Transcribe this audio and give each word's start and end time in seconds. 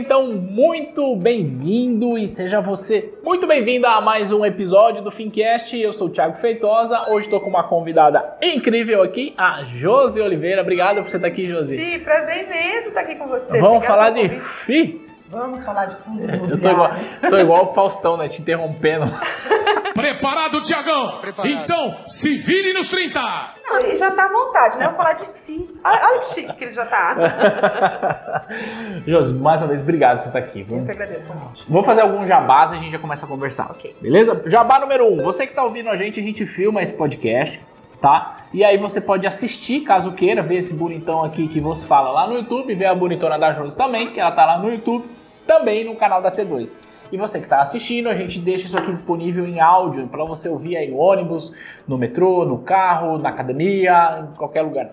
Então 0.00 0.32
muito 0.32 1.14
bem-vindo 1.14 2.16
e 2.16 2.26
seja 2.26 2.58
você 2.58 3.12
muito 3.22 3.46
bem-vindo 3.46 3.86
a 3.86 4.00
mais 4.00 4.32
um 4.32 4.46
episódio 4.46 5.02
do 5.02 5.10
Fincast. 5.10 5.78
Eu 5.78 5.92
sou 5.92 6.06
o 6.06 6.10
Thiago 6.10 6.38
Feitosa. 6.38 7.10
Hoje 7.10 7.26
estou 7.26 7.38
com 7.38 7.50
uma 7.50 7.64
convidada 7.64 8.38
incrível 8.42 9.02
aqui, 9.02 9.34
a 9.36 9.60
Josi 9.62 10.18
Oliveira. 10.18 10.62
Obrigado 10.62 11.02
por 11.02 11.10
você 11.10 11.16
estar 11.16 11.28
aqui, 11.28 11.46
Josi. 11.46 11.76
Sim, 11.76 11.98
prazer 12.00 12.44
imenso 12.44 12.88
estar 12.88 13.02
aqui 13.02 13.16
com 13.16 13.28
você. 13.28 13.60
Vamos 13.60 13.84
Obrigada 13.84 13.86
falar 13.86 14.10
de. 14.10 14.40
FI. 14.40 15.09
Vamos 15.30 15.64
falar 15.64 15.86
de 15.86 15.94
fundos 15.96 16.28
Eu 16.28 16.40
tô 16.40 16.44
igual, 16.56 16.72
imobiliários. 16.72 17.16
tô 17.16 17.36
igual 17.36 17.70
o 17.70 17.72
Faustão, 17.74 18.16
né? 18.16 18.26
Te 18.26 18.42
interrompendo. 18.42 19.06
Preparado, 19.94 20.60
Tiagão? 20.60 21.20
Então, 21.44 21.96
se 22.08 22.36
vire 22.36 22.72
nos 22.72 22.88
30! 22.90 23.20
Não, 23.64 23.78
ele 23.78 23.96
já 23.96 24.10
tá 24.10 24.24
à 24.24 24.28
vontade, 24.28 24.76
né? 24.78 24.84
Vamos 24.86 24.96
falar 24.96 25.12
de 25.12 25.24
FI. 25.44 25.70
Olha, 25.84 26.08
olha 26.08 26.18
que 26.18 26.24
chique 26.24 26.52
que 26.54 26.64
ele 26.64 26.72
já 26.72 26.84
tá. 26.86 28.44
Josi, 29.06 29.32
mais 29.34 29.62
uma 29.62 29.68
vez, 29.68 29.82
obrigado 29.82 30.16
por 30.16 30.22
você 30.22 30.28
estar 30.28 30.38
aqui. 30.40 30.60
Eu 30.60 30.66
Vamos 30.66 30.86
que 30.86 30.90
agradeço 30.90 31.26
o 31.26 31.32
convite. 31.32 31.66
Vou 31.68 31.84
fazer 31.84 32.00
alguns 32.00 32.26
jabás 32.26 32.72
e 32.72 32.76
a 32.76 32.78
gente 32.78 32.90
já 32.90 32.98
começa 32.98 33.24
a 33.24 33.28
conversar. 33.28 33.70
Ok. 33.70 33.94
Beleza? 34.00 34.42
Jabá 34.46 34.80
número 34.80 35.06
um. 35.06 35.22
Você 35.22 35.46
que 35.46 35.54
tá 35.54 35.62
ouvindo 35.62 35.90
a 35.90 35.96
gente, 35.96 36.18
a 36.18 36.22
gente 36.22 36.44
filma 36.46 36.82
esse 36.82 36.94
podcast, 36.94 37.60
tá? 38.02 38.38
E 38.52 38.64
aí 38.64 38.78
você 38.78 39.00
pode 39.00 39.26
assistir, 39.28 39.82
caso 39.82 40.12
queira, 40.12 40.42
ver 40.42 40.56
esse 40.56 40.74
bonitão 40.74 41.22
aqui 41.22 41.46
que 41.46 41.60
você 41.60 41.86
fala 41.86 42.10
lá 42.10 42.26
no 42.26 42.34
YouTube, 42.34 42.74
ver 42.74 42.86
a 42.86 42.94
bonitona 42.94 43.38
da 43.38 43.52
Josi 43.52 43.76
também, 43.76 44.12
que 44.12 44.18
ela 44.18 44.32
tá 44.32 44.44
lá 44.44 44.58
no 44.58 44.72
YouTube, 44.72 45.04
também 45.50 45.84
no 45.84 45.96
canal 45.96 46.22
da 46.22 46.30
T2. 46.30 46.76
E 47.10 47.16
você 47.16 47.40
que 47.40 47.48
tá 47.48 47.60
assistindo, 47.60 48.08
a 48.08 48.14
gente 48.14 48.38
deixa 48.38 48.66
isso 48.66 48.76
aqui 48.78 48.92
disponível 48.92 49.44
em 49.44 49.58
áudio 49.58 50.06
para 50.06 50.24
você 50.24 50.48
ouvir 50.48 50.76
aí 50.76 50.88
no 50.88 50.96
ônibus, 50.96 51.52
no 51.88 51.98
metrô, 51.98 52.44
no 52.44 52.58
carro, 52.58 53.18
na 53.18 53.30
academia, 53.30 54.28
em 54.32 54.36
qualquer 54.38 54.62
lugar. 54.62 54.90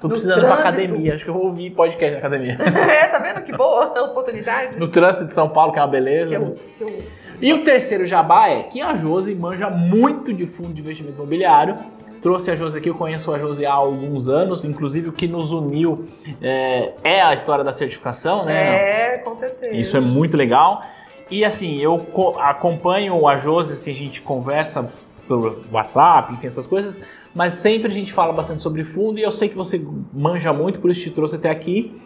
Tô 0.00 0.08
No 0.08 0.14
precisando 0.14 0.38
ir 0.38 0.46
pra 0.46 0.56
trânsito. 0.56 0.68
academia, 0.68 1.14
acho 1.14 1.24
que 1.24 1.28
eu 1.28 1.34
vou 1.34 1.44
ouvir 1.44 1.68
podcast 1.72 2.12
na 2.12 2.18
academia. 2.18 2.56
É, 2.90 3.06
tá 3.08 3.18
vendo 3.18 3.42
que 3.42 3.52
boa 3.54 3.84
oportunidade? 4.08 4.78
No 4.78 4.88
trânsito 4.88 5.26
de 5.26 5.34
São 5.34 5.50
Paulo, 5.50 5.72
que 5.74 5.78
é 5.78 5.82
uma 5.82 5.88
beleza. 5.88 6.30
Que 6.30 6.34
eu, 6.36 6.50
que 6.78 6.94
eu... 6.94 7.02
E 7.42 7.52
o 7.52 7.62
terceiro 7.62 8.06
jabá 8.06 8.48
é 8.48 8.62
que 8.62 8.80
a 8.80 8.96
Josi 8.96 9.34
manja 9.34 9.68
muito 9.68 10.32
de 10.32 10.46
fundo 10.46 10.72
de 10.72 10.80
investimento 10.80 11.16
imobiliário. 11.16 11.76
Trouxe 12.22 12.50
a 12.50 12.54
Josi 12.54 12.78
aqui, 12.78 12.88
eu 12.90 12.94
conheço 12.94 13.32
a 13.32 13.38
Josi 13.38 13.64
há 13.64 13.72
alguns 13.72 14.28
anos, 14.28 14.64
inclusive 14.64 15.08
o 15.08 15.12
que 15.12 15.26
nos 15.26 15.52
uniu 15.52 16.06
é, 16.42 16.92
é 17.02 17.22
a 17.22 17.32
história 17.32 17.64
da 17.64 17.72
certificação, 17.72 18.44
né? 18.44 19.14
É, 19.14 19.18
com 19.18 19.34
certeza. 19.34 19.74
Isso 19.74 19.96
é 19.96 20.00
muito 20.00 20.36
legal. 20.36 20.82
E 21.30 21.44
assim, 21.44 21.78
eu 21.80 21.96
co- 21.98 22.36
acompanho 22.38 23.26
a 23.26 23.36
Josi, 23.36 23.72
assim, 23.72 23.92
a 23.92 23.94
gente 23.94 24.20
conversa 24.20 24.92
pelo 25.26 25.62
WhatsApp, 25.72 26.34
enfim, 26.34 26.46
essas 26.46 26.66
coisas, 26.66 27.00
mas 27.34 27.54
sempre 27.54 27.88
a 27.88 27.94
gente 27.94 28.12
fala 28.12 28.32
bastante 28.32 28.62
sobre 28.62 28.84
fundo 28.84 29.18
e 29.18 29.22
eu 29.22 29.30
sei 29.30 29.48
que 29.48 29.56
você 29.56 29.80
manja 30.12 30.52
muito, 30.52 30.80
por 30.80 30.90
isso 30.90 31.02
te 31.02 31.10
trouxe 31.10 31.36
até 31.36 31.48
aqui. 31.48 31.98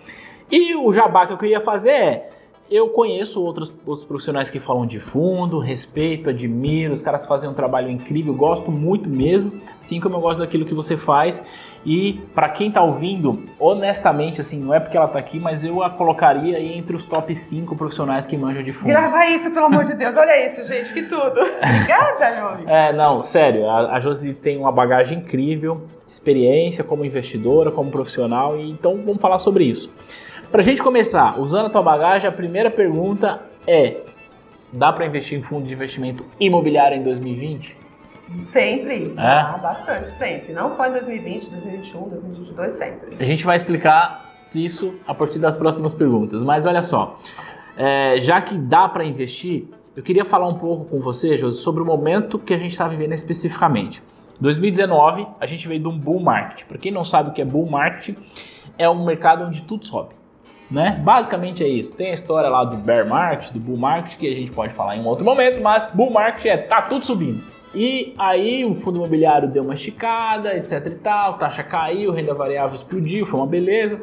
E 0.51 0.75
o 0.77 0.93
jabá 0.93 1.27
que 1.27 1.33
eu 1.33 1.39
queria 1.39 1.61
fazer 1.61 1.91
é. 1.91 2.29
Eu 2.71 2.89
conheço 2.89 3.43
outros, 3.43 3.71
outros 3.87 4.07
profissionais 4.07 4.51
que 4.51 4.59
falam 4.59 4.87
de 4.87 4.99
fundo, 4.99 5.59
respeito, 5.59 6.31
admiro, 6.31 6.95
os 6.95 7.03
caras 7.03 7.27
fazem 7.27 7.49
um 7.49 7.53
trabalho 7.53 7.91
incrível, 7.91 8.33
gosto 8.33 8.71
muito 8.71 9.07
mesmo, 9.07 9.61
assim 9.83 10.01
como 10.01 10.17
eu 10.17 10.21
gosto 10.21 10.39
daquilo 10.39 10.65
que 10.65 10.73
você 10.73 10.97
faz. 10.97 11.45
E 11.85 12.15
para 12.35 12.49
quem 12.49 12.71
tá 12.71 12.83
ouvindo, 12.83 13.45
honestamente, 13.61 14.41
assim, 14.41 14.59
não 14.59 14.73
é 14.73 14.81
porque 14.81 14.97
ela 14.97 15.07
tá 15.07 15.19
aqui, 15.19 15.39
mas 15.39 15.63
eu 15.63 15.83
a 15.83 15.91
colocaria 15.91 16.57
aí 16.57 16.79
entre 16.79 16.97
os 16.97 17.05
top 17.05 17.35
5 17.35 17.77
profissionais 17.77 18.25
que 18.25 18.35
manjam 18.35 18.63
de 18.63 18.73
fundos. 18.73 18.89
Grava 18.89 19.27
isso, 19.27 19.53
pelo 19.53 19.67
amor 19.67 19.85
de 19.85 19.95
Deus. 19.95 20.17
Olha 20.17 20.47
isso, 20.47 20.67
gente, 20.67 20.93
que 20.95 21.03
tudo. 21.03 21.41
Obrigada, 21.61 22.35
meu 22.35 22.49
amigo. 22.49 22.71
É, 22.71 22.93
não, 22.95 23.23
sério, 23.23 23.69
a, 23.69 23.97
a 23.97 24.01
Josi 24.01 24.33
tem 24.33 24.57
uma 24.57 24.73
bagagem 24.73 25.19
incrível, 25.19 25.83
experiência 26.07 26.83
como 26.83 27.05
investidora, 27.05 27.71
como 27.71 27.91
profissional, 27.91 28.59
e 28.59 28.71
então 28.71 28.97
vamos 29.05 29.21
falar 29.21 29.39
sobre 29.39 29.65
isso. 29.65 29.93
Pra 30.55 30.63
gente 30.63 30.81
começar, 30.81 31.41
usando 31.41 31.67
a 31.67 31.69
tua 31.69 31.83
bagagem, 31.83 32.29
a 32.29 32.33
primeira 32.33 32.71
pergunta 32.71 33.43
é: 33.67 34.03
dá 34.73 34.93
pra 34.93 35.05
investir 35.05 35.37
em 35.37 35.43
fundo 35.43 35.67
de 35.67 35.75
investimento 35.75 36.25
imobiliário 36.39 36.97
em 36.97 37.03
2020? 37.03 37.77
Sempre. 38.45 39.13
É? 39.17 39.21
Ah, 39.21 39.59
bastante, 39.61 40.11
sempre. 40.11 40.53
Não 40.53 40.71
só 40.71 40.87
em 40.87 40.93
2020, 40.93 41.51
2021, 41.51 42.09
2022, 42.09 42.73
sempre. 42.73 43.17
A 43.19 43.25
gente 43.25 43.45
vai 43.45 43.57
explicar 43.57 44.27
isso 44.55 44.95
a 45.09 45.13
partir 45.13 45.41
das 45.41 45.57
próximas 45.57 45.93
perguntas, 45.93 46.41
mas 46.45 46.67
olha 46.67 46.83
só, 46.83 47.19
é, 47.77 48.21
já 48.21 48.41
que 48.41 48.57
dá 48.57 48.89
pra 48.89 49.05
investir, 49.05 49.65
eu 49.97 50.05
queria 50.05 50.25
falar 50.25 50.47
um 50.47 50.55
pouco 50.55 50.85
com 50.85 51.01
você, 51.01 51.37
Josi, 51.37 51.59
sobre 51.59 51.83
o 51.83 51.85
momento 51.85 52.39
que 52.39 52.55
a 52.55 52.59
gente 52.59 52.71
está 52.71 52.87
vivendo 52.87 53.13
especificamente. 53.13 54.01
2019, 54.41 55.27
a 55.41 55.47
gente 55.47 55.67
veio 55.67 55.81
de 55.81 55.89
um 55.89 55.99
bull 55.99 56.21
market. 56.21 56.65
Para 56.65 56.79
quem 56.79 56.93
não 56.93 57.03
sabe 57.03 57.31
o 57.31 57.33
que 57.33 57.43
é 57.43 57.45
bull 57.45 57.69
market, 57.69 58.17
é 58.79 58.89
um 58.89 59.05
mercado 59.05 59.43
onde 59.43 59.61
tudo 59.63 59.85
sobe. 59.85 60.15
Né? 60.71 61.01
Basicamente 61.05 61.63
é 61.63 61.69
isso. 61.69 61.95
Tem 61.95 62.11
a 62.11 62.15
história 62.15 62.49
lá 62.49 62.65
do 62.65 62.77
bear 62.77 63.07
market, 63.07 63.53
do 63.53 63.61
bull 63.61 63.77
market, 63.77 64.17
que 64.17 64.27
a 64.27 64.35
gente 64.35 64.51
pode 64.51 64.73
falar 64.73 64.97
em 64.97 65.01
um 65.01 65.07
outro 65.07 65.25
momento, 65.25 65.61
mas 65.61 65.89
bull 65.93 66.11
market 66.11 66.47
é 66.47 66.57
tá 66.57 66.83
tudo 66.83 67.05
subindo. 67.05 67.43
E 67.75 68.15
aí 68.17 68.65
o 68.65 68.75
fundo 68.75 68.99
imobiliário 68.99 69.49
deu 69.49 69.65
uma 69.65 69.75
esticada, 69.75 70.57
etc 70.57 70.87
e 70.87 70.91
tal, 70.97 71.35
taxa 71.35 71.63
caiu, 71.63 72.13
renda 72.13 72.33
variável 72.33 72.75
explodiu, 72.75 73.27
foi 73.27 73.41
uma 73.41 73.47
beleza. 73.47 74.01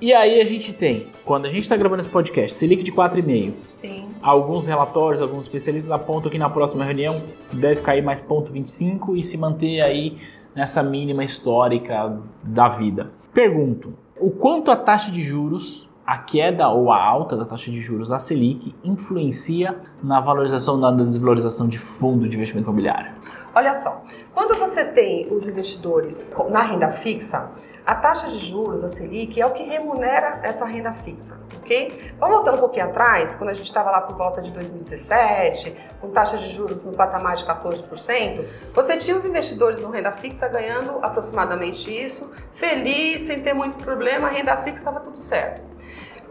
E 0.00 0.12
aí 0.12 0.40
a 0.40 0.44
gente 0.44 0.72
tem, 0.72 1.06
quando 1.24 1.46
a 1.46 1.48
gente 1.48 1.62
está 1.62 1.76
gravando 1.76 2.00
esse 2.00 2.08
podcast, 2.08 2.58
Selic 2.58 2.82
de 2.82 2.90
4,5, 2.90 3.52
Sim. 3.68 4.08
Alguns 4.20 4.66
relatórios, 4.66 5.22
alguns 5.22 5.44
especialistas 5.44 5.92
apontam 5.92 6.28
que 6.28 6.38
na 6.38 6.50
próxima 6.50 6.84
reunião 6.84 7.22
deve 7.52 7.82
cair 7.82 8.02
mais 8.02 8.20
ponto 8.20 8.52
25 8.52 9.16
e 9.16 9.22
se 9.22 9.38
manter 9.38 9.80
aí 9.80 10.18
nessa 10.56 10.82
mínima 10.82 11.22
histórica 11.22 12.18
da 12.42 12.68
vida. 12.68 13.12
Pergunto, 13.32 13.94
o 14.20 14.30
quanto 14.30 14.72
a 14.72 14.76
taxa 14.76 15.08
de 15.12 15.22
juros, 15.22 15.88
a 16.06 16.18
queda 16.18 16.68
ou 16.68 16.90
a 16.90 17.02
alta 17.02 17.36
da 17.36 17.44
taxa 17.44 17.70
de 17.70 17.80
juros, 17.80 18.12
a 18.12 18.18
Selic, 18.18 18.74
influencia 18.82 19.78
na 20.02 20.20
valorização 20.20 20.76
na 20.76 20.90
desvalorização 20.90 21.68
de 21.68 21.78
fundo 21.78 22.28
de 22.28 22.36
investimento 22.36 22.68
imobiliário? 22.68 23.12
Olha 23.54 23.74
só, 23.74 24.02
quando 24.34 24.58
você 24.58 24.84
tem 24.84 25.32
os 25.32 25.46
investidores 25.46 26.32
na 26.50 26.62
renda 26.62 26.90
fixa, 26.90 27.50
a 27.84 27.96
taxa 27.96 28.28
de 28.28 28.38
juros, 28.38 28.84
a 28.84 28.88
Selic, 28.88 29.40
é 29.40 29.44
o 29.44 29.50
que 29.50 29.64
remunera 29.64 30.38
essa 30.44 30.64
renda 30.64 30.92
fixa, 30.92 31.40
ok? 31.58 32.12
Vamos 32.18 32.36
voltando 32.36 32.56
um 32.56 32.60
pouquinho 32.60 32.86
atrás, 32.86 33.34
quando 33.34 33.50
a 33.50 33.52
gente 33.52 33.66
estava 33.66 33.90
lá 33.90 34.00
por 34.00 34.16
volta 34.16 34.40
de 34.40 34.52
2017, 34.52 35.76
com 36.00 36.08
taxa 36.10 36.38
de 36.38 36.52
juros 36.52 36.84
no 36.84 36.92
patamar 36.92 37.34
de 37.34 37.44
14%, 37.44 38.44
você 38.72 38.96
tinha 38.96 39.16
os 39.16 39.24
investidores 39.24 39.82
no 39.82 39.90
renda 39.90 40.12
fixa 40.12 40.46
ganhando 40.48 40.98
aproximadamente 41.02 41.92
isso, 41.92 42.32
feliz, 42.52 43.22
sem 43.22 43.42
ter 43.42 43.52
muito 43.52 43.82
problema, 43.82 44.28
a 44.28 44.30
renda 44.30 44.56
fixa 44.58 44.78
estava 44.78 45.00
tudo 45.00 45.18
certo. 45.18 45.71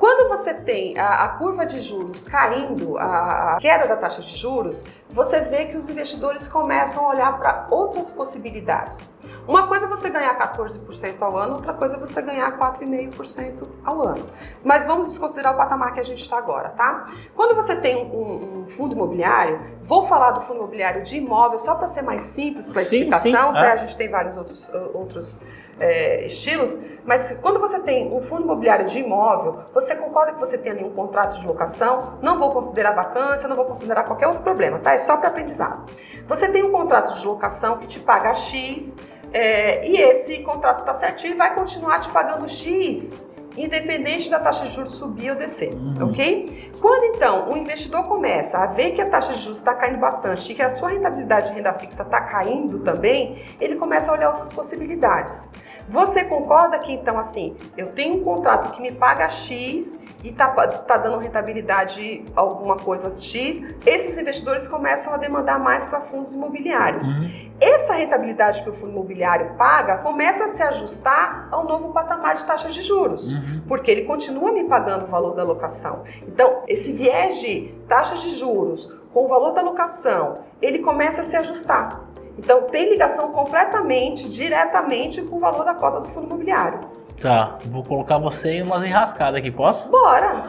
Quando 0.02 0.30
você 0.30 0.52
tem 0.56 0.98
a, 0.98 1.26
a 1.26 1.28
curva 1.38 1.64
de 1.64 1.80
juros 1.80 2.24
caindo, 2.24 2.98
a, 2.98 3.54
a 3.54 3.58
queda 3.60 3.88
da 3.88 3.96
taxa 3.96 4.24
de 4.24 4.36
juros, 4.36 4.84
você 5.08 5.42
vê 5.42 5.66
que 5.66 5.78
os 5.78 5.92
investidores 5.92 6.48
começam 6.48 7.06
a 7.06 7.10
olhar 7.10 7.38
para 7.38 7.68
outras 7.70 8.10
possibilidades. 8.10 9.16
Uma 9.48 9.68
coisa 9.68 9.86
é 9.86 9.90
você 9.90 10.10
ganhar 10.10 10.36
14% 10.40 11.22
ao 11.22 11.38
ano, 11.38 11.54
outra 11.58 11.76
coisa 11.76 11.98
é 11.98 12.00
você 12.00 12.20
ganhar 12.20 12.58
4,5% 12.58 13.68
ao 13.86 14.02
ano. 14.08 14.26
Mas 14.64 14.88
vamos 14.88 15.06
desconsiderar 15.06 15.54
o 15.54 15.58
patamar 15.58 15.94
que 15.94 16.00
a 16.00 16.04
gente 16.04 16.24
está 16.24 16.40
agora, 16.40 16.70
tá? 16.70 17.06
Quando 17.36 17.54
você 17.54 17.76
tem 17.76 17.96
um, 17.96 18.62
um 18.64 18.70
fundo 18.70 18.96
imobiliário, 18.96 19.62
vou 19.84 20.04
falar 20.06 20.32
do 20.32 20.42
fundo 20.42 20.58
imobiliário 20.62 21.04
de 21.04 21.18
imóvel 21.18 21.60
só 21.60 21.76
para 21.76 21.88
ser 21.88 22.02
mais 22.02 22.24
simples 22.24 22.68
para 22.68 22.82
a 22.82 22.84
Sim, 22.84 23.08
explicação, 23.08 23.50
sim, 23.50 23.54
tá? 23.54 23.66
é. 23.68 23.72
a 23.74 23.76
gente 23.76 23.96
tem 23.96 24.10
vários 24.10 24.36
outros, 24.36 24.68
outros 24.96 25.38
é, 25.82 26.26
estilos, 26.26 26.80
mas 27.04 27.38
quando 27.42 27.60
você 27.60 27.80
tem 27.80 28.14
um 28.14 28.22
fundo 28.22 28.44
imobiliário 28.44 28.86
de 28.86 29.00
imóvel, 29.00 29.64
você 29.74 29.96
concorda 29.96 30.34
que 30.34 30.40
você 30.40 30.58
tem 30.58 30.72
ali 30.72 30.84
um 30.84 30.92
contrato 30.92 31.40
de 31.40 31.46
locação, 31.46 32.20
não 32.22 32.38
vou 32.38 32.52
considerar 32.52 32.92
vacância, 32.92 33.50
não 33.50 33.56
vou 33.56 33.66
considerar 33.66 34.04
qualquer 34.04 34.28
outro 34.28 34.44
problema, 34.44 34.80
tá? 34.80 34.94
É 34.94 34.98
só 35.00 35.18
para 35.18 35.30
aprendizado. 35.30 35.92
Você 36.28 36.48
tem 36.48 36.64
um 36.64 36.72
contrato 36.72 37.20
de 37.20 37.26
locação 37.26 37.78
que 37.78 37.88
te 37.88 38.00
paga 38.00 38.34
X, 38.36 38.98
é, 39.34 39.88
e 39.88 39.98
esse 39.98 40.40
contrato 40.40 40.82
está 40.82 40.94
certinho 40.94 41.34
e 41.34 41.38
vai 41.38 41.56
continuar 41.56 42.00
te 42.00 42.10
pagando 42.10 42.48
X 42.48 43.26
independente 43.58 44.30
da 44.30 44.40
taxa 44.40 44.66
de 44.66 44.74
juros 44.74 44.94
subir 44.94 45.32
ou 45.32 45.36
descer, 45.36 45.74
uhum. 45.74 46.10
ok? 46.10 46.72
Quando 46.80 47.16
então 47.16 47.52
o 47.52 47.58
investidor 47.58 48.06
começa 48.06 48.58
a 48.58 48.68
ver 48.68 48.92
que 48.92 49.02
a 49.02 49.10
taxa 49.10 49.34
de 49.34 49.42
juros 49.42 49.60
está 49.60 49.74
caindo 49.76 50.00
bastante 50.00 50.52
e 50.52 50.56
que 50.56 50.62
a 50.62 50.70
sua 50.70 50.90
rentabilidade 50.90 51.50
de 51.50 51.56
renda 51.56 51.74
fixa 51.74 52.04
está 52.04 52.22
caindo 52.22 52.80
também, 52.80 53.44
ele 53.60 53.76
começa 53.76 54.12
a 54.12 54.14
olhar 54.14 54.30
outras 54.30 54.54
possibilidades. 54.54 55.50
Você 55.90 56.24
concorda 56.24 56.80
que 56.80 56.94
então 56.94 57.18
assim, 57.18 57.56
eu 57.78 57.88
tenho 57.88 58.18
um 58.18 58.24
contrato 58.24 58.72
que 58.72 58.82
me 58.82 58.92
paga 58.92 59.28
X 59.30 60.00
e 60.24 60.32
tá, 60.32 60.48
tá 60.50 60.98
dando 60.98 61.18
rentabilidade 61.18 62.24
alguma 62.36 62.78
coisa 62.78 63.14
X, 63.16 63.62
esses 63.86 64.18
investidores 64.18 64.68
começam 64.68 65.14
a 65.14 65.18
demandar 65.18 65.60
mais 65.60 65.86
para 65.86 66.02
fundos 66.02 66.34
imobiliários. 66.34 67.08
Uhum. 67.08 67.52
Essa 67.60 67.94
rentabilidade 67.94 68.64
que 68.64 68.70
o 68.70 68.74
fundo 68.74 68.92
imobiliário 68.92 69.56
paga 69.58 69.98
começa 69.98 70.46
a 70.46 70.48
se 70.48 70.64
ajustar 70.64 71.48
ao 71.52 71.66
novo 71.66 71.94
patamar 71.94 72.36
de 72.36 72.46
taxa 72.46 72.70
de 72.70 72.82
juros, 72.82 73.32
uhum. 73.32 73.62
porque 73.68 73.90
ele 73.90 74.06
continua 74.06 74.52
me 74.52 74.64
pagando 74.64 75.06
o 75.06 75.08
valor 75.08 75.36
da 75.36 75.44
locação. 75.44 76.04
Então, 76.28 76.64
esse 76.68 76.94
viés 76.94 77.40
de 77.40 77.74
taxa 77.88 78.16
de 78.16 78.30
juros 78.30 78.92
com 79.14 79.26
o 79.26 79.28
valor 79.28 79.52
da 79.54 79.62
locação, 79.62 80.40
ele 80.62 80.80
começa 80.80 81.22
a 81.22 81.24
se 81.24 81.36
ajustar. 81.36 82.11
Então, 82.38 82.64
tem 82.64 82.90
ligação 82.90 83.32
completamente, 83.32 84.28
diretamente 84.30 85.22
com 85.22 85.38
o 85.38 85.40
valor 85.40 85.64
da 85.64 85.74
cota 85.74 86.00
do 86.00 86.10
fundo 86.10 86.28
imobiliário. 86.28 86.80
Tá, 87.22 87.60
vou 87.66 87.84
colocar 87.84 88.18
você 88.18 88.54
em 88.54 88.64
umas 88.64 88.84
enrascadas 88.84 89.36
aqui, 89.36 89.52
posso? 89.52 89.90
Bora! 89.90 90.44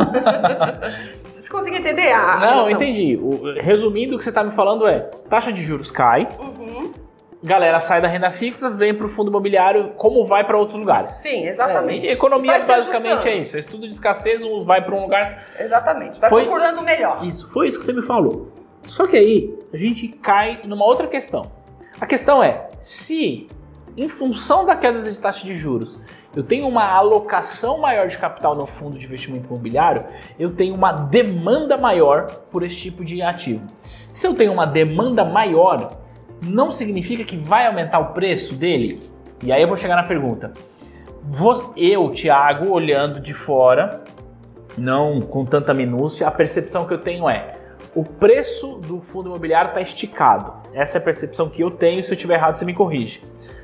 você 1.28 1.50
conseguiu 1.50 1.80
entender 1.80 2.10
a 2.10 2.36
Não, 2.36 2.40
relação? 2.40 2.70
entendi. 2.70 3.18
O, 3.20 3.60
resumindo, 3.60 4.14
o 4.14 4.18
que 4.18 4.24
você 4.24 4.30
está 4.30 4.42
me 4.42 4.52
falando 4.52 4.88
é, 4.88 5.00
taxa 5.28 5.52
de 5.52 5.60
juros 5.62 5.90
cai, 5.90 6.26
uhum. 6.40 6.90
galera 7.44 7.78
sai 7.78 8.00
da 8.00 8.08
renda 8.08 8.30
fixa, 8.30 8.70
vem 8.70 8.94
para 8.94 9.04
o 9.04 9.10
fundo 9.10 9.28
imobiliário, 9.28 9.90
como 9.98 10.24
vai 10.24 10.46
para 10.46 10.56
outros 10.56 10.78
lugares. 10.78 11.12
Sim, 11.12 11.46
exatamente. 11.46 12.08
É, 12.08 12.12
economia 12.12 12.58
basicamente 12.58 13.28
é 13.28 13.36
isso, 13.36 13.54
é 13.54 13.60
estudo 13.60 13.86
de 13.86 13.92
escassez, 13.92 14.42
um 14.42 14.64
vai 14.64 14.82
para 14.82 14.94
um 14.94 15.02
lugar... 15.02 15.44
Exatamente, 15.60 16.18
vai 16.18 16.30
foi, 16.30 16.44
procurando 16.44 16.80
melhor. 16.80 17.22
Isso, 17.22 17.50
foi 17.50 17.66
isso 17.66 17.78
que 17.78 17.84
você 17.84 17.92
me 17.92 18.02
falou. 18.02 18.48
Só 18.86 19.06
que 19.06 19.18
aí, 19.18 19.54
a 19.74 19.76
gente 19.76 20.08
cai 20.08 20.60
numa 20.64 20.86
outra 20.86 21.06
questão. 21.06 21.42
A 22.02 22.06
questão 22.06 22.42
é, 22.42 22.68
se 22.80 23.46
em 23.96 24.08
função 24.08 24.66
da 24.66 24.74
queda 24.74 25.08
de 25.08 25.20
taxa 25.20 25.46
de 25.46 25.54
juros, 25.54 26.00
eu 26.34 26.42
tenho 26.42 26.66
uma 26.66 26.84
alocação 26.84 27.78
maior 27.78 28.08
de 28.08 28.18
capital 28.18 28.56
no 28.56 28.66
fundo 28.66 28.98
de 28.98 29.04
investimento 29.04 29.46
imobiliário, 29.46 30.04
eu 30.36 30.50
tenho 30.52 30.74
uma 30.74 30.90
demanda 30.90 31.76
maior 31.76 32.26
por 32.50 32.64
esse 32.64 32.74
tipo 32.76 33.04
de 33.04 33.22
ativo. 33.22 33.64
Se 34.12 34.26
eu 34.26 34.34
tenho 34.34 34.52
uma 34.52 34.66
demanda 34.66 35.24
maior, 35.24 35.96
não 36.42 36.72
significa 36.72 37.22
que 37.22 37.36
vai 37.36 37.68
aumentar 37.68 38.00
o 38.00 38.12
preço 38.12 38.56
dele? 38.56 38.98
E 39.40 39.52
aí 39.52 39.62
eu 39.62 39.68
vou 39.68 39.76
chegar 39.76 39.94
na 39.94 40.02
pergunta. 40.02 40.52
Eu, 41.76 42.10
Thiago, 42.10 42.72
olhando 42.72 43.20
de 43.20 43.32
fora, 43.32 44.02
não 44.76 45.20
com 45.20 45.44
tanta 45.44 45.72
minúcia, 45.72 46.26
a 46.26 46.32
percepção 46.32 46.84
que 46.84 46.94
eu 46.94 46.98
tenho 46.98 47.30
é 47.30 47.61
o 47.94 48.04
preço 48.04 48.78
do 48.78 49.00
fundo 49.00 49.28
imobiliário 49.28 49.68
está 49.68 49.80
esticado. 49.80 50.54
Essa 50.72 50.98
é 50.98 51.00
a 51.00 51.02
percepção 51.02 51.48
que 51.48 51.62
eu 51.62 51.70
tenho. 51.70 52.02
Se 52.02 52.10
eu 52.10 52.14
estiver 52.14 52.34
errado, 52.34 52.56
você 52.56 52.64
me 52.64 52.74
corrige. 52.74 53.22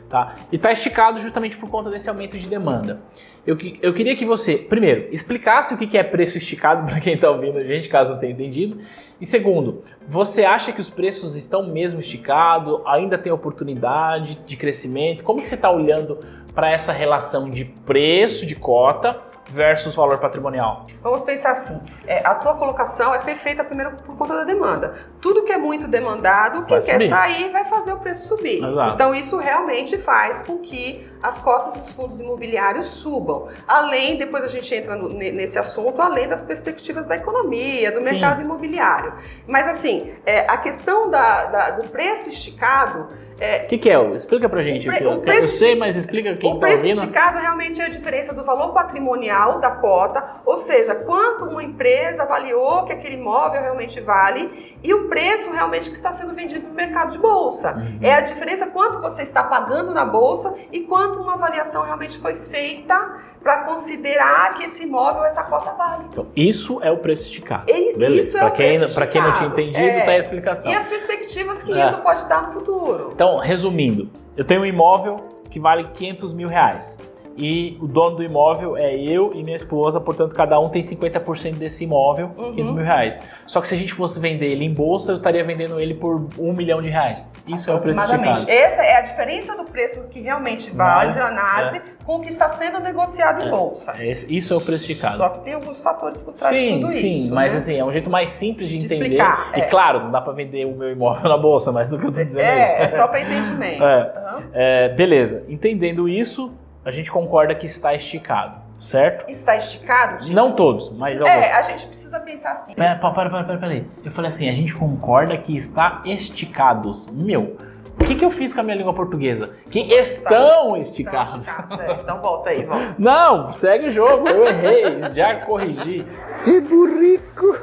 Tá? 0.08 0.34
E 0.50 0.56
está 0.56 0.72
esticado 0.72 1.20
justamente 1.20 1.56
por 1.56 1.68
conta 1.68 1.90
desse 1.90 2.08
aumento 2.08 2.38
de 2.38 2.48
demanda. 2.48 3.00
Eu, 3.46 3.56
eu 3.80 3.94
queria 3.94 4.16
que 4.16 4.26
você, 4.26 4.56
primeiro, 4.56 5.08
explicasse 5.10 5.72
o 5.72 5.78
que 5.78 5.96
é 5.96 6.02
preço 6.02 6.36
esticado 6.38 6.84
para 6.88 7.00
quem 7.00 7.14
está 7.14 7.30
ouvindo 7.30 7.58
a 7.58 7.64
gente, 7.64 7.88
caso 7.88 8.12
não 8.12 8.18
tenha 8.18 8.32
entendido. 8.32 8.78
E 9.20 9.26
segundo, 9.26 9.82
você 10.06 10.44
acha 10.44 10.72
que 10.72 10.80
os 10.80 10.90
preços 10.90 11.34
estão 11.34 11.66
mesmo 11.66 12.00
esticados? 12.00 12.80
Ainda 12.86 13.18
tem 13.18 13.32
oportunidade 13.32 14.38
de 14.46 14.56
crescimento? 14.56 15.24
Como 15.24 15.40
que 15.40 15.48
você 15.48 15.54
está 15.54 15.70
olhando 15.70 16.18
para 16.54 16.70
essa 16.70 16.92
relação 16.92 17.48
de 17.48 17.64
preço 17.64 18.44
de 18.44 18.54
cota 18.54 19.27
versus 19.48 19.94
valor 19.94 20.18
patrimonial? 20.18 20.86
Vamos 21.02 21.22
pensar 21.22 21.52
assim: 21.52 21.80
é, 22.06 22.26
a 22.26 22.34
tua 22.34 22.54
colocação 22.54 23.14
é 23.14 23.18
perfeita 23.18 23.64
primeiro 23.64 23.96
por 23.96 24.16
conta 24.16 24.36
da 24.36 24.44
demanda. 24.44 24.94
Tudo 25.20 25.44
que 25.44 25.52
é 25.52 25.58
muito 25.58 25.88
demandado, 25.88 26.64
quem 26.66 26.82
quer 26.82 27.08
sair 27.08 27.50
vai 27.50 27.64
fazer 27.64 27.92
o 27.92 27.98
preço 27.98 28.28
subir. 28.28 28.62
Exato. 28.64 28.94
Então 28.94 29.14
isso 29.14 29.38
realmente 29.38 29.98
faz 29.98 30.42
com 30.42 30.58
que 30.58 31.08
as 31.22 31.40
cotas 31.40 31.76
dos 31.76 31.92
fundos 31.92 32.20
imobiliários 32.20 32.86
subam. 32.86 33.48
Além, 33.66 34.16
depois 34.16 34.44
a 34.44 34.48
gente 34.48 34.72
entra 34.74 34.94
no, 34.94 35.08
nesse 35.08 35.58
assunto, 35.58 36.00
além 36.00 36.28
das 36.28 36.44
perspectivas 36.44 37.06
da 37.06 37.16
economia, 37.16 37.90
do 37.90 38.02
Sim. 38.02 38.12
mercado 38.12 38.40
imobiliário. 38.40 39.14
Mas 39.46 39.66
assim, 39.66 40.12
é, 40.24 40.40
a 40.48 40.56
questão 40.58 41.10
da, 41.10 41.44
da, 41.46 41.70
do 41.70 41.88
preço 41.88 42.28
esticado 42.28 43.08
o 43.38 43.44
é, 43.44 43.60
que, 43.60 43.78
que, 43.78 43.88
é? 43.88 44.00
Explica 44.16 44.48
pra 44.48 44.62
gente. 44.62 44.88
Pre, 44.88 45.02
eu, 45.02 45.24
eu 45.24 45.42
sei, 45.42 45.76
mas 45.76 45.96
explica 45.96 46.34
quem 46.36 46.50
O 46.50 46.54
tá 46.54 46.66
preço 46.66 46.86
esticado 46.86 47.38
realmente 47.38 47.80
é 47.80 47.84
a 47.84 47.88
diferença 47.88 48.34
do 48.34 48.42
valor 48.42 48.72
patrimonial 48.72 49.60
da 49.60 49.70
cota, 49.70 50.40
ou 50.44 50.56
seja, 50.56 50.94
quanto 50.94 51.44
uma 51.44 51.62
empresa 51.62 52.24
avaliou 52.24 52.84
que 52.84 52.92
aquele 52.92 53.14
imóvel 53.14 53.62
realmente 53.62 54.00
vale 54.00 54.76
e 54.82 54.92
o 54.92 55.08
preço 55.08 55.52
realmente 55.52 55.88
que 55.88 55.96
está 55.96 56.12
sendo 56.12 56.34
vendido 56.34 56.66
no 56.66 56.74
mercado 56.74 57.12
de 57.12 57.18
bolsa. 57.18 57.74
Uhum. 57.74 57.98
É 58.02 58.14
a 58.14 58.20
diferença 58.20 58.66
quanto 58.66 59.00
você 59.00 59.22
está 59.22 59.44
pagando 59.44 59.94
na 59.94 60.04
bolsa 60.04 60.54
e 60.72 60.80
quanto 60.80 61.20
uma 61.20 61.34
avaliação 61.34 61.84
realmente 61.84 62.18
foi 62.18 62.34
feita 62.34 63.22
para 63.48 63.64
considerar 63.64 64.52
que 64.52 64.64
esse 64.64 64.82
imóvel, 64.82 65.24
essa 65.24 65.42
cota 65.42 65.72
vale. 65.72 66.04
Então, 66.12 66.26
isso 66.36 66.82
é 66.82 66.90
o 66.90 66.98
preço 66.98 67.22
esticado. 67.22 67.64
E, 67.72 67.96
isso 68.18 68.36
é 68.36 68.40
pra 68.40 68.48
o 68.48 68.52
quem, 68.52 68.94
Para 68.94 69.06
quem 69.06 69.22
não 69.22 69.32
tinha 69.32 69.48
entendido, 69.48 69.86
é. 69.86 70.04
tá 70.04 70.10
aí 70.10 70.16
a 70.16 70.18
explicação. 70.18 70.70
E 70.70 70.74
as 70.74 70.86
perspectivas 70.86 71.62
que 71.62 71.72
é. 71.72 71.82
isso 71.82 71.96
pode 72.02 72.26
dar 72.26 72.42
no 72.42 72.52
futuro. 72.52 73.12
Então, 73.14 73.38
resumindo, 73.38 74.10
eu 74.36 74.44
tenho 74.44 74.60
um 74.60 74.66
imóvel 74.66 75.16
que 75.50 75.58
vale 75.58 75.88
500 75.94 76.34
mil 76.34 76.46
reais 76.46 76.98
e 77.38 77.78
o 77.80 77.86
dono 77.86 78.16
do 78.16 78.22
imóvel 78.24 78.76
é 78.76 78.96
eu 78.96 79.32
e 79.32 79.44
minha 79.44 79.54
esposa, 79.54 80.00
portanto 80.00 80.34
cada 80.34 80.58
um 80.58 80.68
tem 80.68 80.82
50% 80.82 81.54
desse 81.54 81.84
imóvel, 81.84 82.32
uhum. 82.36 82.50
500 82.50 82.72
mil 82.72 82.84
reais. 82.84 83.20
Só 83.46 83.60
que 83.60 83.68
se 83.68 83.76
a 83.76 83.78
gente 83.78 83.94
fosse 83.94 84.18
vender 84.20 84.46
ele 84.46 84.64
em 84.64 84.74
bolsa, 84.74 85.12
eu 85.12 85.16
estaria 85.16 85.44
vendendo 85.44 85.78
ele 85.78 85.94
por 85.94 86.28
um 86.36 86.52
milhão 86.52 86.82
de 86.82 86.90
reais. 86.90 87.30
Isso 87.46 87.70
é 87.70 87.74
o 87.74 87.80
preço 87.80 88.00
esticado. 88.00 88.50
Essa 88.50 88.82
é 88.82 88.96
a 88.96 89.02
diferença 89.02 89.56
do 89.56 89.64
preço 89.64 90.02
que 90.08 90.20
realmente 90.20 90.68
vale 90.70 91.14
na 91.14 91.28
análise 91.28 91.76
é. 91.76 91.82
com 92.04 92.16
o 92.16 92.20
que 92.20 92.28
está 92.28 92.48
sendo 92.48 92.80
negociado 92.80 93.40
é. 93.40 93.46
em 93.46 93.50
bolsa. 93.50 93.94
Esse, 94.00 94.34
isso 94.34 94.52
é 94.52 94.56
o 94.56 94.60
preço 94.60 94.90
esticado. 94.90 95.18
Só 95.18 95.28
que 95.28 95.44
tem 95.44 95.54
alguns 95.54 95.80
fatores 95.80 96.20
por 96.20 96.34
trás 96.34 96.52
sim, 96.52 96.74
de 96.74 96.80
tudo 96.80 96.92
sim, 96.92 97.10
isso. 97.12 97.28
Sim, 97.28 97.34
mas 97.34 97.52
né? 97.52 97.58
assim, 97.58 97.78
é 97.78 97.84
um 97.84 97.92
jeito 97.92 98.10
mais 98.10 98.30
simples 98.30 98.68
de, 98.68 98.78
de 98.78 98.84
entender. 98.84 99.04
Explicar, 99.04 99.52
e 99.54 99.60
é. 99.60 99.64
claro, 99.66 100.00
não 100.00 100.10
dá 100.10 100.20
para 100.20 100.32
vender 100.32 100.66
o 100.66 100.74
meu 100.74 100.90
imóvel 100.90 101.28
na 101.28 101.38
bolsa, 101.38 101.70
mas 101.70 101.92
o 101.92 101.98
que 102.00 102.04
eu 102.04 102.10
estou 102.10 102.24
dizendo 102.24 102.44
é, 102.44 102.80
é, 102.80 102.82
é 102.82 102.88
só 102.88 103.06
para 103.06 103.20
entendimento. 103.20 103.84
Uhum. 103.84 104.96
beleza, 104.96 105.44
entendendo 105.48 106.08
isso, 106.08 106.52
a 106.84 106.90
gente 106.90 107.10
concorda 107.10 107.54
que 107.54 107.66
está 107.66 107.94
esticado, 107.94 108.60
certo? 108.80 109.28
Está 109.28 109.56
esticado? 109.56 110.18
Tipo... 110.18 110.34
Não 110.34 110.52
todos, 110.52 110.90
mas 110.90 111.20
alguns. 111.20 111.46
É, 111.46 111.52
a 111.52 111.62
gente 111.62 111.86
precisa 111.86 112.18
pensar 112.20 112.52
assim. 112.52 112.74
Pera, 112.74 112.96
para, 112.96 113.12
para, 113.12 113.44
para, 113.44 113.58
para 113.58 113.68
aí. 113.68 113.86
Eu 114.04 114.10
falei 114.10 114.28
assim, 114.28 114.48
a 114.48 114.54
gente 114.54 114.74
concorda 114.74 115.36
que 115.36 115.56
está 115.56 116.02
esticados. 116.04 117.06
Meu, 117.08 117.56
o 118.00 118.04
que, 118.04 118.14
que 118.14 118.24
eu 118.24 118.30
fiz 118.30 118.54
com 118.54 118.60
a 118.60 118.62
minha 118.62 118.76
língua 118.76 118.94
portuguesa? 118.94 119.56
Que 119.70 119.80
estão 119.80 120.72
tá, 120.72 120.78
esticados. 120.78 121.46
esticados 121.46 121.80
é. 121.80 121.92
Então 122.00 122.22
volta 122.22 122.50
aí, 122.50 122.64
volta. 122.64 122.94
Não, 122.98 123.52
segue 123.52 123.88
o 123.88 123.90
jogo, 123.90 124.28
eu 124.28 124.46
errei, 124.46 125.02
já 125.14 125.40
corrigi. 125.44 126.06
Que 126.44 126.60
burrico! 126.60 127.58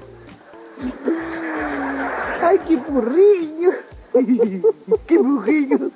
Ai, 2.42 2.58
que 2.58 2.76
burrinho! 2.76 3.93
que 5.06 5.18
burrinho! 5.18 5.92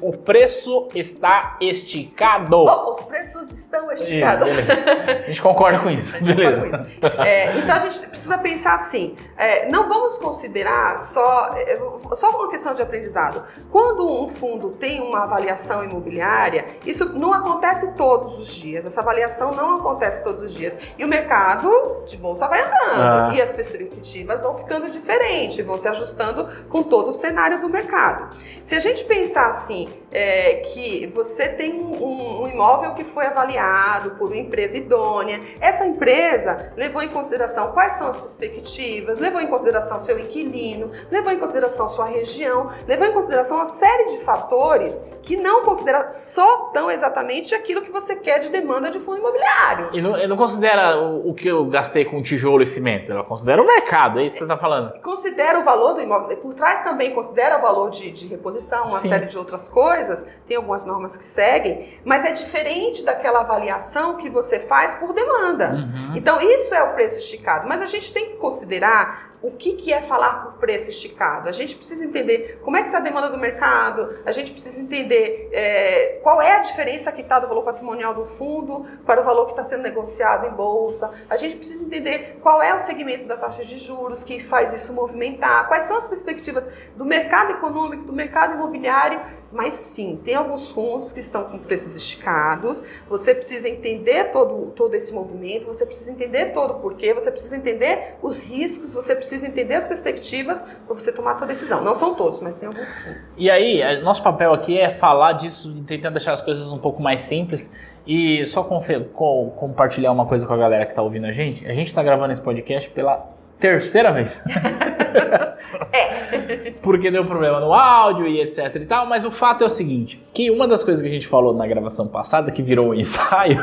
O 0.00 0.16
preço 0.16 0.88
está 0.94 1.56
esticado. 1.60 2.56
Oh, 2.56 2.90
os 2.90 3.04
preços 3.04 3.50
estão 3.52 3.90
esticados. 3.92 4.48
a 4.50 5.28
gente 5.28 5.42
concorda 5.42 5.80
com 5.80 5.90
isso. 5.90 6.22
Beleza. 6.24 6.68
Com 6.68 7.06
isso. 7.06 7.20
É, 7.20 7.58
então 7.58 7.74
a 7.74 7.78
gente 7.78 8.06
precisa 8.08 8.38
pensar 8.38 8.74
assim: 8.74 9.14
é, 9.36 9.68
não 9.68 9.88
vamos 9.88 10.16
considerar 10.18 10.98
só, 10.98 11.50
é, 11.54 11.78
só 12.14 12.30
uma 12.30 12.50
questão 12.50 12.72
de 12.72 12.80
aprendizado. 12.80 13.44
Quando 13.70 14.08
um 14.08 14.28
fundo 14.28 14.70
tem 14.70 15.00
uma 15.00 15.24
avaliação 15.24 15.84
imobiliária, 15.84 16.64
isso 16.86 17.12
não 17.12 17.34
acontece 17.34 17.94
todos 17.94 18.38
os 18.38 18.54
dias. 18.54 18.86
Essa 18.86 19.00
avaliação 19.00 19.52
não 19.52 19.76
acontece 19.76 20.24
todos 20.24 20.42
os 20.42 20.54
dias. 20.54 20.78
E 20.98 21.04
o 21.04 21.08
mercado 21.08 22.02
de 22.06 22.16
bolsa 22.16 22.48
vai 22.48 22.60
andando. 22.60 22.72
Ah. 23.00 23.30
E 23.34 23.42
as 23.42 23.52
perspectivas 23.52 24.40
vão 24.42 24.54
ficando 24.54 24.90
diferentes, 24.90 25.64
vão 25.64 25.76
se 25.76 25.88
ajustando 25.88 26.48
com 26.68 26.82
todo 26.82 27.08
o 27.08 27.12
cenário 27.12 27.41
do 27.50 27.68
mercado. 27.68 28.36
Se 28.62 28.74
a 28.74 28.78
gente 28.78 29.04
pensar 29.04 29.46
assim, 29.46 29.88
é, 30.12 30.56
que 30.72 31.06
você 31.06 31.48
tem 31.48 31.72
um, 31.72 32.42
um, 32.42 32.48
imóvel 32.48 32.94
que 32.94 33.02
foi 33.02 33.26
avaliado 33.26 34.12
por 34.12 34.28
uma 34.28 34.36
empresa 34.36 34.76
idônea, 34.76 35.40
essa 35.60 35.84
empresa 35.86 36.72
levou 36.76 37.02
em 37.02 37.08
consideração 37.08 37.72
quais 37.72 37.94
são 37.94 38.08
as 38.08 38.20
perspectivas, 38.20 39.18
levou 39.18 39.40
em 39.40 39.46
consideração 39.46 39.98
seu 39.98 40.18
inquilino, 40.18 40.90
levou 41.10 41.32
em 41.32 41.38
consideração 41.38 41.88
sua 41.88 42.06
região, 42.06 42.70
levou 42.86 43.06
em 43.06 43.12
consideração 43.12 43.56
uma 43.56 43.64
série 43.64 44.16
de 44.16 44.24
fatores 44.24 45.00
que 45.22 45.36
não 45.36 45.64
considera 45.64 46.08
só 46.10 46.70
tão 46.72 46.90
exatamente 46.90 47.54
aquilo 47.54 47.82
que 47.82 47.90
você 47.90 48.16
quer 48.16 48.40
de 48.40 48.50
demanda 48.50 48.90
de 48.90 48.98
fundo 48.98 49.18
imobiliário. 49.18 49.90
E 49.92 50.02
não, 50.02 50.12
não 50.28 50.36
considera 50.36 50.98
o, 51.00 51.30
o, 51.30 51.34
que 51.34 51.48
eu 51.48 51.64
gastei 51.66 52.04
com 52.04 52.22
tijolo 52.22 52.62
e 52.62 52.66
cimento, 52.66 53.10
ela 53.10 53.24
considera 53.24 53.62
o 53.62 53.66
mercado, 53.66 54.20
é 54.20 54.26
isso 54.26 54.34
que 54.34 54.40
você 54.40 54.44
está 54.44 54.58
falando. 54.58 55.00
Considera 55.00 55.58
o 55.58 55.62
valor 55.62 55.94
do 55.94 56.00
imóvel, 56.00 56.36
por 56.36 56.54
trás 56.54 56.82
também 56.82 57.12
considera 57.12 57.31
considera 57.32 57.56
valor 57.56 57.88
de, 57.88 58.10
de 58.10 58.26
reposição, 58.26 58.88
uma 58.88 59.00
Sim. 59.00 59.08
série 59.08 59.26
de 59.26 59.38
outras 59.38 59.66
coisas, 59.68 60.26
tem 60.46 60.56
algumas 60.56 60.84
normas 60.84 61.16
que 61.16 61.24
seguem, 61.24 61.98
mas 62.04 62.24
é 62.26 62.32
diferente 62.32 63.02
daquela 63.02 63.40
avaliação 63.40 64.18
que 64.18 64.28
você 64.28 64.60
faz 64.60 64.92
por 64.94 65.14
demanda. 65.14 65.70
Uhum. 65.70 66.16
Então, 66.16 66.40
isso 66.40 66.74
é 66.74 66.82
o 66.82 66.92
preço 66.92 67.18
esticado. 67.18 67.66
Mas 67.66 67.80
a 67.80 67.86
gente 67.86 68.12
tem 68.12 68.30
que 68.30 68.36
considerar 68.36 69.31
o 69.42 69.50
que, 69.50 69.74
que 69.74 69.92
é 69.92 70.00
falar 70.00 70.44
por 70.44 70.52
preço 70.60 70.88
esticado. 70.88 71.48
A 71.48 71.52
gente 71.52 71.74
precisa 71.74 72.04
entender 72.04 72.60
como 72.62 72.76
é 72.76 72.82
que 72.82 72.88
está 72.88 72.98
a 72.98 73.02
demanda 73.02 73.28
do 73.28 73.38
mercado, 73.38 74.18
a 74.24 74.30
gente 74.30 74.52
precisa 74.52 74.80
entender 74.80 75.48
é, 75.52 76.20
qual 76.22 76.40
é 76.40 76.52
a 76.52 76.58
diferença 76.58 77.10
que 77.10 77.22
está 77.22 77.40
do 77.40 77.48
valor 77.48 77.64
patrimonial 77.64 78.14
do 78.14 78.24
fundo 78.24 78.86
para 79.04 79.20
o 79.20 79.24
valor 79.24 79.46
que 79.46 79.52
está 79.52 79.64
sendo 79.64 79.82
negociado 79.82 80.46
em 80.46 80.50
bolsa. 80.50 81.12
A 81.28 81.36
gente 81.36 81.56
precisa 81.56 81.84
entender 81.84 82.38
qual 82.40 82.62
é 82.62 82.74
o 82.74 82.80
segmento 82.80 83.26
da 83.26 83.36
taxa 83.36 83.64
de 83.64 83.78
juros 83.78 84.22
que 84.22 84.38
faz 84.38 84.72
isso 84.72 84.92
movimentar, 84.94 85.66
quais 85.66 85.84
são 85.84 85.96
as 85.96 86.06
perspectivas 86.06 86.70
do 86.96 87.04
mercado 87.04 87.52
econômico, 87.52 88.04
do 88.04 88.12
mercado 88.12 88.54
imobiliário. 88.54 89.20
Mas 89.52 89.74
sim, 89.74 90.18
tem 90.24 90.34
alguns 90.34 90.70
fundos 90.70 91.12
que 91.12 91.20
estão 91.20 91.44
com 91.44 91.58
preços 91.58 91.94
esticados. 91.94 92.82
Você 93.08 93.34
precisa 93.34 93.68
entender 93.68 94.30
todo, 94.30 94.72
todo 94.74 94.94
esse 94.94 95.12
movimento, 95.12 95.66
você 95.66 95.84
precisa 95.84 96.10
entender 96.10 96.46
todo 96.54 96.70
o 96.72 96.80
porquê, 96.80 97.12
você 97.12 97.30
precisa 97.30 97.56
entender 97.56 98.14
os 98.22 98.42
riscos, 98.42 98.94
você 98.94 99.14
precisa 99.14 99.46
entender 99.46 99.74
as 99.74 99.86
perspectivas 99.86 100.62
para 100.86 100.94
você 100.94 101.12
tomar 101.12 101.32
a 101.34 101.38
sua 101.38 101.46
decisão. 101.46 101.84
Não 101.84 101.92
são 101.92 102.14
todos, 102.14 102.40
mas 102.40 102.56
tem 102.56 102.66
alguns 102.66 102.90
que 102.90 103.00
sim. 103.02 103.14
E 103.36 103.50
aí, 103.50 103.82
é, 103.82 104.00
nosso 104.00 104.22
papel 104.22 104.54
aqui 104.54 104.78
é 104.78 104.90
falar 104.90 105.34
disso, 105.34 105.70
tentando 105.86 106.14
deixar 106.14 106.32
as 106.32 106.40
coisas 106.40 106.72
um 106.72 106.78
pouco 106.78 107.02
mais 107.02 107.20
simples. 107.20 107.72
E 108.06 108.44
só 108.46 108.64
confe- 108.64 109.00
co- 109.12 109.50
compartilhar 109.56 110.10
uma 110.12 110.26
coisa 110.26 110.46
com 110.46 110.54
a 110.54 110.56
galera 110.56 110.84
que 110.86 110.92
está 110.92 111.02
ouvindo 111.02 111.26
a 111.26 111.32
gente. 111.32 111.64
A 111.66 111.74
gente 111.74 111.88
está 111.88 112.02
gravando 112.02 112.32
esse 112.32 112.40
podcast 112.40 112.88
pela 112.90 113.30
terceira 113.62 114.12
vez. 114.12 114.42
Porque 116.82 117.10
deu 117.10 117.24
problema 117.24 117.60
no 117.60 117.72
áudio 117.72 118.26
e 118.26 118.40
etc 118.40 118.74
e 118.74 118.86
tal, 118.86 119.06
mas 119.06 119.24
o 119.24 119.30
fato 119.30 119.62
é 119.62 119.66
o 119.66 119.70
seguinte, 119.70 120.20
que 120.34 120.50
uma 120.50 120.66
das 120.66 120.82
coisas 120.82 121.00
que 121.00 121.08
a 121.08 121.12
gente 121.12 121.28
falou 121.28 121.54
na 121.54 121.66
gravação 121.66 122.08
passada, 122.08 122.50
que 122.50 122.60
virou 122.60 122.88
um 122.88 122.94
ensaio, 122.94 123.58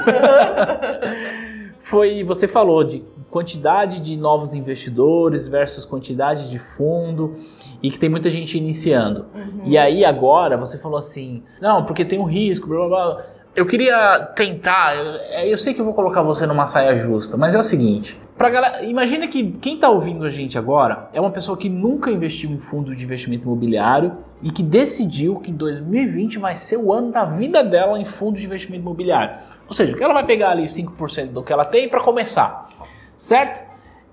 foi, 1.82 2.24
você 2.24 2.48
falou 2.48 2.84
de 2.84 3.04
quantidade 3.30 4.00
de 4.00 4.16
novos 4.16 4.56
investidores 4.56 5.48
versus 5.48 5.86
quantidade 5.86 6.50
de 6.50 6.58
fundo 6.58 7.36
e 7.84 7.92
que 7.92 8.00
tem 8.00 8.10
muita 8.10 8.30
gente 8.30 8.58
iniciando. 8.58 9.26
E 9.66 9.78
aí 9.78 10.06
agora 10.06 10.58
você 10.58 10.78
falou 10.78 10.98
assim, 10.98 11.44
não, 11.62 11.86
porque 11.86 12.06
tem 12.06 12.20
um 12.20 12.26
risco, 12.26 12.68
blá 12.68 12.88
blá 12.88 12.90
blá. 13.16 13.26
Eu 13.60 13.66
queria 13.66 14.20
tentar, 14.38 14.96
eu, 14.96 15.50
eu 15.50 15.58
sei 15.58 15.74
que 15.74 15.82
eu 15.82 15.84
vou 15.84 15.94
colocar 15.94 16.22
você 16.22 16.48
numa 16.48 16.66
saia 16.66 16.98
justa, 16.98 17.36
mas 17.36 17.54
é 17.54 17.58
o 17.58 17.62
seguinte, 17.62 18.18
pra 18.38 18.50
galera, 18.50 18.86
imagina 18.86 19.28
que 19.28 19.52
quem 19.52 19.78
tá 19.78 19.90
ouvindo 19.90 20.24
a 20.24 20.30
gente 20.30 20.58
agora 20.58 21.10
é 21.12 21.20
uma 21.20 21.30
pessoa 21.30 21.58
que 21.58 21.68
nunca 21.68 22.10
investiu 22.10 22.50
em 22.50 22.58
fundo 22.58 22.96
de 22.96 23.04
investimento 23.04 23.44
imobiliário 23.44 24.16
e 24.42 24.50
que 24.50 24.64
decidiu 24.64 25.42
que 25.42 25.52
2020 25.52 26.40
vai 26.40 26.56
ser 26.56 26.78
o 26.78 26.94
ano 26.94 27.12
da 27.12 27.26
vida 27.26 27.62
dela 27.62 28.00
em 28.00 28.06
fundo 28.06 28.40
de 28.40 28.46
investimento 28.46 28.82
imobiliário. 28.82 29.36
Ou 29.68 29.74
seja, 29.74 29.94
que 29.94 30.02
ela 30.02 30.14
vai 30.14 30.26
pegar 30.26 30.52
ali 30.52 30.64
5% 30.64 31.34
do 31.34 31.44
que 31.44 31.52
ela 31.52 31.66
tem 31.66 31.90
para 31.90 32.02
começar, 32.02 32.70
certo? 33.18 33.69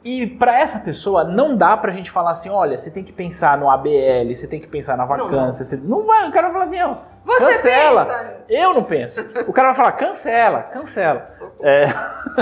E 0.08 0.24
para 0.24 0.56
essa 0.60 0.78
pessoa 0.78 1.24
não 1.24 1.56
dá 1.56 1.76
pra 1.76 1.90
gente 1.90 2.12
falar 2.12 2.30
assim, 2.30 2.48
olha, 2.48 2.78
você 2.78 2.92
tem 2.92 3.02
que 3.02 3.12
pensar 3.12 3.58
no 3.58 3.68
ABL, 3.68 4.32
você 4.32 4.46
tem 4.46 4.60
que 4.60 4.68
pensar 4.68 4.96
na 4.96 5.04
não. 5.04 5.08
vacância, 5.08 5.64
você 5.64 5.76
não 5.78 6.06
vai, 6.06 6.28
o 6.28 6.32
cara 6.32 6.48
vai 6.48 6.52
falar 6.52 6.64
assim, 6.66 6.80
ó, 6.80 6.94
Você 7.24 7.44
cancela. 7.44 8.04
pensa. 8.06 8.34
Eu 8.48 8.72
não 8.72 8.84
penso. 8.84 9.20
O 9.48 9.52
cara 9.52 9.68
vai 9.70 9.76
falar, 9.76 9.92
cancela, 9.92 10.62
cancela. 10.62 11.26
É. 11.60 11.86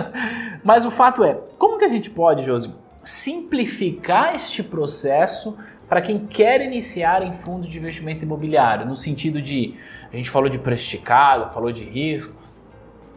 Mas 0.62 0.84
o 0.84 0.90
fato 0.90 1.24
é, 1.24 1.38
como 1.56 1.78
que 1.78 1.86
a 1.86 1.88
gente 1.88 2.10
pode, 2.10 2.44
Josi, 2.44 2.70
simplificar 3.02 4.34
este 4.34 4.62
processo 4.62 5.56
para 5.88 6.02
quem 6.02 6.18
quer 6.18 6.60
iniciar 6.60 7.22
em 7.22 7.32
fundos 7.32 7.66
de 7.66 7.78
investimento 7.78 8.24
imobiliário? 8.24 8.84
No 8.84 8.94
sentido 8.94 9.40
de, 9.40 9.74
a 10.12 10.16
gente 10.16 10.28
falou 10.28 10.50
de 10.50 10.58
preço 10.58 10.82
esticado, 10.84 11.50
falou 11.54 11.72
de 11.72 11.82
risco. 11.84 12.34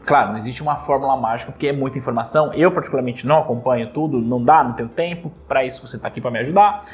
Claro, 0.07 0.29
não 0.31 0.37
existe 0.37 0.63
uma 0.63 0.77
fórmula 0.77 1.17
mágica 1.17 1.51
porque 1.51 1.67
é 1.67 1.73
muita 1.73 1.97
informação. 1.97 2.53
Eu, 2.53 2.71
particularmente, 2.71 3.27
não 3.27 3.39
acompanho 3.39 3.91
tudo, 3.91 4.19
não 4.19 4.41
dá, 4.41 4.63
não 4.63 4.71
tenho 4.73 4.87
tempo. 4.87 5.29
Para 5.47 5.65
isso, 5.65 5.85
você 5.85 5.97
está 5.97 6.07
aqui 6.07 6.21
para 6.21 6.31
me 6.31 6.39
ajudar. 6.39 6.85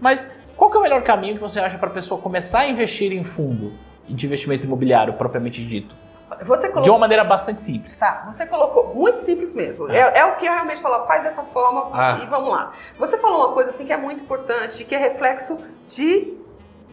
Mas 0.00 0.28
qual 0.56 0.74
é 0.74 0.76
o 0.78 0.82
melhor 0.82 1.02
caminho 1.04 1.36
que 1.36 1.40
você 1.40 1.60
acha 1.60 1.78
para 1.78 1.88
a 1.88 1.92
pessoa 1.92 2.20
começar 2.20 2.60
a 2.60 2.68
investir 2.68 3.12
em 3.12 3.22
fundo 3.22 3.72
de 4.08 4.26
investimento 4.26 4.66
imobiliário 4.66 5.14
propriamente 5.14 5.64
dito? 5.64 5.94
Você 6.42 6.66
De 6.66 6.72
colocou. 6.72 6.92
uma 6.94 6.98
maneira 6.98 7.22
bastante 7.22 7.60
simples. 7.60 7.96
Tá, 7.96 8.24
você 8.26 8.44
colocou 8.46 8.92
muito 8.94 9.16
simples 9.20 9.54
mesmo. 9.54 9.88
É, 9.88 10.18
é 10.18 10.24
o 10.24 10.34
que 10.34 10.44
eu 10.44 10.52
realmente 10.52 10.82
falo, 10.82 11.06
faz 11.06 11.22
dessa 11.22 11.44
forma 11.44 11.88
Ah. 11.92 12.18
e 12.20 12.26
vamos 12.26 12.50
lá. 12.50 12.72
Você 12.98 13.16
falou 13.16 13.46
uma 13.46 13.52
coisa 13.54 13.70
assim 13.70 13.86
que 13.86 13.92
é 13.92 13.96
muito 13.96 14.22
importante, 14.24 14.84
que 14.84 14.92
é 14.94 14.98
reflexo 14.98 15.56
de 15.86 16.34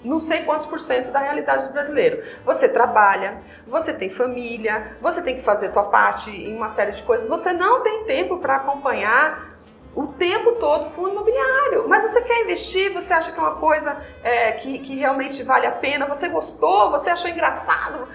não 0.03 0.19
sei 0.19 0.43
quantos 0.43 0.65
por 0.65 0.79
cento 0.79 1.11
da 1.11 1.19
realidade 1.19 1.67
do 1.67 1.73
brasileiro. 1.73 2.23
Você 2.45 2.67
trabalha, 2.67 3.41
você 3.65 3.93
tem 3.93 4.09
família, 4.09 4.97
você 5.01 5.21
tem 5.21 5.35
que 5.35 5.41
fazer 5.41 5.69
tua 5.69 5.83
parte 5.83 6.29
em 6.29 6.55
uma 6.55 6.67
série 6.67 6.91
de 6.91 7.03
coisas. 7.03 7.27
Você 7.27 7.53
não 7.53 7.81
tem 7.81 8.03
tempo 8.05 8.37
para 8.37 8.57
acompanhar 8.57 9.53
o 9.95 10.07
tempo 10.07 10.53
todo 10.53 10.85
fundo 10.85 11.11
imobiliário. 11.11 11.87
Mas 11.87 12.03
você 12.03 12.21
quer 12.21 12.41
investir, 12.41 12.91
você 12.91 13.13
acha 13.13 13.31
que 13.31 13.39
é 13.39 13.41
uma 13.41 13.55
coisa 13.55 13.97
é, 14.23 14.51
que, 14.53 14.79
que 14.79 14.95
realmente 14.95 15.43
vale 15.43 15.67
a 15.67 15.71
pena, 15.71 16.07
você 16.07 16.27
gostou, 16.29 16.91
você 16.91 17.09
achou 17.09 17.29
engraçado, 17.29 18.07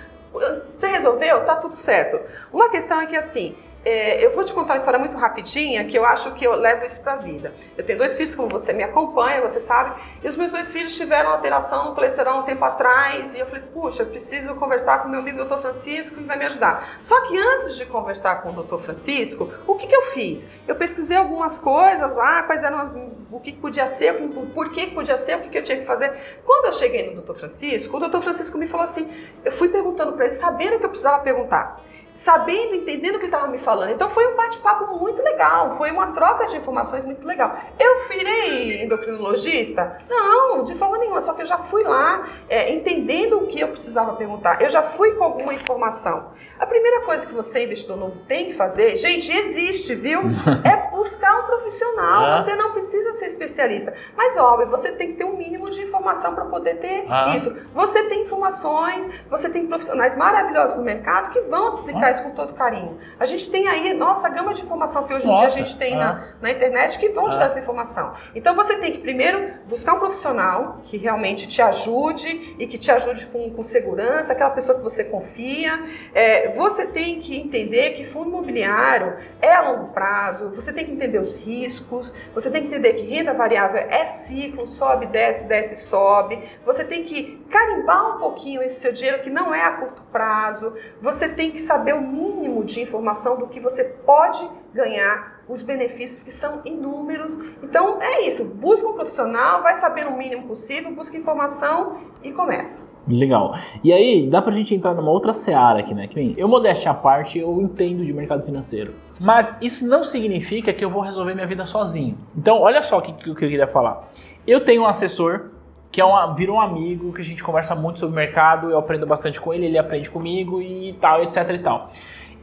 você 0.73 0.88
resolveu, 0.88 1.45
tá 1.45 1.57
tudo 1.57 1.76
certo. 1.76 2.21
Uma 2.52 2.68
questão 2.68 3.00
é 3.00 3.07
que 3.07 3.16
assim, 3.16 3.57
é, 3.85 4.25
eu 4.25 4.35
vou 4.35 4.44
te 4.44 4.52
contar 4.52 4.75
uma 4.75 4.78
história 4.78 4.99
muito 4.99 5.16
rapidinha 5.16 5.85
que 5.85 5.97
eu 5.97 6.04
acho 6.04 6.32
que 6.35 6.44
eu 6.44 6.54
levo 6.54 6.85
isso 6.85 7.00
pra 7.00 7.16
vida. 7.16 7.54
Eu 7.76 7.85
tenho 7.85 7.99
dois 7.99 8.16
filhos, 8.16 8.35
como 8.35 8.49
você 8.49 8.73
me 8.73 8.82
acompanha, 8.82 9.40
você 9.40 9.61
sabe, 9.61 10.00
e 10.23 10.26
os 10.26 10.37
meus 10.37 10.50
dois 10.50 10.73
filhos 10.73 10.97
tiveram 10.97 11.30
alteração 11.30 11.87
no 11.87 11.94
colesterol 11.94 12.40
um 12.40 12.42
tempo 12.42 12.64
atrás, 12.64 13.35
e 13.35 13.38
eu 13.38 13.47
falei, 13.47 13.62
puxa, 13.73 14.04
preciso 14.04 14.54
conversar 14.56 15.02
com 15.02 15.08
meu 15.08 15.20
amigo 15.20 15.44
Dr. 15.44 15.58
Francisco 15.58 16.16
que 16.16 16.25
vai 16.25 16.37
me 16.37 16.47
ajudar. 16.47 16.99
Só 17.02 17.20
que 17.26 17.38
antes 17.38 17.76
de 17.76 17.87
conversar 17.87 18.42
com 18.42 18.50
o 18.50 18.62
Dr. 18.62 18.78
Francisco, 18.78 19.50
o 19.66 19.75
que, 19.76 19.87
que 19.87 19.94
eu 19.94 20.02
fiz? 20.02 20.49
Eu 20.66 20.75
pesquisei 20.75 21.16
algumas 21.16 21.58
coisas, 21.58 22.18
ah, 22.18 22.42
quais 22.42 22.62
eram 22.64 22.78
as, 22.78 22.94
o 23.30 23.40
que 23.40 23.52
podia 23.52 23.87
ser, 23.87 24.20
o 24.20 24.47
por 24.47 24.70
que 24.70 24.88
podia 24.88 25.16
ser, 25.16 25.37
o 25.37 25.40
que, 25.42 25.50
que 25.50 25.58
eu 25.58 25.62
tinha 25.62 25.78
que 25.78 25.85
fazer. 25.85 26.12
Quando 26.44 26.66
eu 26.66 26.73
cheguei 26.73 27.14
no 27.14 27.23
Dr. 27.23 27.35
Francisco, 27.35 27.97
o 27.97 28.00
Dr. 28.00 28.20
Francisco 28.20 28.58
me 28.58 28.66
falou 28.66 28.85
assim, 28.85 29.08
eu 29.44 29.52
fui 29.52 29.68
perguntando 29.68 30.12
para 30.12 30.26
ele, 30.26 30.35
sabendo 30.35 30.78
que 30.78 30.85
eu 30.85 30.90
precisava 30.90 31.23
perguntar 31.23 31.80
sabendo, 32.18 32.75
entendendo 32.75 33.14
o 33.14 33.18
que 33.18 33.26
ele 33.26 33.32
estava 33.32 33.46
me 33.46 33.58
falando. 33.58 33.92
Então 33.92 34.10
foi 34.10 34.26
um 34.26 34.37
bate-papo 34.37 34.98
muito 34.98 35.22
legal, 35.22 35.76
foi 35.76 35.92
uma 35.92 36.08
troca 36.08 36.46
de 36.46 36.56
informações 36.56 37.04
muito 37.04 37.25
legal. 37.25 37.56
Eu 37.78 38.08
virei 38.08 38.82
endocrinologista? 38.82 39.98
Não, 40.10 40.64
de 40.64 40.75
forma 40.75 40.98
nenhuma, 40.98 41.20
só 41.20 41.32
que 41.32 41.42
eu 41.42 41.46
já 41.46 41.58
fui 41.58 41.84
lá 41.84 42.28
é, 42.48 42.72
entendendo 42.72 43.38
o 43.38 43.46
que 43.46 43.60
eu 43.60 43.68
precisava 43.68 44.14
perguntar. 44.14 44.60
Eu 44.60 44.68
já 44.68 44.82
fui 44.82 45.12
com 45.12 45.22
alguma 45.22 45.54
informação. 45.54 46.32
A 46.58 46.66
primeira 46.66 47.02
coisa 47.02 47.25
que 47.25 47.32
você, 47.32 47.64
investidor 47.64 47.96
novo, 47.96 48.16
tem 48.26 48.46
que 48.46 48.52
fazer, 48.54 48.96
gente, 48.96 49.30
existe, 49.30 49.94
viu? 49.94 50.22
É 50.64 50.76
buscar 51.08 51.40
um 51.40 51.46
profissional. 51.46 52.24
Ah. 52.26 52.38
Você 52.38 52.54
não 52.54 52.72
precisa 52.72 53.12
ser 53.12 53.26
especialista. 53.26 53.94
Mas, 54.16 54.36
óbvio, 54.36 54.68
você 54.68 54.92
tem 54.92 55.08
que 55.08 55.14
ter 55.14 55.24
um 55.24 55.36
mínimo 55.36 55.70
de 55.70 55.82
informação 55.82 56.34
para 56.34 56.44
poder 56.44 56.76
ter 56.78 57.06
Ah. 57.08 57.34
isso. 57.34 57.56
Você 57.72 58.04
tem 58.04 58.22
informações, 58.22 59.08
você 59.30 59.48
tem 59.48 59.66
profissionais 59.66 60.16
maravilhosos 60.16 60.76
no 60.78 60.84
mercado 60.84 61.30
que 61.30 61.40
vão 61.42 61.70
te 61.70 61.74
explicar 61.74 62.10
isso 62.10 62.22
com 62.22 62.30
todo 62.30 62.52
carinho. 62.54 62.98
A 63.18 63.24
gente 63.26 63.50
tem 63.50 63.68
aí, 63.68 63.94
nossa, 63.94 64.28
gama 64.28 64.52
de 64.54 64.62
informação 64.62 65.04
que 65.04 65.14
hoje 65.14 65.28
em 65.28 65.32
dia 65.32 65.46
a 65.46 65.50
gente 65.50 65.76
tem 65.78 65.94
ah. 65.94 65.98
na, 65.98 66.24
na 66.42 66.50
internet 66.50 66.98
que 66.98 67.08
vão 67.08 67.28
te 67.30 67.36
Ah. 67.36 67.38
dar 67.40 67.46
essa 67.46 67.58
informação. 67.58 68.12
Então 68.34 68.54
você 68.54 68.76
tem 68.78 68.92
que 68.92 68.98
primeiro 68.98 69.52
buscar 69.66 69.94
um 69.94 69.98
profissional 69.98 70.80
que 70.84 70.96
realmente 70.96 71.46
te 71.48 71.62
ajude 71.62 72.56
e 72.58 72.66
que 72.66 72.76
te 72.76 72.90
ajude 72.90 73.26
com, 73.26 73.50
com 73.50 73.62
segurança, 73.64 74.32
aquela 74.32 74.50
pessoa 74.50 74.76
que 74.76 74.84
você 74.84 75.04
confia. 75.04 75.78
É, 76.14 76.52
você 76.54 76.86
tem 76.86 77.20
que 77.20 77.36
entender 77.36 77.90
que 77.90 78.04
fundo 78.04 78.28
imobiliário 78.28 79.16
é 79.40 79.52
a 79.54 79.62
longo 79.62 79.92
prazo, 79.92 80.50
você 80.54 80.72
tem 80.72 80.84
que 80.84 80.92
entender 80.98 81.18
os 81.18 81.36
riscos, 81.36 82.12
você 82.34 82.50
tem 82.50 82.62
que 82.62 82.68
entender 82.68 82.94
que 82.94 83.02
renda 83.02 83.32
variável 83.32 83.78
é 83.78 84.04
ciclo, 84.04 84.66
sobe, 84.66 85.06
desce, 85.06 85.46
desce, 85.46 85.76
sobe. 85.76 86.42
Você 86.66 86.84
tem 86.84 87.04
que 87.04 87.42
carimbar 87.48 88.16
um 88.16 88.18
pouquinho 88.18 88.62
esse 88.62 88.80
seu 88.80 88.92
dinheiro 88.92 89.22
que 89.22 89.30
não 89.30 89.54
é 89.54 89.62
a 89.62 89.72
curto 89.72 90.02
prazo. 90.12 90.74
Você 91.00 91.28
tem 91.28 91.50
que 91.50 91.60
saber 91.60 91.94
o 91.94 92.00
mínimo 92.00 92.64
de 92.64 92.82
informação 92.82 93.38
do 93.38 93.46
que 93.46 93.60
você 93.60 93.84
pode 93.84 94.48
ganhar, 94.72 95.42
os 95.48 95.62
benefícios 95.62 96.22
que 96.22 96.30
são 96.30 96.60
inúmeros. 96.64 97.38
Então 97.62 98.00
é 98.02 98.26
isso, 98.26 98.44
busca 98.44 98.87
um 98.88 98.94
profissional, 98.94 99.62
vai 99.62 99.75
saber 99.75 100.06
o 100.06 100.16
mínimo 100.16 100.46
possível, 100.46 100.94
busca 100.94 101.16
informação 101.16 101.98
e 102.22 102.32
começa. 102.32 102.87
Legal. 103.06 103.54
E 103.82 103.92
aí, 103.92 104.28
dá 104.28 104.42
pra 104.42 104.52
gente 104.52 104.75
entrar 104.75 104.92
numa 104.92 105.10
outra 105.10 105.32
seara 105.32 105.80
aqui, 105.80 105.94
né? 105.94 106.06
Que 106.06 106.34
eu, 106.37 106.46
modéstia 106.46 106.90
à 106.90 106.94
parte, 106.94 107.38
eu 107.38 107.60
entendo 107.62 108.04
de 108.04 108.12
mercado 108.12 108.44
financeiro. 108.44 108.94
Mas 109.18 109.56
isso 109.62 109.88
não 109.88 110.04
significa 110.04 110.72
que 110.75 110.84
eu 110.84 110.90
vou 110.90 111.00
resolver 111.00 111.34
minha 111.34 111.46
vida 111.46 111.64
sozinho. 111.64 112.18
Então, 112.37 112.60
olha 112.60 112.82
só 112.82 112.98
o 112.98 113.02
que, 113.02 113.12
que 113.14 113.30
eu 113.30 113.34
queria 113.34 113.66
falar. 113.66 114.10
Eu 114.46 114.62
tenho 114.62 114.82
um 114.82 114.87
assessor 114.87 115.50
que 115.90 116.00
é 116.00 116.04
uma, 116.04 116.34
virou 116.34 116.56
um 116.56 116.60
amigo, 116.60 117.12
que 117.12 117.20
a 117.20 117.25
gente 117.25 117.42
conversa 117.42 117.75
muito 117.75 117.98
sobre 117.98 118.14
mercado, 118.14 118.70
eu 118.70 118.78
aprendo 118.78 119.06
bastante 119.06 119.40
com 119.40 119.54
ele, 119.54 119.66
ele 119.66 119.78
aprende 119.78 120.10
comigo 120.10 120.60
e 120.60 120.94
tal, 121.00 121.22
etc 121.22 121.48
e 121.50 121.58
tal. 121.58 121.90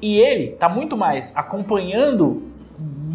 E 0.02 0.20
ele 0.20 0.52
tá 0.52 0.68
muito 0.70 0.96
mais 0.98 1.32
acompanhando 1.36 2.44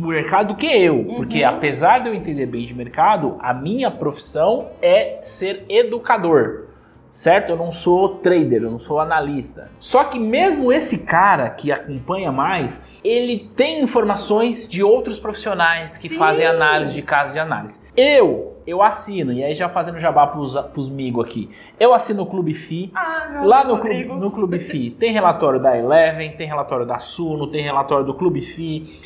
mercado 0.01 0.49
do 0.49 0.57
que 0.57 0.67
eu. 0.67 1.05
Porque 1.17 1.45
apesar 1.45 2.01
de 2.01 2.09
eu 2.09 2.15
entender 2.15 2.47
bem 2.47 2.65
de 2.65 2.75
mercado, 2.75 3.37
a 3.41 3.53
minha 3.53 3.91
profissão 3.91 4.69
é 4.81 5.21
ser 5.23 5.65
educador. 5.69 6.70
Certo? 7.12 7.50
Eu 7.50 7.57
não 7.57 7.73
sou 7.73 8.17
trader, 8.17 8.62
eu 8.62 8.71
não 8.71 8.79
sou 8.79 9.00
analista. 9.00 9.71
Só 9.79 10.05
que 10.05 10.19
mesmo 10.19 10.73
esse 10.73 11.05
cara 11.05 11.50
que 11.50 11.73
acompanha 11.73 12.31
mais, 12.31 12.83
ele 13.02 13.50
tem 13.57 13.83
informações 13.83 14.69
de 14.69 14.83
outros 14.83 15.19
profissionais 15.19 15.97
que 15.97 16.09
Sim. 16.09 16.17
fazem 16.17 16.47
análise 16.47 16.95
de 16.95 17.02
casos 17.02 17.35
de 17.35 17.40
análise. 17.40 17.81
Eu, 17.97 18.57
eu 18.67 18.83
assino, 18.83 19.33
e 19.33 19.43
aí 19.43 19.55
já 19.55 19.69
fazendo 19.69 19.99
jabá 19.99 20.26
pros, 20.26 20.57
pros 20.73 20.88
migo 20.88 21.21
aqui, 21.21 21.50
eu 21.79 21.93
assino 21.93 22.23
o 22.23 22.26
Clube 22.26 22.55
FI, 22.55 22.93
Ah, 22.95 23.29
meu 23.33 23.45
Lá 23.45 23.64
no 23.64 23.79
clube, 23.79 24.05
no 24.05 24.31
Clube 24.31 24.59
FI 24.61 24.90
tem 24.90 25.12
relatório 25.12 25.61
da 25.61 25.76
Eleven, 25.76 26.33
tem 26.37 26.47
relatório 26.47 26.87
da 26.87 26.99
Suno, 26.99 27.49
tem 27.49 27.62
relatório 27.62 28.07
do 28.07 28.14
Clube 28.14 28.40
FI. 28.40 29.00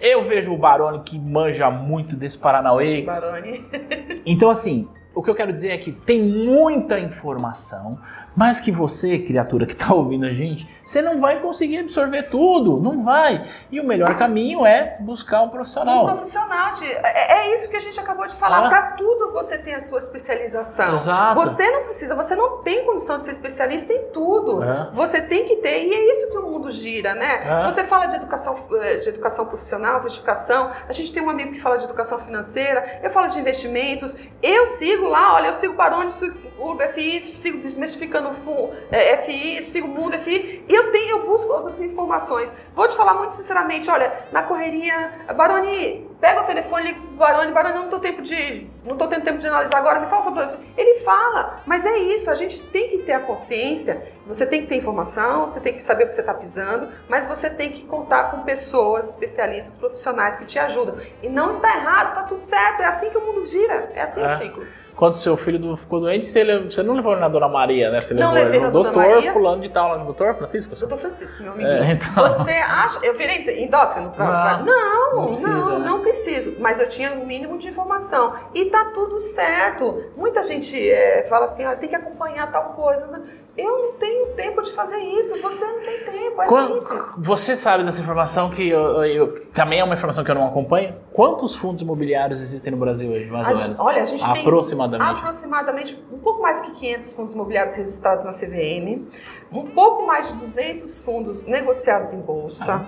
Eu 0.00 0.24
vejo 0.24 0.52
o 0.52 0.56
Baroni 0.56 1.00
que 1.00 1.18
manja 1.18 1.68
muito 1.68 2.14
desse 2.14 2.38
Paranauê. 2.38 3.02
Baroni. 3.02 3.64
Então, 4.24 4.48
assim, 4.48 4.88
o 5.14 5.22
que 5.22 5.30
eu 5.30 5.34
quero 5.34 5.52
dizer 5.52 5.70
é 5.70 5.78
que 5.78 5.92
tem 5.92 6.22
muita 6.22 6.98
informação, 6.98 7.98
mas 8.34 8.60
que 8.60 8.72
você, 8.72 9.18
criatura 9.18 9.66
que 9.66 9.72
está 9.74 9.94
ouvindo 9.94 10.26
a 10.26 10.30
gente, 10.32 10.68
você 10.84 11.00
não 11.00 11.20
vai 11.20 11.40
conseguir 11.40 11.78
absorver 11.78 12.24
tudo, 12.24 12.80
não 12.80 13.02
vai. 13.02 13.44
E 13.70 13.80
o 13.80 13.84
melhor 13.86 14.18
caminho 14.18 14.66
é 14.66 14.96
buscar 15.00 15.42
um 15.42 15.46
Um 15.46 15.48
profissional. 15.50 16.06
profissional 16.06 16.72
de. 16.72 16.84
É, 16.86 17.32
é 17.32 17.54
isso 17.54 17.68
que 17.68 17.76
a 17.76 17.80
gente 17.80 17.98
acabou 18.00 18.26
de 18.26 18.34
falar. 18.34 18.66
Ah. 18.66 18.68
Para 18.68 18.82
tudo 18.92 19.32
você 19.32 19.58
tem 19.58 19.74
a 19.74 19.80
sua 19.80 19.98
especialização. 19.98 20.92
Exato. 20.92 21.34
Você 21.40 21.70
não 21.70 21.84
precisa, 21.84 22.14
você 22.14 22.34
não 22.34 22.58
tem 22.62 22.84
condição 22.84 23.16
de 23.16 23.22
ser 23.22 23.30
especialista 23.32 23.92
em 23.92 24.10
tudo. 24.12 24.62
É. 24.62 24.90
Você 24.92 25.20
tem 25.22 25.44
que 25.44 25.56
ter, 25.56 25.86
e 25.86 25.92
é 25.92 26.10
isso 26.12 26.30
que 26.30 26.38
o 26.38 26.42
mundo 26.42 26.70
gira, 26.70 27.14
né? 27.14 27.40
É. 27.44 27.64
Você 27.70 27.84
fala 27.84 28.06
de 28.06 28.16
educação, 28.16 28.56
eh, 28.80 28.96
de 28.96 29.08
educação 29.08 29.46
profissional, 29.46 30.00
certificação. 30.00 30.70
A 30.88 30.92
gente 30.92 31.12
tem 31.12 31.22
um 31.22 31.30
amigo 31.30 31.52
que 31.52 31.60
fala 31.60 31.76
de 31.78 31.84
educação 31.84 32.18
financeira, 32.18 33.00
eu 33.02 33.10
falo 33.10 33.28
de 33.28 33.38
investimentos. 33.38 34.16
Eu 34.42 34.66
sigo 34.66 35.06
lá, 35.06 35.34
olha, 35.34 35.48
eu 35.48 35.52
sigo 35.52 35.74
Baroni, 35.74 36.10
sigo 36.10 36.36
o 36.58 36.74
BFI, 36.74 37.20
sigo 37.20 37.58
Desmistificando 37.58 38.21
o 38.30 38.32
Fu- 38.32 38.70
eh, 38.90 39.16
FI, 39.18 39.62
sigo 39.62 39.86
o 39.86 39.90
Mundo 39.90 40.18
FI, 40.18 40.64
e 40.68 40.74
eu 40.74 40.90
tenho, 40.90 41.10
eu 41.18 41.26
busco 41.26 41.52
outras 41.52 41.80
informações. 41.80 42.52
Vou 42.74 42.86
te 42.88 42.96
falar 42.96 43.14
muito 43.14 43.32
sinceramente, 43.34 43.90
olha, 43.90 44.12
na 44.32 44.42
correria, 44.42 45.12
Baroni, 45.36 46.06
pega 46.22 46.40
o 46.40 46.44
telefone, 46.44 46.84
liga 46.84 47.00
pro 47.00 47.10
Baroni, 47.16 47.52
Baroni, 47.52 47.74
eu 47.74 47.82
não 47.82 47.90
tô 47.90 47.98
tempo 47.98 48.22
de. 48.22 48.68
não 48.84 48.96
tô 48.96 49.08
tendo 49.08 49.24
tempo 49.24 49.38
de 49.38 49.48
analisar 49.48 49.76
agora, 49.78 49.98
me 49.98 50.06
fala 50.06 50.22
sobre 50.22 50.44
o 50.44 50.48
Ele 50.78 51.00
fala, 51.00 51.60
mas 51.66 51.84
é 51.84 51.98
isso, 51.98 52.30
a 52.30 52.34
gente 52.36 52.62
tem 52.62 52.88
que 52.90 52.98
ter 52.98 53.12
a 53.12 53.20
consciência, 53.20 54.00
você 54.24 54.46
tem 54.46 54.62
que 54.62 54.68
ter 54.68 54.76
informação, 54.76 55.48
você 55.48 55.60
tem 55.60 55.72
que 55.74 55.82
saber 55.82 56.04
o 56.04 56.06
que 56.08 56.14
você 56.14 56.20
está 56.20 56.32
pisando, 56.32 56.88
mas 57.08 57.26
você 57.26 57.50
tem 57.50 57.72
que 57.72 57.84
contar 57.84 58.30
com 58.30 58.42
pessoas, 58.44 59.10
especialistas, 59.10 59.76
profissionais 59.76 60.36
que 60.36 60.44
te 60.46 60.58
ajudam. 60.60 60.94
E 61.22 61.28
não 61.28 61.50
está 61.50 61.76
errado, 61.76 62.14
tá 62.14 62.22
tudo 62.22 62.40
certo, 62.42 62.80
é 62.82 62.86
assim 62.86 63.10
que 63.10 63.18
o 63.18 63.20
mundo 63.20 63.44
gira, 63.44 63.90
é 63.92 64.02
assim 64.02 64.22
É. 64.22 64.26
o 64.26 64.30
ciclo. 64.30 64.64
Quando 64.94 65.14
seu 65.16 65.38
filho 65.38 65.74
ficou 65.74 66.00
doente, 66.00 66.26
você, 66.26 66.44
não 66.82 66.94
levou 66.94 67.12
ele 67.12 67.22
na 67.22 67.28
Dona 67.28 67.48
Maria, 67.48 67.90
né? 67.90 68.00
Você 68.02 68.12
Não 68.12 68.30
levou 68.30 68.34
levei 68.44 68.58
ele 68.60 68.66
no 68.66 68.72
doutor 68.72 68.94
Maria. 68.94 69.32
fulano 69.32 69.62
de 69.62 69.70
tal, 69.70 69.98
no 69.98 70.04
doutor 70.04 70.34
Francisco? 70.34 70.76
Doutor 70.76 70.98
Francisco, 70.98 71.42
meu 71.42 71.52
amigo. 71.52 71.66
É, 71.68 71.92
então. 71.92 72.28
Você 72.28 72.52
acha. 72.52 72.98
Eu 73.02 73.14
virei 73.16 73.64
endócrino? 73.64 74.10
Pra, 74.10 74.26
pra- 74.26 74.56
Não, 74.58 74.64
não, 74.66 75.12
não 75.14 75.20
não, 75.22 75.26
precisa, 75.28 75.50
não, 75.50 75.78
né? 75.78 75.86
Preciso. 76.12 76.56
Mas 76.60 76.78
eu 76.78 76.88
tinha 76.88 77.12
um 77.12 77.26
mínimo 77.26 77.58
de 77.58 77.68
informação. 77.68 78.34
E 78.54 78.66
tá 78.66 78.86
tudo 78.94 79.18
certo. 79.18 80.04
Muita 80.16 80.42
gente 80.42 80.78
é, 80.78 81.24
fala 81.28 81.46
assim: 81.46 81.64
ah, 81.64 81.74
tem 81.74 81.88
que 81.88 81.96
acompanhar 81.96 82.50
tal 82.52 82.74
coisa. 82.74 83.22
Eu 83.54 83.70
não 83.82 83.92
tenho 83.98 84.28
tempo 84.28 84.62
de 84.62 84.72
fazer 84.72 84.96
isso. 84.96 85.38
Você 85.42 85.62
não 85.64 85.80
tem 85.80 86.04
tempo. 86.04 86.40
É 86.40 86.46
Quan- 86.46 86.68
simples. 86.68 87.14
Você 87.18 87.54
sabe 87.54 87.84
dessa 87.84 88.00
informação 88.00 88.48
que 88.48 88.66
eu, 88.66 89.04
eu- 89.04 89.46
também 89.52 89.80
é 89.80 89.84
uma 89.84 89.92
informação 89.94 90.24
que 90.24 90.30
eu 90.30 90.34
não 90.34 90.46
acompanho? 90.46 90.94
Quantos 91.12 91.54
fundos 91.54 91.82
imobiliários 91.82 92.40
existem 92.40 92.70
no 92.72 92.78
Brasil 92.78 93.10
hoje, 93.12 93.26
mais 93.30 93.46
A 93.48 93.52
ou 93.52 93.58
menos? 93.58 93.80
olha, 93.80 94.00
a 94.00 94.04
gente 94.06 94.24
tem 94.32 94.40
Aproximadamente. 94.42 95.10
aproximadamente 95.18 96.02
um 96.10 96.18
pouco 96.18 96.40
mais 96.40 96.62
que 96.62 96.70
500 96.70 97.12
fundos 97.12 97.34
imobiliários 97.34 97.74
registrados 97.74 98.24
na 98.24 98.30
CVM, 98.32 99.06
um 99.52 99.66
pouco 99.66 100.06
mais 100.06 100.28
de 100.28 100.34
200 100.36 101.02
fundos 101.02 101.44
negociados 101.46 102.14
em 102.14 102.20
bolsa. 102.20 102.86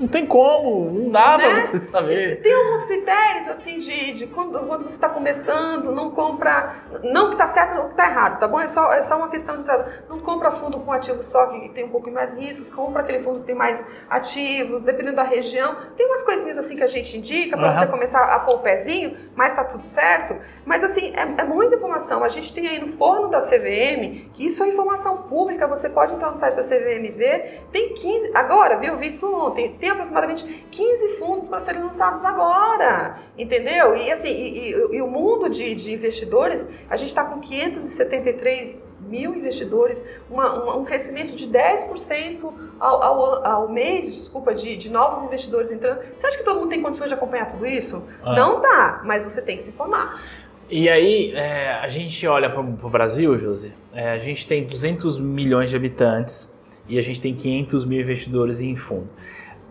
Não 0.00 0.08
tem 0.08 0.24
como, 0.24 0.90
não 0.90 1.10
dá 1.10 1.36
Né? 1.36 1.50
pra 1.50 1.60
você 1.60 1.78
saber. 1.78 2.40
Tem 2.40 2.54
alguns 2.54 2.84
critérios, 2.84 3.46
assim, 3.48 3.78
de, 3.80 4.14
de 4.14 4.26
quando, 4.28 4.58
quando 4.60 4.84
você 4.84 4.94
está 4.94 5.10
começando, 5.10 5.92
não 5.92 6.10
compra. 6.10 6.74
Não 7.04 7.26
que 7.26 7.34
está 7.34 7.46
certo, 7.46 7.74
não 7.74 7.84
que 7.84 7.90
está 7.90 8.06
errado, 8.08 8.40
tá 8.40 8.48
bom? 8.48 8.58
É 8.58 8.66
só, 8.66 8.90
é 8.94 9.02
só 9.02 9.18
uma 9.18 9.28
questão 9.28 9.58
de. 9.58 9.66
Não 10.08 10.18
compra 10.20 10.50
fundo 10.50 10.80
com 10.80 10.90
ativo 10.90 11.22
só, 11.22 11.48
que 11.48 11.68
tem 11.68 11.84
um 11.84 11.90
pouco 11.90 12.10
mais 12.10 12.32
riscos, 12.34 12.70
compra 12.70 13.02
aquele 13.02 13.18
fundo 13.20 13.40
que 13.40 13.46
tem 13.46 13.54
mais 13.54 13.86
ativos, 14.08 14.82
dependendo 14.82 15.16
da 15.16 15.22
região. 15.22 15.76
Tem 15.98 16.06
umas 16.06 16.22
coisinhas 16.22 16.56
assim 16.56 16.76
que 16.76 16.82
a 16.82 16.86
gente 16.86 17.18
indica 17.18 17.54
para 17.58 17.68
Aham. 17.68 17.74
você 17.80 17.86
começar 17.86 18.20
a 18.24 18.38
pôr 18.40 18.54
o 18.54 18.58
pezinho, 18.60 19.14
mas 19.36 19.54
tá 19.54 19.64
tudo 19.64 19.82
certo. 19.84 20.34
Mas 20.64 20.82
assim, 20.82 21.12
é, 21.14 21.42
é 21.42 21.44
muita 21.44 21.74
informação. 21.76 22.24
A 22.24 22.28
gente 22.30 22.54
tem 22.54 22.66
aí 22.68 22.80
no 22.80 22.88
forno 22.88 23.28
da 23.28 23.40
CVM, 23.40 24.30
que 24.32 24.46
isso 24.46 24.64
é 24.64 24.68
informação 24.68 25.18
pública, 25.24 25.66
você 25.66 25.90
pode 25.90 26.14
entrar 26.14 26.30
no 26.30 26.36
site 26.36 26.56
da 26.56 26.62
CVM 26.62 27.12
ver. 27.12 27.64
Tem 27.70 27.92
15. 27.92 28.32
Agora, 28.34 28.76
viu? 28.78 28.94
Eu 28.94 28.98
vi 28.98 29.08
isso 29.08 29.30
ontem. 29.30 29.76
Tem 29.78 29.89
aproximadamente 29.92 30.66
15 30.70 31.18
fundos 31.18 31.46
para 31.46 31.60
serem 31.60 31.82
lançados 31.82 32.24
agora. 32.24 33.16
Entendeu? 33.38 33.96
E 33.96 34.10
assim, 34.10 34.28
e, 34.28 34.70
e- 34.72 34.96
e 34.96 35.02
o 35.02 35.06
mundo 35.06 35.48
de, 35.48 35.74
de 35.74 35.92
investidores, 35.92 36.68
a 36.88 36.96
gente 36.96 37.08
está 37.08 37.24
com 37.24 37.40
573 37.40 38.92
mil 39.08 39.34
investidores, 39.34 40.04
uma- 40.30 40.62
uma- 40.62 40.76
um 40.76 40.84
crescimento 40.84 41.34
de 41.36 41.46
10% 41.48 42.52
ao, 42.78 43.02
ao, 43.02 43.46
ao 43.46 43.68
mês, 43.68 44.06
desculpa, 44.14 44.54
de, 44.54 44.76
de 44.76 44.90
novos 44.90 45.22
investidores 45.22 45.70
entrando. 45.70 46.00
Você 46.16 46.26
acha 46.26 46.38
que 46.38 46.44
todo 46.44 46.60
mundo 46.60 46.68
tem 46.70 46.80
condições 46.82 47.08
de 47.08 47.14
acompanhar 47.14 47.50
tudo 47.50 47.66
isso? 47.66 48.02
Ah. 48.22 48.34
Não 48.34 48.60
dá, 48.60 49.00
mas 49.04 49.22
você 49.22 49.42
tem 49.42 49.56
que 49.56 49.62
se 49.62 49.70
informar. 49.70 50.22
E 50.68 50.88
aí, 50.88 51.32
é, 51.34 51.72
a 51.82 51.88
gente 51.88 52.24
olha 52.28 52.48
para 52.48 52.60
o 52.60 52.90
Brasil, 52.90 53.36
Josi, 53.36 53.74
é, 53.92 54.12
a 54.12 54.18
gente 54.18 54.46
tem 54.46 54.64
200 54.64 55.18
milhões 55.18 55.68
de 55.68 55.74
habitantes 55.74 56.52
e 56.88 56.96
a 56.96 57.00
gente 57.02 57.20
tem 57.20 57.34
500 57.34 57.84
mil 57.84 58.00
investidores 58.00 58.60
em 58.60 58.76
fundo. 58.76 59.08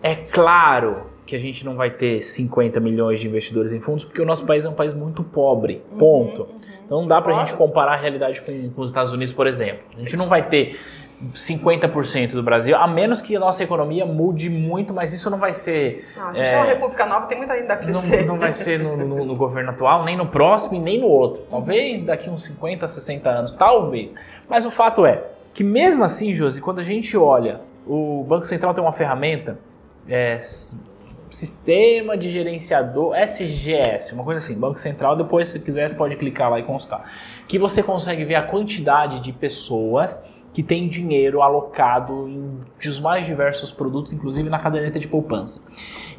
É 0.02 0.16
claro 0.16 1.04
que 1.26 1.36
a 1.36 1.40
gente 1.40 1.64
não 1.66 1.76
vai 1.76 1.92
ter 1.92 2.22
50 2.22 2.80
milhões 2.80 3.20
de 3.20 3.28
investidores 3.28 3.72
em 3.74 3.80
fundos, 3.80 4.04
porque 4.04 4.22
o 4.22 4.26
nosso 4.26 4.46
país 4.46 4.66
é 4.66 4.70
um 4.70 4.74
país 4.74 4.94
muito 4.94 5.24
pobre, 5.24 5.82
ponto. 5.98 6.48
Então 6.86 7.02
não 7.02 7.08
dá 7.08 7.22
pra 7.22 7.34
Claro. 7.34 7.48
gente 7.48 7.58
comparar 7.58 7.94
a 7.94 7.98
realidade 7.98 8.42
com, 8.42 8.70
com 8.72 8.82
os 8.82 8.90
Estados 8.90 9.12
Unidos, 9.12 9.32
por 9.34 9.46
exemplo. 9.46 9.82
A 9.96 10.00
gente 10.00 10.18
não 10.18 10.28
vai 10.28 10.48
ter 10.50 10.80
50% 11.36 12.32
do 12.32 12.42
Brasil, 12.42 12.76
a 12.76 12.88
menos 12.88 13.22
que 13.22 13.36
a 13.36 13.40
nossa 13.40 13.64
economia 13.64 14.06
mude 14.06 14.50
muito, 14.50 14.94
mas 14.94 15.14
isso 15.14 15.30
não 15.30 15.38
vai 15.38 15.52
ser 15.52 16.06
Ah, 16.18 16.30
a 16.30 16.34
gente 16.34 16.46
É. 16.48 16.54
é 16.54 16.58
uma 16.58 16.66
república 16.66 17.06
nova, 17.06 17.28
tem 17.28 17.38
muito 17.38 17.52
ainda 17.52 17.74
a 17.74 17.76
não, 17.76 17.84
crescer. 17.84 18.26
não 18.26 18.40
vai 18.40 18.52
ser 18.52 18.80
no, 18.80 18.96
no- 18.98 19.26
no 19.26 19.36
governo 19.36 19.70
atual, 19.72 20.04
nem 20.06 20.18
no 20.18 20.26
próximo 20.28 20.76
e 20.78 20.80
nem 20.80 21.00
no 21.00 21.08
outro. 21.08 21.44
Talvez 21.50 22.02
daqui 22.04 22.30
uns 22.30 22.44
50, 22.46 22.88
60 22.88 23.30
anos, 23.30 23.52
talvez. 23.52 24.16
Mas 24.50 24.66
o 24.66 24.72
fato 24.72 25.06
é 25.06 25.24
que 25.54 25.64
mesmo 25.64 26.04
assim, 26.04 26.34
Josi, 26.34 26.62
quando 26.62 26.80
a 26.80 26.84
gente 26.84 27.16
olha, 27.18 27.60
o 27.86 28.24
Banco 28.28 28.46
Central 28.46 28.74
tem 28.74 28.84
uma 28.84 28.94
ferramenta, 28.94 29.60
é, 30.08 30.40
Sistema 31.32 32.18
de 32.18 32.30
Gerenciador, 32.30 33.16
SGS, 33.16 34.14
uma 34.16 34.24
coisa 34.24 34.40
assim, 34.40 34.60
Banco 34.60 34.80
Central, 34.80 35.16
depois 35.16 35.48
se 35.48 35.60
quiser 35.60 35.96
pode 35.96 36.16
clicar 36.16 36.50
lá 36.50 36.60
e 36.60 36.64
constar. 36.64 37.12
Que 37.48 37.60
você 37.60 37.84
consegue 37.84 38.26
ver 38.26 38.36
a 38.36 38.42
quantidade 38.42 39.20
de 39.20 39.32
pessoas 39.32 40.24
que 40.52 40.64
têm 40.64 40.88
dinheiro 40.88 41.42
alocado 41.42 42.28
em 42.28 42.60
os 42.90 43.00
mais 43.00 43.28
diversos 43.28 43.72
produtos, 43.72 44.12
inclusive 44.12 44.50
na 44.50 44.58
caderneta 44.58 45.00
de 45.00 45.08
poupança. 45.08 45.62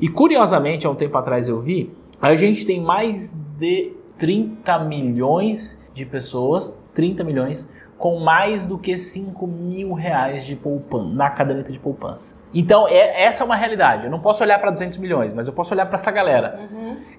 E 0.00 0.08
curiosamente, 0.08 0.86
há 0.86 0.90
um 0.90 0.94
tempo 0.94 1.18
atrás 1.18 1.48
eu 1.48 1.60
vi, 1.60 1.92
a 2.22 2.34
gente 2.36 2.64
tem 2.64 2.80
mais 2.80 3.34
de 3.58 3.92
30 4.18 4.78
milhões 4.84 5.82
de 5.92 6.06
pessoas, 6.06 6.80
30 6.94 7.24
milhões, 7.24 7.68
com 8.00 8.18
mais 8.18 8.66
do 8.66 8.78
que 8.78 8.96
5 8.96 9.46
mil 9.46 9.92
reais 9.92 10.46
de 10.46 10.56
poupança, 10.56 11.14
na 11.14 11.28
caderneta 11.28 11.70
de 11.70 11.78
poupança. 11.78 12.34
Então, 12.52 12.88
é, 12.88 13.24
essa 13.24 13.44
é 13.44 13.46
uma 13.46 13.54
realidade. 13.54 14.06
Eu 14.06 14.10
não 14.10 14.18
posso 14.18 14.42
olhar 14.42 14.58
para 14.58 14.70
200 14.70 14.96
milhões, 14.96 15.34
mas 15.34 15.46
eu 15.46 15.52
posso 15.52 15.74
olhar 15.74 15.84
para 15.84 15.96
essa 15.96 16.10
galera. 16.10 16.58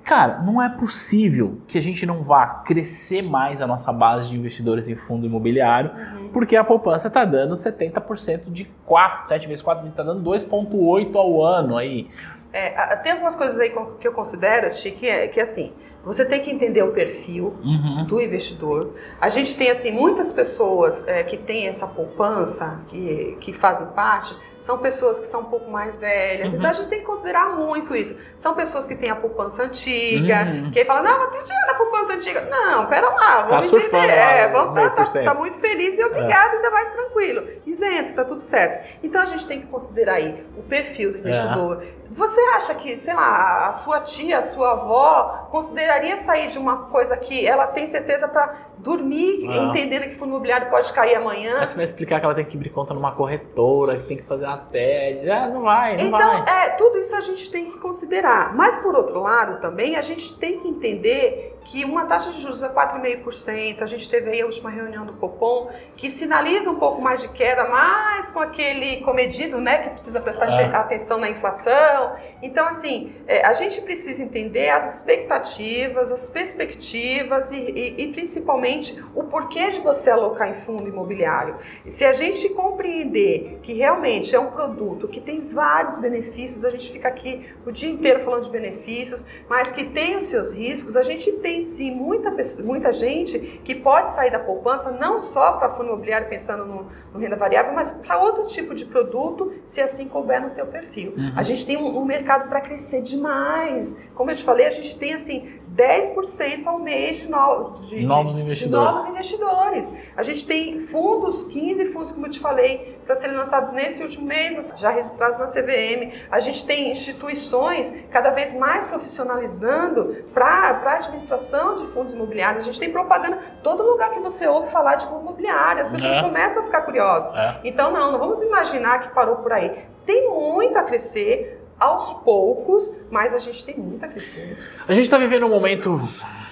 Cara, 0.03 0.41
não 0.41 0.59
é 0.59 0.67
possível 0.69 1.59
que 1.67 1.77
a 1.77 1.81
gente 1.81 2.03
não 2.03 2.23
vá 2.23 2.47
crescer 2.65 3.21
mais 3.21 3.61
a 3.61 3.67
nossa 3.67 3.93
base 3.93 4.31
de 4.31 4.35
investidores 4.35 4.89
em 4.89 4.95
fundo 4.95 5.23
imobiliário, 5.23 5.91
porque 6.33 6.55
a 6.55 6.63
poupança 6.63 7.09
está 7.09 7.23
dando 7.25 7.53
70% 7.53 8.51
de 8.51 8.65
4, 8.83 9.27
7 9.27 9.47
vezes 9.47 9.61
4, 9.61 9.87
está 9.87 10.01
dando 10.01 10.27
2,8 10.27 11.15
ao 11.15 11.43
ano 11.45 11.77
aí. 11.77 12.09
É, 12.51 12.95
tem 12.97 13.11
algumas 13.11 13.35
coisas 13.35 13.59
aí 13.59 13.71
que 13.99 14.07
eu 14.07 14.13
considero, 14.13 14.73
Chique, 14.73 15.01
que 15.01 15.07
é 15.07 15.27
que 15.27 15.39
assim, 15.39 15.71
Você 16.03 16.25
tem 16.25 16.41
que 16.41 16.49
entender 16.49 16.81
o 16.83 16.91
perfil 16.91 17.53
Uhum. 17.63 18.05
do 18.05 18.21
investidor. 18.21 18.91
A 19.19 19.29
gente 19.29 19.55
tem 19.55 19.69
assim 19.69 19.91
muitas 19.91 20.31
pessoas 20.31 21.07
é, 21.07 21.21
que 21.23 21.37
têm 21.37 21.67
essa 21.67 21.87
poupança, 21.87 22.79
que, 22.87 23.37
que 23.39 23.53
fazem 23.53 23.87
parte, 23.87 24.35
são 24.61 24.77
pessoas 24.77 25.19
que 25.19 25.25
são 25.27 25.41
um 25.41 25.45
pouco 25.45 25.69
mais 25.69 25.99
velhas. 25.99 26.53
Uhum. 26.53 26.59
Então 26.59 26.69
a 26.69 26.73
gente 26.73 26.87
tem 26.87 26.99
que 26.99 27.05
considerar 27.05 27.49
muito 27.57 27.93
isso. 27.93 28.17
São 28.37 28.53
pessoas 28.53 28.87
que 28.87 28.95
têm 28.95 29.09
a 29.09 29.15
poupança 29.15 29.63
antiga, 29.63 30.43
Uhum. 30.45 30.71
que 30.71 30.79
aí 30.79 30.85
fala, 30.85 31.01
não, 31.01 31.19
não 31.19 31.29
tem 31.31 31.43
dinheiro 31.43 31.67
na 31.67 31.73
poupança 31.73 32.13
antiga. 32.13 32.41
Não, 32.49 32.85
pera 32.85 33.09
lá, 33.09 33.41
vamos 33.43 33.65
surfando 33.65 33.97
entender. 34.05 34.13
É, 34.17 34.47
vamos 34.47 34.73
tá, 34.79 34.89
tá, 34.91 35.03
10%. 35.03 35.23
tá 35.25 35.33
muito 35.33 35.57
feliz 35.59 35.99
e 35.99 36.03
obrigado, 36.05 36.53
ainda 36.55 36.71
mais 36.71 36.89
tranquilo. 36.91 37.43
Isento, 37.65 38.13
tá 38.13 38.23
tudo 38.23 38.39
certo. 38.41 38.87
Então 39.03 39.21
a 39.21 39.25
gente 39.25 39.45
tem 39.45 39.59
que 39.61 39.67
considerar 39.67 40.15
aí 40.15 40.45
o 40.57 40.63
perfil 40.63 41.11
do 41.11 41.17
investidor. 41.19 41.83
Você 42.13 42.41
acha 42.55 42.75
que, 42.75 42.97
sei 42.97 43.13
lá, 43.13 43.67
a 43.67 43.71
sua 43.71 44.01
tia, 44.01 44.39
a 44.39 44.41
sua 44.41 44.73
avó 44.73 45.47
consideraria 45.49 46.17
sair 46.17 46.47
de 46.47 46.59
uma 46.59 46.89
coisa 46.89 47.15
que 47.15 47.47
ela 47.47 47.67
tem 47.67 47.87
certeza 47.87 48.27
para 48.27 48.53
dormir, 48.77 49.47
Ah. 49.49 49.69
entendendo 49.69 50.03
que 50.03 50.15
fundo 50.15 50.31
imobiliário 50.31 50.69
pode 50.69 50.91
cair 50.91 51.15
amanhã? 51.15 51.59
Aí 51.59 51.65
você 51.67 51.75
vai 51.75 51.85
explicar 51.85 52.19
que 52.19 52.25
ela 52.25 52.35
tem 52.35 52.43
que 52.43 52.57
abrir 52.57 52.69
conta 52.69 52.93
numa 52.93 53.13
corretora, 53.13 53.95
que 53.97 54.07
tem 54.07 54.17
que 54.17 54.23
fazer 54.23 54.45
TED. 54.57 55.29
Ah, 55.29 55.47
não 55.47 55.61
vai, 55.61 55.97
não 55.97 56.05
Então, 56.05 56.43
vai. 56.43 56.65
é, 56.65 56.69
tudo 56.71 56.97
isso 56.97 57.15
a 57.15 57.21
gente 57.21 57.49
tem 57.51 57.65
que 57.71 57.77
considerar. 57.79 58.55
Mas, 58.55 58.75
por 58.77 58.95
outro 58.95 59.19
lado, 59.21 59.59
também, 59.61 59.95
a 59.95 60.01
gente 60.01 60.37
tem 60.37 60.59
que 60.59 60.67
entender 60.67 61.59
que 61.63 61.85
uma 61.85 62.05
taxa 62.05 62.31
de 62.31 62.41
juros 62.41 62.61
é 62.63 62.69
4,5%. 62.69 63.81
A 63.81 63.85
gente 63.85 64.09
teve 64.09 64.31
aí 64.31 64.41
a 64.41 64.45
última 64.45 64.69
reunião 64.69 65.05
do 65.05 65.13
Copom, 65.13 65.69
que 65.95 66.09
sinaliza 66.09 66.69
um 66.71 66.75
pouco 66.79 67.01
mais 67.01 67.21
de 67.21 67.29
queda, 67.29 67.65
mas 67.69 68.31
com 68.31 68.39
aquele 68.39 68.97
comedido, 69.01 69.61
né, 69.61 69.79
que 69.83 69.89
precisa 69.91 70.19
prestar 70.19 70.45
ate- 70.49 70.75
atenção 70.75 71.17
na 71.19 71.29
inflação. 71.29 72.15
Então, 72.41 72.65
assim, 72.67 73.13
é, 73.27 73.45
a 73.45 73.53
gente 73.53 73.79
precisa 73.81 74.23
entender 74.23 74.69
as 74.69 74.95
expectativas, 74.97 76.11
as 76.11 76.27
perspectivas 76.27 77.51
e, 77.51 77.55
e- 77.57 78.03
e, 78.05 78.11
principalmente, 78.13 78.99
o 79.15 79.23
porquê 79.23 79.69
de 79.71 79.79
você 79.81 80.09
alocar 80.09 80.49
em 80.49 80.53
fundo 80.53 80.87
imobiliário. 80.87 81.57
Se 81.87 82.05
a 82.05 82.11
gente 82.11 82.49
compreender 82.49 83.59
que 83.61 83.73
realmente 83.73 84.35
é 84.35 84.39
um 84.39 84.47
produto 84.51 85.07
que 85.07 85.19
tem 85.21 85.41
vários 85.41 85.97
benefícios, 85.97 86.65
a 86.65 86.69
gente 86.69 86.91
fica 86.91 87.07
aqui 87.07 87.45
o 87.65 87.71
dia 87.71 87.89
inteiro 87.89 88.19
falando 88.21 88.43
de 88.45 88.49
benefícios, 88.49 89.25
mas 89.49 89.71
que 89.71 89.85
tem 89.85 90.15
os 90.17 90.23
seus 90.25 90.53
riscos, 90.53 90.95
a 90.97 91.03
gente 91.03 91.31
tem 91.33 91.50
sim 91.59 91.89
muita, 91.89 92.29
pessoa- 92.29 92.63
muita 92.63 92.91
gente 92.91 93.39
que 93.65 93.73
pode 93.73 94.11
sair 94.11 94.29
da 94.29 94.37
poupança 94.37 94.91
não 94.91 95.19
só 95.19 95.53
para 95.53 95.69
fundo 95.71 95.87
imobiliário 95.89 96.29
pensando 96.29 96.63
no, 96.65 96.85
no 97.11 97.19
renda 97.19 97.35
variável, 97.35 97.73
mas 97.73 97.93
para 97.93 98.19
outro 98.19 98.45
tipo 98.45 98.75
de 98.75 98.85
produto, 98.85 99.51
se 99.65 99.81
assim 99.81 100.07
couber 100.07 100.39
no 100.39 100.51
teu 100.51 100.67
perfil. 100.67 101.13
A 101.35 101.41
gente 101.41 101.65
tem 101.65 101.77
um, 101.77 101.97
um 101.97 102.05
mercado 102.05 102.47
para 102.47 102.61
crescer 102.61 103.01
demais. 103.01 103.99
Como 104.13 104.29
eu 104.29 104.35
te 104.35 104.43
falei, 104.43 104.67
a 104.67 104.69
gente 104.69 104.95
tem 104.99 105.13
assim 105.15 105.53
10% 105.75 106.67
ao 106.67 106.79
mês 106.79 107.17
de, 107.17 107.29
no- 107.29 107.71
de- 107.81 107.99
de- 107.99 108.05
Novos 108.05 108.35
de 108.35 108.41
investidores. 108.41 108.95
novos 108.95 109.09
investidores. 109.09 109.93
A 110.17 110.23
gente 110.23 110.45
tem 110.45 110.79
fundos, 110.79 111.43
15 111.43 111.85
fundos, 111.85 112.11
como 112.11 112.25
eu 112.27 112.31
te 112.31 112.39
falei, 112.39 112.99
para 113.05 113.15
serem 113.15 113.35
lançados 113.37 113.71
nesse 113.71 114.03
último 114.03 114.25
mês, 114.25 114.71
já 114.75 114.89
registrados 114.89 115.39
na 115.39 115.45
CVM. 115.47 116.11
A 116.29 116.39
gente 116.39 116.65
tem 116.65 116.91
instituições 116.91 117.93
cada 118.11 118.31
vez 118.31 118.53
mais 118.57 118.85
profissionalizando 118.85 120.15
para 120.33 120.45
a 120.45 120.93
administração 120.95 121.75
de 121.77 121.87
fundos 121.87 122.13
imobiliários. 122.13 122.63
A 122.63 122.65
gente 122.65 122.79
tem 122.79 122.91
propaganda, 122.91 123.39
todo 123.63 123.81
lugar 123.83 124.11
que 124.11 124.19
você 124.19 124.47
ouve 124.47 124.69
falar 124.69 124.95
de 124.95 125.05
fundo 125.07 125.21
imobiliário, 125.21 125.81
as 125.81 125.89
pessoas 125.89 126.17
É. 126.17 126.21
começam 126.21 126.63
a 126.63 126.65
ficar 126.65 126.81
curiosas. 126.81 127.33
É. 127.35 127.59
Então, 127.63 127.91
não, 127.91 128.11
não 128.11 128.19
vamos 128.19 128.41
imaginar 128.41 128.99
que 128.99 129.09
parou 129.09 129.37
por 129.37 129.51
aí. 129.53 129.85
Tem 130.05 130.29
muito 130.29 130.77
a 130.77 130.83
crescer. 130.83 131.59
Aos 131.81 132.13
poucos, 132.13 132.91
mas 133.09 133.33
a 133.33 133.39
gente 133.39 133.65
tem 133.65 133.75
muito 133.75 134.05
a 134.05 134.07
crescer. 134.07 134.55
A 134.87 134.93
gente 134.93 135.05
está 135.05 135.17
vivendo 135.17 135.47
um 135.47 135.49
momento 135.49 135.99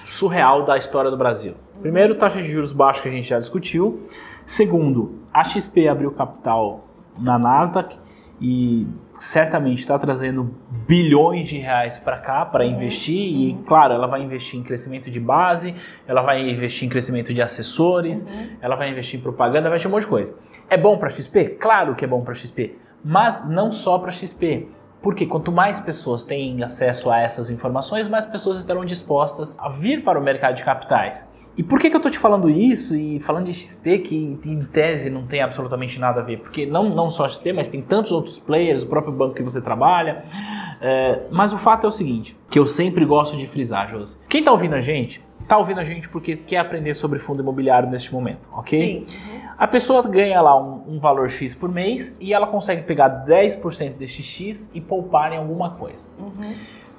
surreal 0.04 0.64
da 0.64 0.76
história 0.76 1.08
do 1.08 1.16
Brasil. 1.16 1.54
Primeiro, 1.80 2.16
taxa 2.16 2.42
de 2.42 2.48
juros 2.48 2.72
baixa 2.72 3.00
que 3.00 3.08
a 3.08 3.12
gente 3.12 3.28
já 3.28 3.38
discutiu. 3.38 4.08
Segundo, 4.44 5.14
a 5.32 5.44
XP 5.44 5.86
abriu 5.86 6.10
capital 6.10 6.84
na 7.16 7.38
Nasdaq 7.38 7.96
e 8.40 8.88
certamente 9.20 9.78
está 9.78 9.96
trazendo 9.98 10.52
bilhões 10.88 11.46
de 11.46 11.58
reais 11.58 11.96
para 11.96 12.18
cá 12.18 12.44
para 12.44 12.64
investir 12.64 13.16
e 13.16 13.54
claro, 13.66 13.92
ela 13.92 14.08
vai 14.08 14.22
investir 14.22 14.58
em 14.58 14.64
crescimento 14.64 15.10
de 15.10 15.20
base, 15.20 15.76
ela 16.08 16.22
vai 16.22 16.40
investir 16.50 16.88
em 16.88 16.90
crescimento 16.90 17.32
de 17.32 17.40
assessores, 17.40 18.26
ela 18.60 18.74
vai 18.74 18.90
investir 18.90 19.20
em 19.20 19.22
propaganda, 19.22 19.68
vai 19.68 19.72
investir 19.72 19.88
um 19.88 19.92
monte 19.92 20.02
de 20.02 20.08
coisa. 20.08 20.34
É 20.68 20.76
bom 20.76 20.98
para 20.98 21.10
XP? 21.10 21.56
Claro 21.60 21.94
que 21.94 22.04
é 22.04 22.08
bom 22.08 22.22
para 22.22 22.34
XP, 22.34 22.76
mas 23.04 23.48
não 23.48 23.70
só 23.70 23.98
para 23.98 24.10
XP. 24.10 24.68
Porque 25.02 25.26
quanto 25.26 25.50
mais 25.50 25.80
pessoas 25.80 26.24
têm 26.24 26.62
acesso 26.62 27.10
a 27.10 27.20
essas 27.20 27.50
informações, 27.50 28.08
mais 28.08 28.26
pessoas 28.26 28.58
estarão 28.58 28.84
dispostas 28.84 29.58
a 29.58 29.68
vir 29.68 30.04
para 30.04 30.18
o 30.18 30.22
mercado 30.22 30.56
de 30.56 30.64
capitais. 30.64 31.28
E 31.56 31.62
por 31.62 31.78
que, 31.78 31.90
que 31.90 31.96
eu 31.96 31.98
estou 31.98 32.10
te 32.10 32.18
falando 32.18 32.48
isso 32.48 32.96
e 32.96 33.18
falando 33.20 33.46
de 33.46 33.52
XP 33.52 33.98
que 33.98 34.40
em 34.46 34.62
tese 34.64 35.10
não 35.10 35.26
tem 35.26 35.42
absolutamente 35.42 35.98
nada 35.98 36.20
a 36.20 36.24
ver? 36.24 36.38
Porque 36.38 36.64
não, 36.64 36.88
não 36.88 37.10
só 37.10 37.28
XP, 37.28 37.52
mas 37.52 37.68
tem 37.68 37.82
tantos 37.82 38.12
outros 38.12 38.38
players, 38.38 38.82
o 38.82 38.86
próprio 38.86 39.12
banco 39.12 39.34
que 39.34 39.42
você 39.42 39.60
trabalha. 39.60 40.24
É, 40.80 41.22
mas 41.30 41.52
o 41.52 41.58
fato 41.58 41.84
é 41.84 41.88
o 41.88 41.92
seguinte, 41.92 42.36
que 42.48 42.58
eu 42.58 42.66
sempre 42.66 43.04
gosto 43.04 43.36
de 43.36 43.46
frisar, 43.46 43.88
Josi. 43.88 44.16
Quem 44.28 44.40
está 44.40 44.52
ouvindo 44.52 44.74
a 44.74 44.80
gente, 44.80 45.22
está 45.42 45.58
ouvindo 45.58 45.80
a 45.80 45.84
gente 45.84 46.08
porque 46.08 46.36
quer 46.36 46.58
aprender 46.58 46.94
sobre 46.94 47.18
fundo 47.18 47.42
imobiliário 47.42 47.90
neste 47.90 48.12
momento, 48.12 48.48
ok? 48.52 49.04
Sim. 49.06 49.18
A 49.60 49.68
pessoa 49.68 50.02
ganha 50.02 50.40
lá 50.40 50.58
um, 50.58 50.94
um 50.94 50.98
valor 50.98 51.28
X 51.30 51.54
por 51.54 51.70
mês 51.70 52.16
e 52.18 52.32
ela 52.32 52.46
consegue 52.46 52.82
pegar 52.82 53.26
10% 53.26 53.92
deste 53.98 54.22
X 54.22 54.70
e 54.74 54.80
poupar 54.80 55.32
em 55.32 55.36
alguma 55.36 55.70
coisa. 55.72 56.08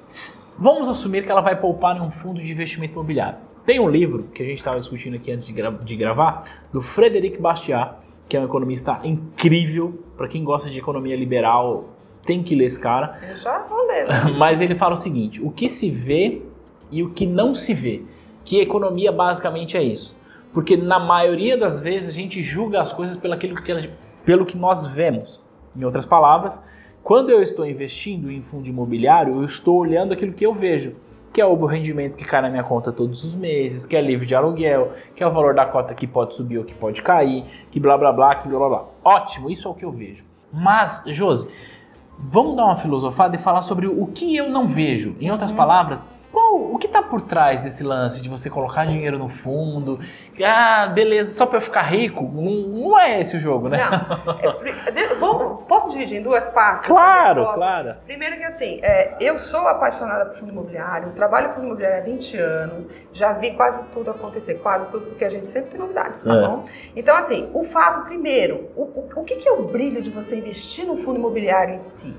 S- 0.06 0.40
Vamos 0.56 0.88
assumir 0.88 1.24
que 1.24 1.30
ela 1.30 1.40
vai 1.40 1.58
poupar 1.60 1.96
em 1.96 2.00
um 2.00 2.10
fundo 2.10 2.40
de 2.40 2.52
investimento 2.52 2.92
imobiliário. 2.92 3.38
Tem 3.66 3.80
um 3.80 3.88
livro 3.88 4.28
que 4.34 4.42
a 4.42 4.46
gente 4.46 4.58
estava 4.58 4.78
discutindo 4.78 5.16
aqui 5.16 5.32
antes 5.32 5.46
de, 5.48 5.52
gra- 5.52 5.70
de 5.70 5.96
gravar, 5.96 6.44
do 6.72 6.80
Frederic 6.80 7.40
Bastiat, 7.40 7.94
que 8.28 8.36
é 8.36 8.40
um 8.40 8.44
economista 8.44 9.00
incrível. 9.02 9.98
Para 10.16 10.28
quem 10.28 10.44
gosta 10.44 10.70
de 10.70 10.78
economia 10.78 11.16
liberal, 11.16 11.86
tem 12.24 12.42
que 12.44 12.54
ler 12.54 12.66
esse 12.66 12.80
cara. 12.80 13.18
Eu 13.28 13.34
já 13.34 13.58
vou 13.64 13.84
ler. 13.88 14.06
Mas 14.38 14.60
ele 14.60 14.74
fala 14.76 14.92
o 14.94 14.96
seguinte: 14.96 15.42
o 15.44 15.50
que 15.50 15.68
se 15.68 15.90
vê 15.90 16.42
e 16.92 17.02
o 17.02 17.10
que 17.10 17.26
não 17.26 17.54
se 17.56 17.74
vê. 17.74 18.02
Que 18.44 18.60
economia 18.60 19.10
basicamente 19.10 19.76
é 19.76 19.82
isso. 19.82 20.16
Porque 20.52 20.76
na 20.76 20.98
maioria 20.98 21.56
das 21.56 21.80
vezes 21.80 22.10
a 22.10 22.20
gente 22.20 22.42
julga 22.42 22.80
as 22.80 22.92
coisas 22.92 23.16
pelo, 23.16 23.34
aquilo 23.34 23.56
que, 23.56 23.90
pelo 24.24 24.46
que 24.46 24.56
nós 24.56 24.86
vemos. 24.86 25.42
Em 25.74 25.84
outras 25.84 26.04
palavras, 26.04 26.62
quando 27.02 27.30
eu 27.30 27.40
estou 27.40 27.66
investindo 27.66 28.30
em 28.30 28.42
fundo 28.42 28.68
imobiliário, 28.68 29.34
eu 29.36 29.44
estou 29.44 29.78
olhando 29.78 30.12
aquilo 30.12 30.32
que 30.32 30.44
eu 30.44 30.52
vejo. 30.54 30.94
Que 31.32 31.40
é 31.40 31.46
o 31.46 31.64
rendimento 31.64 32.14
que 32.14 32.26
cai 32.26 32.42
na 32.42 32.50
minha 32.50 32.62
conta 32.62 32.92
todos 32.92 33.24
os 33.24 33.34
meses, 33.34 33.86
que 33.86 33.96
é 33.96 34.02
livre 34.02 34.26
de 34.26 34.34
aluguel, 34.34 34.92
que 35.16 35.22
é 35.22 35.26
o 35.26 35.30
valor 35.30 35.54
da 35.54 35.64
cota 35.64 35.94
que 35.94 36.06
pode 36.06 36.36
subir 36.36 36.58
ou 36.58 36.64
que 36.64 36.74
pode 36.74 37.00
cair, 37.00 37.44
que 37.70 37.80
blá 37.80 37.96
blá 37.96 38.12
blá, 38.12 38.34
que 38.34 38.46
blá 38.46 38.58
blá 38.58 38.68
blá. 38.68 38.84
Ótimo, 39.02 39.50
isso 39.50 39.66
é 39.66 39.70
o 39.70 39.74
que 39.74 39.84
eu 39.84 39.90
vejo. 39.90 40.24
Mas, 40.52 41.02
Josi, 41.06 41.48
Vamos 42.24 42.56
dar 42.56 42.66
uma 42.66 42.76
filosofada 42.76 43.34
e 43.34 43.38
falar 43.38 43.62
sobre 43.62 43.86
o 43.86 44.06
que 44.06 44.36
eu 44.36 44.48
não 44.48 44.68
vejo. 44.68 45.16
Em 45.20 45.30
outras 45.30 45.50
palavras, 45.50 46.06
qual, 46.06 46.12
o 46.12 46.21
que 46.82 46.86
está 46.88 47.00
por 47.02 47.22
trás 47.22 47.60
desse 47.60 47.82
lance 47.84 48.22
de 48.22 48.28
você 48.28 48.50
colocar 48.50 48.84
dinheiro 48.86 49.16
no 49.18 49.28
fundo? 49.28 50.00
Ah, 50.44 50.88
beleza, 50.88 51.34
só 51.34 51.46
para 51.46 51.58
eu 51.58 51.62
ficar 51.62 51.82
rico? 51.82 52.22
Não, 52.22 52.50
não 52.90 52.98
é 52.98 53.20
esse 53.20 53.36
o 53.36 53.40
jogo, 53.40 53.68
né? 53.68 53.78
Não. 53.78 54.62
É, 54.96 55.14
vamos- 55.20 55.62
posso 55.62 55.90
dividir 55.90 56.18
em 56.18 56.22
duas 56.22 56.50
partes? 56.50 56.86
Claro, 56.86 57.52
claro. 57.54 57.94
Primeiro 58.04 58.36
que 58.36 58.44
assim, 58.44 58.80
é, 58.82 59.14
eu 59.20 59.38
sou 59.38 59.66
apaixonada 59.68 60.26
por 60.26 60.38
fundo 60.38 60.50
imobiliário, 60.52 61.10
trabalho 61.12 61.48
com 61.50 61.54
fundo 61.56 61.66
imobiliário 61.66 61.98
há 61.98 62.04
20 62.04 62.36
anos, 62.38 62.90
já 63.12 63.32
vi 63.32 63.52
quase 63.52 63.84
tudo 63.92 64.10
acontecer, 64.10 64.54
quase 64.54 64.86
tudo, 64.86 65.06
porque 65.06 65.24
a 65.24 65.30
gente 65.30 65.46
sempre 65.46 65.70
tem 65.70 65.80
novidades, 65.80 66.24
tá 66.24 66.34
É. 66.36 66.46
bom? 66.48 66.64
Então 66.96 67.14
assim, 67.16 67.48
o 67.54 67.62
fato, 67.62 68.04
primeiro, 68.06 68.68
o, 68.74 68.82
o, 68.82 69.08
o 69.20 69.24
que, 69.24 69.36
que 69.36 69.48
é 69.48 69.52
o 69.52 69.62
brilho 69.62 70.02
de 70.02 70.10
você 70.10 70.36
investir 70.36 70.84
no 70.86 70.96
fundo 70.96 71.18
imobiliário 71.18 71.74
em 71.74 71.78
si? 71.78 72.16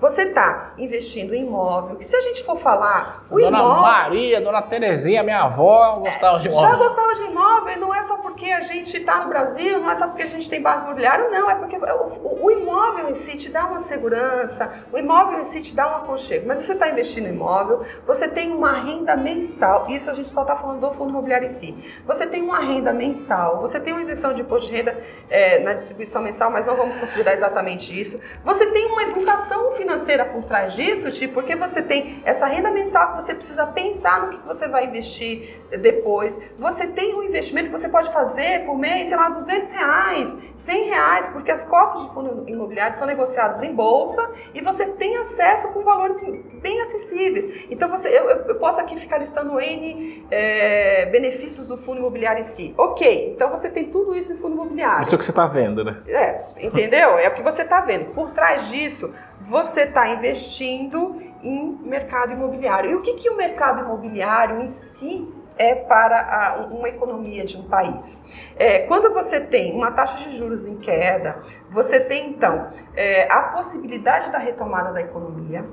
Você 0.00 0.22
está 0.22 0.74
investindo 0.78 1.34
em 1.34 1.42
imóvel, 1.44 1.96
que 1.96 2.04
se 2.04 2.16
a 2.16 2.20
gente 2.20 2.44
for 2.44 2.56
falar, 2.58 3.24
o 3.30 3.36
Dona 3.38 3.58
imóvel... 3.58 3.82
Maria, 3.82 4.40
Dona 4.40 4.62
Terezinha, 4.62 5.22
minha 5.24 5.42
avó, 5.42 5.96
gostava 5.96 6.38
de 6.38 6.44
Já 6.44 6.50
imóvel. 6.50 6.78
gostava 6.78 7.14
de 7.14 7.22
imóvel, 7.24 7.74
e 7.74 7.76
não 7.80 7.92
é 7.94 8.00
só 8.02 8.16
porque 8.18 8.46
a 8.52 8.60
gente 8.60 8.96
está 8.96 9.18
no 9.24 9.28
Brasil, 9.28 9.80
não 9.80 9.90
é 9.90 9.94
só 9.96 10.06
porque 10.06 10.22
a 10.22 10.26
gente 10.28 10.48
tem 10.48 10.62
base 10.62 10.84
imobiliária, 10.84 11.28
não, 11.28 11.50
é 11.50 11.56
porque 11.56 11.76
o, 11.76 11.80
o- 11.82 12.44
o 12.46 12.50
imóvel 12.52 13.08
em 13.08 13.14
si 13.14 13.36
te 13.36 13.50
dá 13.50 13.66
uma 13.66 13.80
segurança, 13.80 14.72
o 14.92 14.98
imóvel 14.98 15.40
em 15.40 15.42
si 15.42 15.62
te 15.62 15.74
dá 15.74 15.86
um 15.88 15.96
aconchego. 15.96 16.46
Mas 16.46 16.60
você 16.60 16.74
está 16.74 16.88
investindo 16.88 17.26
em 17.26 17.30
imóvel, 17.30 17.82
você 18.06 18.28
tem 18.28 18.52
uma 18.52 18.72
renda 18.74 19.16
mensal, 19.16 19.86
isso 19.90 20.08
a 20.08 20.12
gente 20.12 20.30
só 20.30 20.42
está 20.42 20.54
falando 20.54 20.78
do 20.80 20.92
fundo 20.92 21.10
imobiliário 21.10 21.46
em 21.46 21.48
si. 21.48 22.00
Você 22.06 22.24
tem 22.24 22.40
uma 22.42 22.60
renda 22.60 22.92
mensal, 22.92 23.60
você 23.60 23.80
tem 23.80 23.92
uma 23.92 24.02
isenção 24.02 24.32
de 24.32 24.42
imposto 24.42 24.68
de 24.70 24.76
renda 24.76 24.96
é, 25.28 25.58
na 25.58 25.72
distribuição 25.72 26.22
mensal, 26.22 26.52
mas 26.52 26.66
não 26.66 26.76
vamos 26.76 26.96
considerar 26.96 27.32
exatamente 27.32 27.98
isso. 27.98 28.20
Você 28.44 28.64
tem 28.70 28.86
uma 28.86 29.02
educação 29.02 29.72
financeira 29.72 29.87
financeira 29.88 30.26
por 30.26 30.44
trás 30.44 30.74
disso, 30.74 31.10
tipo, 31.10 31.34
porque 31.34 31.56
você 31.56 31.80
tem 31.80 32.20
essa 32.24 32.46
renda 32.46 32.70
mensal 32.70 33.12
que 33.12 33.22
você 33.22 33.34
precisa 33.34 33.66
pensar 33.66 34.26
no 34.26 34.38
que 34.38 34.46
você 34.46 34.68
vai 34.68 34.86
investir 34.86 35.58
depois. 35.80 36.38
Você 36.58 36.86
tem 36.88 37.14
um 37.14 37.22
investimento 37.22 37.70
que 37.70 37.78
você 37.78 37.88
pode 37.88 38.12
fazer 38.12 38.66
por 38.66 38.76
mês, 38.76 39.08
sei 39.08 39.16
lá, 39.16 39.28
200 39.30 39.72
reais, 39.72 40.38
100 40.54 40.84
reais, 40.88 41.28
porque 41.28 41.50
as 41.50 41.64
cotas 41.64 42.02
de 42.02 42.12
fundo 42.12 42.44
imobiliário 42.48 42.94
são 42.94 43.06
negociadas 43.06 43.62
em 43.62 43.74
bolsa 43.74 44.30
e 44.54 44.60
você 44.60 44.86
tem 44.86 45.16
acesso 45.16 45.72
com 45.72 45.82
valores 45.82 46.20
bem 46.60 46.80
acessíveis. 46.82 47.66
Então, 47.70 47.88
você, 47.88 48.08
eu, 48.08 48.28
eu 48.28 48.54
posso 48.56 48.80
aqui 48.80 48.98
ficar 48.98 49.18
listando 49.18 49.58
N 49.60 50.26
é, 50.30 51.06
benefícios 51.06 51.66
do 51.66 51.76
fundo 51.76 51.98
imobiliário 51.98 52.40
em 52.40 52.44
si. 52.44 52.74
Ok, 52.76 53.32
então 53.34 53.50
você 53.50 53.70
tem 53.70 53.86
tudo 53.86 54.16
isso 54.16 54.32
em 54.32 54.36
fundo 54.36 54.54
imobiliário. 54.54 55.02
Isso 55.02 55.14
é 55.14 55.16
o 55.16 55.18
que 55.18 55.24
você 55.24 55.30
está 55.30 55.46
vendo, 55.46 55.84
né? 55.84 56.02
É, 56.08 56.44
entendeu? 56.60 57.18
É 57.18 57.28
o 57.28 57.34
que 57.34 57.42
você 57.42 57.62
está 57.62 57.80
vendo. 57.80 58.06
Por 58.12 58.30
trás 58.30 58.68
disso, 58.68 59.12
você 59.40 59.82
está 59.82 60.08
investindo 60.08 61.22
em 61.42 61.78
mercado 61.82 62.32
imobiliário. 62.32 62.90
E 62.90 62.94
o 62.94 63.02
que, 63.02 63.14
que 63.14 63.30
o 63.30 63.36
mercado 63.36 63.80
imobiliário 63.80 64.60
em 64.60 64.66
si 64.66 65.32
é 65.58 65.74
para 65.74 66.20
a, 66.20 66.66
uma 66.66 66.88
economia 66.88 67.44
de 67.44 67.58
um 67.58 67.64
país. 67.64 68.22
É, 68.56 68.80
quando 68.80 69.12
você 69.12 69.40
tem 69.40 69.74
uma 69.74 69.90
taxa 69.90 70.16
de 70.18 70.30
juros 70.36 70.64
em 70.64 70.76
queda, 70.76 71.42
você 71.68 71.98
tem 71.98 72.30
então 72.30 72.68
é, 72.94 73.30
a 73.30 73.42
possibilidade 73.42 74.30
da 74.30 74.38
retomada 74.38 74.92
da 74.92 75.00
economia. 75.00 75.68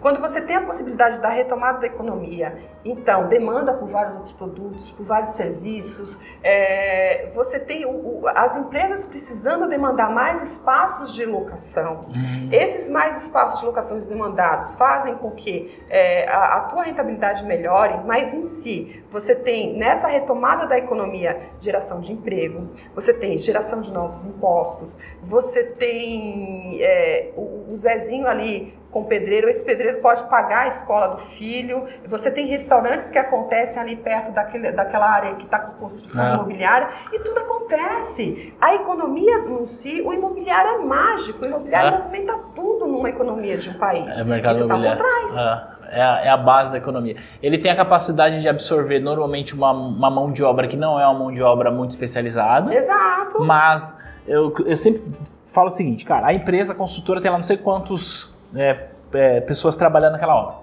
Quando 0.00 0.20
você 0.20 0.40
tem 0.40 0.56
a 0.56 0.60
possibilidade 0.62 1.20
da 1.20 1.28
retomada 1.28 1.80
da 1.80 1.86
economia, 1.86 2.58
então 2.84 3.28
demanda 3.28 3.72
por 3.72 3.88
vários 3.88 4.14
outros 4.14 4.32
produtos, 4.32 4.90
por 4.90 5.04
vários 5.04 5.30
serviços, 5.30 6.20
é, 6.42 7.30
você 7.34 7.58
tem 7.58 7.84
o, 7.84 7.90
o, 7.90 8.28
as 8.28 8.56
empresas 8.56 9.06
precisando 9.06 9.68
demandar 9.68 10.10
mais 10.10 10.42
espaços 10.42 11.12
de 11.14 11.24
locação. 11.24 12.02
Uhum. 12.08 12.48
Esses 12.52 12.90
mais 12.90 13.24
espaços 13.24 13.60
de 13.60 13.66
locação 13.66 13.96
demandados 14.08 14.76
fazem 14.76 15.16
com 15.16 15.30
que 15.30 15.82
é, 15.88 16.28
a, 16.28 16.56
a 16.56 16.60
tua 16.62 16.82
rentabilidade 16.84 17.44
melhore, 17.44 18.00
mas 18.04 18.34
em 18.34 18.42
si 18.42 19.02
você 19.10 19.34
tem 19.34 19.76
nessa 19.76 20.08
retomada 20.08 20.66
da 20.66 20.76
economia 20.76 21.50
geração 21.60 22.00
de 22.00 22.12
emprego, 22.12 22.68
você 22.94 23.14
tem 23.14 23.38
geração 23.38 23.80
de 23.80 23.92
novos 23.92 24.24
impostos, 24.24 24.98
você 25.22 25.64
tem 25.64 26.78
é, 26.82 27.32
o, 27.36 27.70
o 27.70 27.76
Zezinho 27.76 28.26
ali 28.26 28.76
com 28.96 29.04
pedreiro, 29.04 29.46
esse 29.46 29.62
pedreiro 29.62 30.00
pode 30.00 30.24
pagar 30.24 30.64
a 30.64 30.68
escola 30.68 31.08
do 31.08 31.18
filho. 31.18 31.84
Você 32.06 32.30
tem 32.30 32.46
restaurantes 32.46 33.10
que 33.10 33.18
acontecem 33.18 33.82
ali 33.82 33.94
perto 33.94 34.32
daquele, 34.32 34.72
daquela 34.72 35.06
área 35.06 35.34
que 35.34 35.44
está 35.44 35.58
com 35.58 35.72
construção 35.72 36.26
é. 36.26 36.32
imobiliária 36.32 36.88
e 37.12 37.18
tudo 37.18 37.38
acontece. 37.38 38.54
A 38.58 38.74
economia 38.74 39.44
em 39.60 39.66
si, 39.66 40.00
o 40.00 40.14
imobiliário 40.14 40.70
é 40.70 40.78
mágico, 40.78 41.44
o 41.44 41.46
imobiliário 41.46 41.94
é. 41.94 41.98
movimenta 41.98 42.38
tudo 42.54 42.86
numa 42.86 43.10
economia 43.10 43.58
de 43.58 43.68
um 43.68 43.74
país. 43.74 44.18
É 44.18 44.24
mercado 44.24 44.52
Isso 44.52 44.62
está 44.62 44.74
por 44.74 44.96
trás. 44.96 45.36
É. 45.36 45.76
É 45.88 46.02
a, 46.02 46.24
é 46.24 46.28
a, 46.30 46.36
base 46.36 46.72
da 46.72 46.78
economia. 46.78 47.16
Ele 47.40 47.58
tem 47.58 47.70
a 47.70 47.76
capacidade 47.76 48.40
de 48.40 48.48
absorver 48.48 48.98
normalmente 48.98 49.54
uma, 49.54 49.70
uma, 49.70 50.10
mão 50.10 50.32
de 50.32 50.42
obra 50.42 50.66
que 50.66 50.76
não 50.76 50.98
é 50.98 51.06
uma 51.06 51.16
mão 51.16 51.32
de 51.32 51.40
obra 51.40 51.70
muito 51.70 51.92
especializada. 51.92 52.74
Exato. 52.74 53.40
Mas 53.40 53.96
eu, 54.26 54.52
eu 54.66 54.74
sempre 54.74 55.04
falo 55.44 55.68
o 55.68 55.70
seguinte, 55.70 56.04
cara, 56.04 56.26
a 56.26 56.34
empresa 56.34 56.72
a 56.72 56.76
consultora 56.76 57.20
tem 57.20 57.30
lá 57.30 57.36
não 57.36 57.44
sei 57.44 57.56
quantos 57.56 58.35
é, 58.54 58.88
é, 59.12 59.40
pessoas 59.40 59.76
trabalhando 59.76 60.12
naquela 60.12 60.34
obra. 60.34 60.54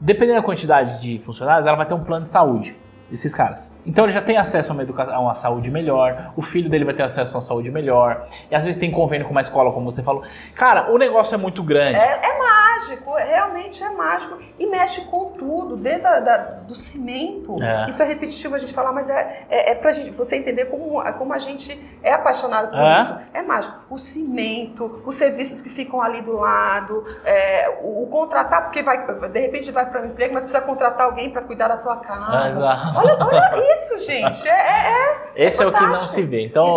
Dependendo 0.00 0.40
da 0.40 0.44
quantidade 0.44 1.00
de 1.00 1.18
funcionários, 1.18 1.66
ela 1.66 1.76
vai 1.76 1.86
ter 1.86 1.94
um 1.94 2.02
plano 2.02 2.24
de 2.24 2.30
saúde, 2.30 2.76
esses 3.12 3.34
caras. 3.34 3.74
Então 3.84 4.04
ele 4.04 4.12
já 4.12 4.20
tem 4.20 4.38
acesso 4.38 4.72
a 4.72 4.74
uma, 4.74 5.02
a 5.12 5.20
uma 5.20 5.34
saúde 5.34 5.70
melhor, 5.70 6.32
o 6.36 6.42
filho 6.42 6.70
dele 6.70 6.84
vai 6.84 6.94
ter 6.94 7.02
acesso 7.02 7.36
a 7.36 7.38
uma 7.38 7.42
saúde 7.42 7.70
melhor, 7.70 8.26
e 8.50 8.54
às 8.54 8.64
vezes 8.64 8.80
tem 8.80 8.90
convênio 8.90 9.26
com 9.26 9.32
uma 9.32 9.42
escola, 9.42 9.72
como 9.72 9.90
você 9.90 10.02
falou. 10.02 10.22
Cara, 10.54 10.90
o 10.90 10.96
negócio 10.96 11.34
é 11.34 11.38
muito 11.38 11.62
grande. 11.62 11.96
É, 11.96 12.20
é 12.22 12.38
mágico, 12.80 13.14
realmente 13.14 13.84
é 13.84 13.90
mágico. 13.90 14.38
E 14.58 14.66
mexe 14.66 15.02
com 15.02 15.26
tudo, 15.30 15.76
desde 15.76 16.06
a, 16.06 16.20
da, 16.20 16.36
do 16.36 16.74
cimento. 16.74 17.62
É. 17.62 17.88
Isso 17.88 18.02
é 18.02 18.06
repetitivo 18.06 18.54
a 18.54 18.58
gente 18.58 18.72
falar, 18.72 18.92
mas 18.92 19.08
é, 19.08 19.44
é, 19.48 19.72
é 19.72 19.74
pra 19.74 19.92
gente, 19.92 20.10
você 20.10 20.36
entender 20.36 20.66
como, 20.66 21.02
como 21.14 21.32
a 21.32 21.38
gente 21.38 21.78
é 22.02 22.12
apaixonado 22.12 22.70
por 22.70 22.78
é. 22.78 22.98
isso. 23.00 23.18
É 23.34 23.42
mágico. 23.42 23.78
O 23.90 23.98
cimento, 23.98 25.02
os 25.04 25.14
serviços 25.14 25.60
que 25.60 25.68
ficam 25.68 26.00
ali 26.00 26.22
do 26.22 26.36
lado, 26.36 27.04
é, 27.24 27.78
o, 27.82 28.04
o, 28.04 28.06
contratar, 28.06 28.64
porque 28.64 28.82
vai, 28.82 29.06
de 29.06 29.40
repente 29.40 29.70
vai 29.70 29.88
para 29.88 30.02
um 30.02 30.06
emprego, 30.06 30.34
mas 30.34 30.44
precisa 30.44 30.64
contratar 30.64 31.06
alguém 31.06 31.30
para 31.30 31.42
cuidar 31.42 31.68
da 31.68 31.76
tua 31.76 31.96
casa. 31.96 32.48
Exato. 32.48 32.98
Olha, 32.98 33.16
olha 33.20 33.72
isso, 33.74 33.98
gente. 33.98 34.48
É, 34.48 34.52
é, 34.52 35.20
é 35.36 35.46
Esse 35.46 35.62
é, 35.62 35.66
o 35.66 35.72
que 35.72 35.80
não 35.80 35.96
se 35.96 36.22
vê. 36.22 36.44
Então, 36.44 36.68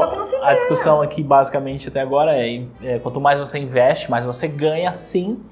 a 0.43 0.53
discussão 0.53 1.01
aqui, 1.01 1.23
basicamente, 1.23 1.87
até 1.87 2.01
agora 2.01 2.35
é, 2.35 2.63
é 2.83 2.99
quanto 2.99 3.19
mais 3.19 3.39
você 3.39 3.57
investe, 3.57 4.09
mais 4.09 4.25
você 4.25 4.47
ganha, 4.47 4.93
sim 4.93 5.43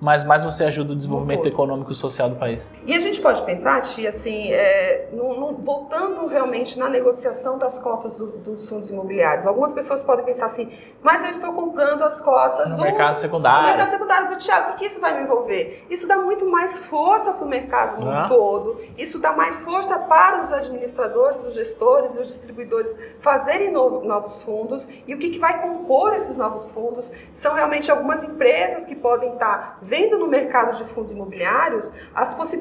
mas 0.00 0.24
mais 0.24 0.44
você 0.44 0.64
ajuda 0.64 0.92
o 0.92 0.96
desenvolvimento 0.96 1.46
econômico 1.46 1.90
e 1.90 1.94
social 1.94 2.28
do 2.28 2.36
país. 2.36 2.70
E 2.84 2.94
a 2.94 2.98
gente 2.98 3.20
pode 3.20 3.42
pensar, 3.42 3.80
Tia, 3.80 4.10
assim, 4.10 4.52
é, 4.52 5.08
no, 5.12 5.34
no, 5.38 5.52
voltando 5.54 6.26
realmente 6.26 6.78
na 6.78 6.88
negociação 6.88 7.58
das 7.58 7.78
cotas 7.78 8.18
do, 8.18 8.26
dos 8.38 8.68
fundos 8.68 8.90
imobiliários. 8.90 9.46
Algumas 9.46 9.72
pessoas 9.72 10.02
podem 10.02 10.24
pensar 10.24 10.46
assim, 10.46 10.70
mas 11.02 11.24
eu 11.24 11.30
estou 11.30 11.52
comprando 11.52 12.02
as 12.02 12.20
cotas 12.20 12.70
no 12.72 12.76
do 12.76 12.82
mercado 12.82 13.18
secundário. 13.18 13.62
No 13.62 13.68
mercado 13.68 13.88
secundário 13.88 14.28
do 14.28 14.36
Tiago. 14.36 14.72
O 14.72 14.74
que 14.76 14.86
isso 14.86 15.00
vai 15.00 15.16
me 15.16 15.24
envolver? 15.24 15.86
Isso 15.88 16.06
dá 16.06 16.16
muito 16.16 16.46
mais 16.46 16.78
força 16.78 17.32
para 17.32 17.44
o 17.44 17.48
mercado 17.48 18.04
no 18.04 18.10
ah. 18.10 18.28
todo. 18.28 18.80
Isso 18.98 19.18
dá 19.18 19.32
mais 19.32 19.62
força 19.62 19.98
para 20.00 20.42
os 20.42 20.52
administradores, 20.52 21.44
os 21.44 21.54
gestores 21.54 22.16
e 22.16 22.20
os 22.20 22.26
distribuidores 22.26 22.94
fazerem 23.20 23.70
novo, 23.70 24.04
novos 24.04 24.42
fundos. 24.42 24.88
E 25.06 25.14
o 25.14 25.18
que, 25.18 25.30
que 25.30 25.38
vai 25.38 25.62
compor 25.62 26.12
esses 26.14 26.36
novos 26.36 26.70
fundos 26.72 27.12
são 27.32 27.54
realmente 27.54 27.90
algumas 27.90 28.22
empresas 28.22 28.84
que 28.84 28.94
podem 28.94 29.32
estar 29.32 29.78
vendo 29.86 30.18
no 30.18 30.26
mercado 30.26 30.76
de 30.76 30.84
fundos 30.90 31.12
imobiliários, 31.12 31.94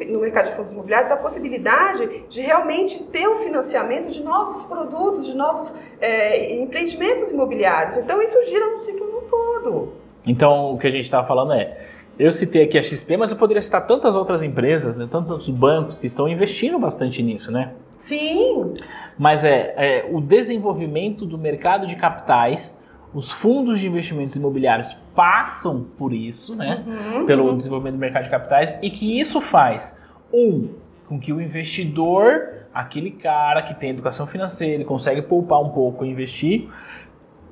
no 0.08 0.20
mercado 0.20 0.50
de 0.50 0.56
fundos 0.56 0.72
imobiliários, 0.72 1.12
a 1.12 1.18
possibilidade 1.18 2.24
de 2.30 2.42
realmente 2.42 3.04
ter 3.04 3.28
o 3.28 3.38
financiamento 3.38 4.12
de 4.12 4.24
novos 4.24 4.64
produtos, 4.64 5.26
de 5.26 5.36
novos 5.36 5.76
é, 6.00 6.56
empreendimentos 6.62 7.32
imobiliários. 7.32 7.98
Então 7.98 8.22
isso 8.22 8.38
gira 8.46 8.70
no 8.70 8.78
ciclo 8.78 9.08
no 9.08 9.22
todo. 9.22 9.94
Então 10.26 10.74
o 10.74 10.78
que 10.78 10.88
a 10.88 10.92
gente 10.92 11.06
estava 11.06 11.28
falando 11.28 11.54
é, 11.54 11.78
eu 12.18 12.32
citei 12.32 12.64
aqui 12.64 12.78
a 12.78 12.82
XP, 12.82 13.18
mas 13.18 13.32
eu 13.32 13.38
poderia 13.38 13.62
citar 13.62 13.86
tantas 13.86 14.16
outras 14.16 14.42
empresas, 14.42 14.96
né, 14.96 15.08
tantos 15.10 15.32
outros 15.32 15.50
bancos 15.50 16.00
que 16.00 16.06
estão 16.06 16.30
investindo 16.30 16.80
bastante 16.80 17.22
nisso, 17.22 17.52
né? 17.52 17.74
Sim. 17.98 18.76
Mas 19.18 19.44
é, 19.44 19.74
é 19.78 20.10
o 20.12 20.22
desenvolvimento 20.22 21.26
do 21.26 21.38
mercado 21.38 21.88
de 21.88 21.96
capitais 21.96 22.80
os 23.16 23.32
fundos 23.32 23.80
de 23.80 23.88
investimentos 23.88 24.36
imobiliários 24.36 24.94
passam 25.16 25.86
por 25.98 26.12
isso, 26.12 26.54
né? 26.54 26.84
Uhum, 26.86 27.26
pelo 27.26 27.46
uhum. 27.46 27.58
desenvolvimento 27.58 27.94
do 27.94 28.00
mercado 28.00 28.26
de 28.26 28.30
capitais 28.30 28.78
e 28.82 28.90
que 28.90 29.18
isso 29.18 29.40
faz 29.40 29.98
um 30.34 30.68
com 31.08 31.18
que 31.18 31.32
o 31.32 31.40
investidor, 31.40 32.66
aquele 32.74 33.12
cara 33.12 33.62
que 33.62 33.74
tem 33.74 33.92
educação 33.92 34.28
financeira, 34.28 34.74
ele 34.74 34.84
consegue 34.84 35.22
poupar 35.22 35.62
um 35.62 35.70
pouco 35.70 36.04
e 36.04 36.10
investir, 36.10 36.68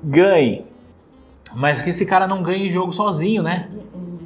ganhe. 0.02 0.66
Mas 1.54 1.80
que 1.80 1.88
esse 1.88 2.04
cara 2.04 2.26
não 2.26 2.42
ganhe 2.42 2.70
jogo 2.70 2.92
sozinho, 2.92 3.42
né? 3.42 3.70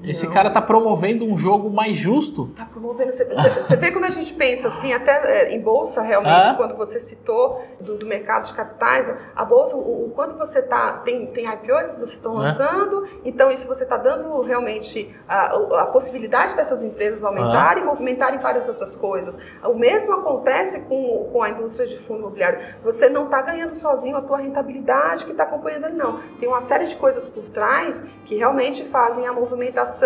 Esse 0.05 0.27
não. 0.27 0.35
cara 0.35 0.51
tá 0.51 0.63
promovendo 0.63 1.25
um 1.25 1.37
jogo 1.37 1.71
mais 1.71 1.97
justo. 1.97 2.49
Tá 2.57 2.65
promovendo. 2.65 3.13
Você 3.13 3.77
vê 3.77 3.91
quando 3.91 4.05
a 4.05 4.11
gente 4.11 4.33
pensa 4.35 4.69
assim, 4.69 4.93
até 4.93 5.13
é, 5.49 5.55
em 5.55 5.61
bolsa, 5.61 6.03
realmente, 6.03 6.47
ah. 6.47 6.55
quando 6.57 6.77
você 6.77 7.01
citou 7.01 7.63
do, 7.81 7.99
do, 7.99 8.07
mercado 8.07 8.47
de 8.47 8.55
capitais, 8.55 9.13
a 9.35 9.45
bolsa, 9.45 9.77
o, 9.77 10.07
o 10.07 10.11
quanto 10.11 10.37
você 10.37 10.63
tá. 10.63 10.99
Tem, 11.05 11.27
tem 11.27 11.47
IPOs 11.47 11.91
que 11.91 11.99
vocês 11.99 12.15
estão 12.15 12.35
lançando, 12.35 13.05
ah. 13.05 13.19
então 13.25 13.51
isso 13.51 13.67
você 13.67 13.85
está 13.85 13.97
dando 13.97 14.41
realmente 14.43 15.15
a, 15.29 15.57
a, 15.83 15.87
possibilidade 15.87 16.57
dessas 16.57 16.83
empresas 16.83 17.25
aumentarem 17.25 17.83
ah. 17.83 17.87
movimentarem 17.87 18.39
várias 18.39 18.69
outras 18.69 18.97
coisas. 18.97 19.39
O 19.65 19.75
mesmo 19.75 20.15
acontece 20.15 20.83
com, 20.83 21.29
com 21.33 21.43
a 21.43 21.51
indústria 21.51 21.87
de 21.87 21.99
fundo 21.99 22.21
imobiliário. 22.21 22.61
Você 22.83 23.09
não 23.09 23.25
está 23.25 23.43
ganhando 23.43 23.75
sozinho 23.75 24.17
a 24.17 24.23
tua 24.23 24.39
rentabilidade 24.39 25.25
que 25.25 25.33
está 25.33 25.45
acompanhando 25.45 25.89
não. 25.91 26.21
Tem 26.39 26.49
uma 26.49 26.61
série 26.61 26.87
de 26.87 26.97
coisas 26.97 27.29
por 27.29 27.45
trás 27.45 28.07
que 28.25 28.37
realmente 28.37 28.85
fazem 28.85 29.27
a 29.27 29.33
movimentação 29.33 29.98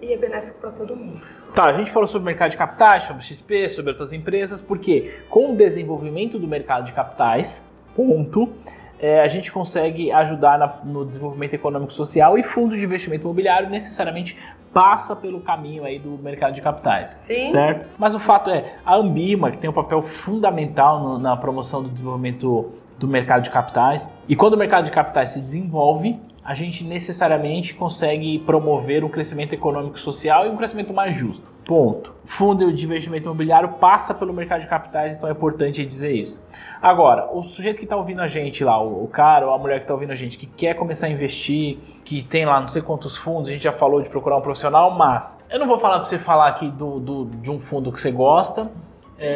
e 0.00 0.12
é 0.12 0.16
benéfico 0.16 0.58
para 0.60 0.70
todo 0.70 0.94
mundo. 0.94 1.20
Tá, 1.54 1.66
a 1.66 1.72
gente 1.72 1.90
falou 1.90 2.06
sobre 2.06 2.24
o 2.24 2.26
mercado 2.26 2.50
de 2.50 2.56
capitais, 2.56 3.04
sobre 3.04 3.22
XP, 3.22 3.68
sobre 3.70 3.90
outras 3.90 4.12
empresas, 4.12 4.60
porque 4.60 5.20
com 5.28 5.52
o 5.52 5.56
desenvolvimento 5.56 6.38
do 6.38 6.46
mercado 6.46 6.84
de 6.84 6.92
capitais, 6.92 7.66
ponto, 7.94 8.52
é, 8.98 9.20
a 9.20 9.26
gente 9.26 9.52
consegue 9.52 10.10
ajudar 10.12 10.58
na, 10.58 10.80
no 10.84 11.04
desenvolvimento 11.04 11.54
econômico 11.54 11.92
social 11.92 12.38
e 12.38 12.42
fundo 12.42 12.76
de 12.76 12.84
investimento 12.84 13.22
imobiliário 13.22 13.68
necessariamente 13.68 14.38
passa 14.72 15.16
pelo 15.16 15.40
caminho 15.40 15.84
aí 15.84 15.98
do 15.98 16.18
mercado 16.18 16.54
de 16.54 16.60
capitais, 16.60 17.10
Sim. 17.10 17.38
certo? 17.50 17.86
Mas 17.98 18.14
o 18.14 18.20
fato 18.20 18.50
é, 18.50 18.74
a 18.84 18.94
Ambima, 18.96 19.50
que 19.50 19.56
tem 19.56 19.70
um 19.70 19.72
papel 19.72 20.02
fundamental 20.02 21.00
no, 21.00 21.18
na 21.18 21.34
promoção 21.36 21.82
do 21.82 21.88
desenvolvimento 21.88 22.72
do 22.98 23.08
mercado 23.08 23.42
de 23.42 23.50
capitais, 23.50 24.12
e 24.28 24.36
quando 24.36 24.54
o 24.54 24.56
mercado 24.58 24.84
de 24.84 24.90
capitais 24.90 25.30
se 25.30 25.40
desenvolve, 25.40 26.18
a 26.46 26.54
gente 26.54 26.84
necessariamente 26.84 27.74
consegue 27.74 28.38
promover 28.38 29.02
um 29.02 29.08
crescimento 29.08 29.52
econômico 29.52 29.98
social 29.98 30.46
e 30.46 30.48
um 30.48 30.56
crescimento 30.56 30.94
mais 30.94 31.18
justo. 31.18 31.50
Ponto. 31.64 32.14
Fundo 32.24 32.72
de 32.72 32.86
investimento 32.86 33.24
imobiliário 33.24 33.70
passa 33.80 34.14
pelo 34.14 34.32
mercado 34.32 34.60
de 34.60 34.68
capitais, 34.68 35.16
então 35.16 35.28
é 35.28 35.32
importante 35.32 35.84
dizer 35.84 36.12
isso. 36.14 36.46
Agora, 36.80 37.28
o 37.32 37.42
sujeito 37.42 37.78
que 37.78 37.84
está 37.84 37.96
ouvindo 37.96 38.22
a 38.22 38.28
gente 38.28 38.62
lá, 38.62 38.80
o 38.80 39.08
cara 39.08 39.48
ou 39.48 39.52
a 39.52 39.58
mulher 39.58 39.78
que 39.78 39.84
está 39.84 39.94
ouvindo 39.94 40.12
a 40.12 40.14
gente, 40.14 40.38
que 40.38 40.46
quer 40.46 40.74
começar 40.74 41.08
a 41.08 41.10
investir, 41.10 41.78
que 42.04 42.22
tem 42.22 42.46
lá 42.46 42.60
não 42.60 42.68
sei 42.68 42.80
quantos 42.80 43.16
fundos, 43.16 43.48
a 43.48 43.52
gente 43.52 43.64
já 43.64 43.72
falou 43.72 44.00
de 44.00 44.08
procurar 44.08 44.36
um 44.36 44.40
profissional, 44.40 44.92
mas 44.92 45.44
eu 45.50 45.58
não 45.58 45.66
vou 45.66 45.80
falar 45.80 45.96
para 45.96 46.04
você 46.04 46.18
falar 46.18 46.46
aqui 46.46 46.70
do, 46.70 47.00
do, 47.00 47.24
de 47.24 47.50
um 47.50 47.58
fundo 47.58 47.90
que 47.90 48.00
você 48.00 48.12
gosta. 48.12 48.70
É, 49.18 49.34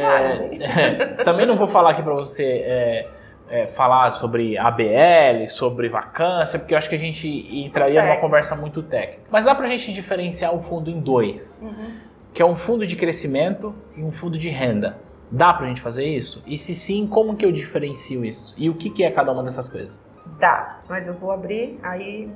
é, 0.62 1.06
também 1.24 1.44
não 1.44 1.56
vou 1.56 1.66
falar 1.66 1.90
aqui 1.90 2.02
para 2.02 2.14
você 2.14 2.44
é, 2.44 3.08
é, 3.50 3.66
falar 3.66 4.12
sobre 4.12 4.56
ABL, 4.56 5.48
sobre 5.48 5.88
vacância, 5.88 6.58
porque 6.58 6.72
eu 6.72 6.78
acho 6.78 6.88
que 6.88 6.94
a 6.94 6.98
gente 6.98 7.28
entraria 7.28 8.02
numa 8.02 8.16
conversa 8.16 8.54
muito 8.54 8.82
técnica. 8.82 9.22
Mas 9.30 9.44
dá 9.44 9.54
para 9.54 9.66
a 9.66 9.68
gente 9.68 9.92
diferenciar 9.92 10.54
o 10.54 10.62
fundo 10.62 10.88
em 10.88 11.00
dois, 11.00 11.60
uhum. 11.62 11.94
que 12.32 12.40
é 12.40 12.46
um 12.46 12.54
fundo 12.54 12.86
de 12.86 12.94
crescimento 12.96 13.74
e 13.96 14.02
um 14.02 14.12
fundo 14.12 14.38
de 14.38 14.48
renda. 14.48 14.98
Dá 15.30 15.52
pra 15.52 15.66
gente 15.66 15.80
fazer 15.80 16.04
isso? 16.04 16.42
E 16.46 16.56
se 16.56 16.74
sim, 16.74 17.06
como 17.06 17.36
que 17.36 17.44
eu 17.44 17.52
diferencio 17.52 18.24
isso? 18.24 18.54
E 18.56 18.70
o 18.70 18.74
que, 18.74 18.88
que 18.88 19.04
é 19.04 19.10
cada 19.10 19.32
uma 19.32 19.42
dessas 19.42 19.68
coisas? 19.68 20.04
Dá, 20.38 20.80
mas 20.88 21.06
eu 21.06 21.14
vou 21.14 21.30
abrir 21.30 21.78
aí 21.82 22.28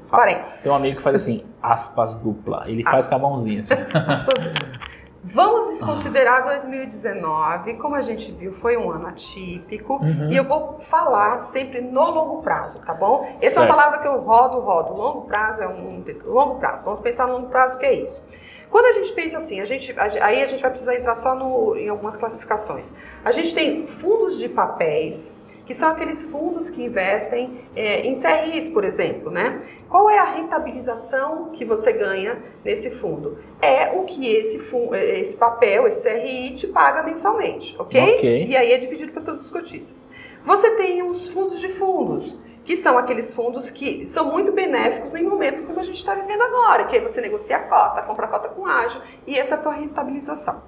os 0.00 0.10
parênteses. 0.10 0.62
Tem 0.62 0.72
um 0.72 0.74
amigo 0.74 0.96
que 0.96 1.02
faz 1.02 1.16
assim, 1.16 1.44
aspas 1.62 2.14
dupla. 2.14 2.64
Ele 2.66 2.82
aspas. 2.82 2.92
faz 2.92 3.08
com 3.08 3.14
a 3.14 3.18
mãozinha 3.18 3.60
assim. 3.60 3.74
aspas 4.06 4.40
duplas. 4.40 4.78
Vamos 5.22 5.68
desconsiderar 5.68 6.44
2019, 6.44 7.74
como 7.74 7.94
a 7.94 8.00
gente 8.00 8.32
viu, 8.32 8.54
foi 8.54 8.78
um 8.78 8.90
ano 8.90 9.06
atípico, 9.06 9.96
uhum. 9.96 10.32
e 10.32 10.36
eu 10.36 10.44
vou 10.44 10.78
falar 10.78 11.40
sempre 11.40 11.82
no 11.82 12.10
longo 12.10 12.42
prazo, 12.42 12.80
tá 12.80 12.94
bom? 12.94 13.28
Essa 13.40 13.56
certo. 13.56 13.58
é 13.58 13.60
uma 13.60 13.68
palavra 13.68 13.98
que 13.98 14.08
eu 14.08 14.18
rodo, 14.20 14.58
rodo. 14.60 14.94
Longo 14.94 15.22
prazo 15.26 15.62
é 15.62 15.68
um 15.68 16.02
longo 16.24 16.54
prazo. 16.58 16.84
Vamos 16.84 17.00
pensar 17.00 17.26
no 17.26 17.34
longo 17.34 17.48
prazo, 17.48 17.78
que 17.78 17.84
é 17.84 17.94
isso? 17.94 18.26
Quando 18.70 18.86
a 18.86 18.92
gente 18.92 19.12
pensa 19.12 19.36
assim, 19.36 19.60
a 19.60 19.64
gente, 19.64 19.94
aí 19.98 20.42
a 20.42 20.46
gente 20.46 20.62
vai 20.62 20.70
precisar 20.70 20.94
entrar 20.94 21.14
só 21.16 21.34
no, 21.34 21.76
em 21.76 21.88
algumas 21.88 22.16
classificações. 22.16 22.94
A 23.24 23.32
gente 23.32 23.54
tem 23.54 23.86
fundos 23.86 24.38
de 24.38 24.48
papéis, 24.48 25.36
que 25.70 25.74
são 25.74 25.88
aqueles 25.88 26.26
fundos 26.26 26.68
que 26.68 26.82
investem 26.82 27.60
é, 27.76 28.00
em 28.00 28.12
CRIs, 28.12 28.68
por 28.70 28.84
exemplo, 28.84 29.30
né? 29.30 29.62
Qual 29.88 30.10
é 30.10 30.18
a 30.18 30.24
rentabilização 30.24 31.50
que 31.52 31.64
você 31.64 31.92
ganha 31.92 32.42
nesse 32.64 32.90
fundo? 32.90 33.38
É 33.62 33.92
o 33.96 34.02
que 34.02 34.34
esse, 34.34 34.58
fundo, 34.58 34.96
é, 34.96 35.20
esse 35.20 35.36
papel, 35.36 35.86
esse 35.86 36.10
CRI, 36.10 36.54
te 36.54 36.66
paga 36.66 37.04
mensalmente, 37.04 37.76
ok? 37.78 38.16
okay. 38.16 38.48
E 38.48 38.56
aí 38.56 38.72
é 38.72 38.78
dividido 38.78 39.12
para 39.12 39.22
todos 39.22 39.42
os 39.42 39.50
cotistas. 39.52 40.10
Você 40.42 40.72
tem 40.72 41.04
os 41.04 41.28
fundos 41.28 41.60
de 41.60 41.68
fundos 41.68 42.36
que 42.64 42.74
são 42.74 42.98
aqueles 42.98 43.32
fundos 43.32 43.70
que 43.70 44.04
são 44.08 44.32
muito 44.32 44.50
benéficos 44.50 45.14
em 45.14 45.22
momentos 45.22 45.62
como 45.62 45.78
a 45.78 45.84
gente 45.84 45.98
está 45.98 46.16
vivendo 46.16 46.42
agora, 46.42 46.86
que 46.86 46.96
aí 46.96 47.00
você 47.00 47.20
negocia 47.20 47.56
a 47.56 47.60
cota, 47.60 48.02
compra 48.02 48.26
a 48.26 48.28
cota 48.28 48.48
com 48.48 48.66
ágio 48.66 49.00
e 49.24 49.38
essa 49.38 49.54
é 49.54 49.58
a 49.58 49.60
tua 49.60 49.72
rentabilização. 49.74 50.64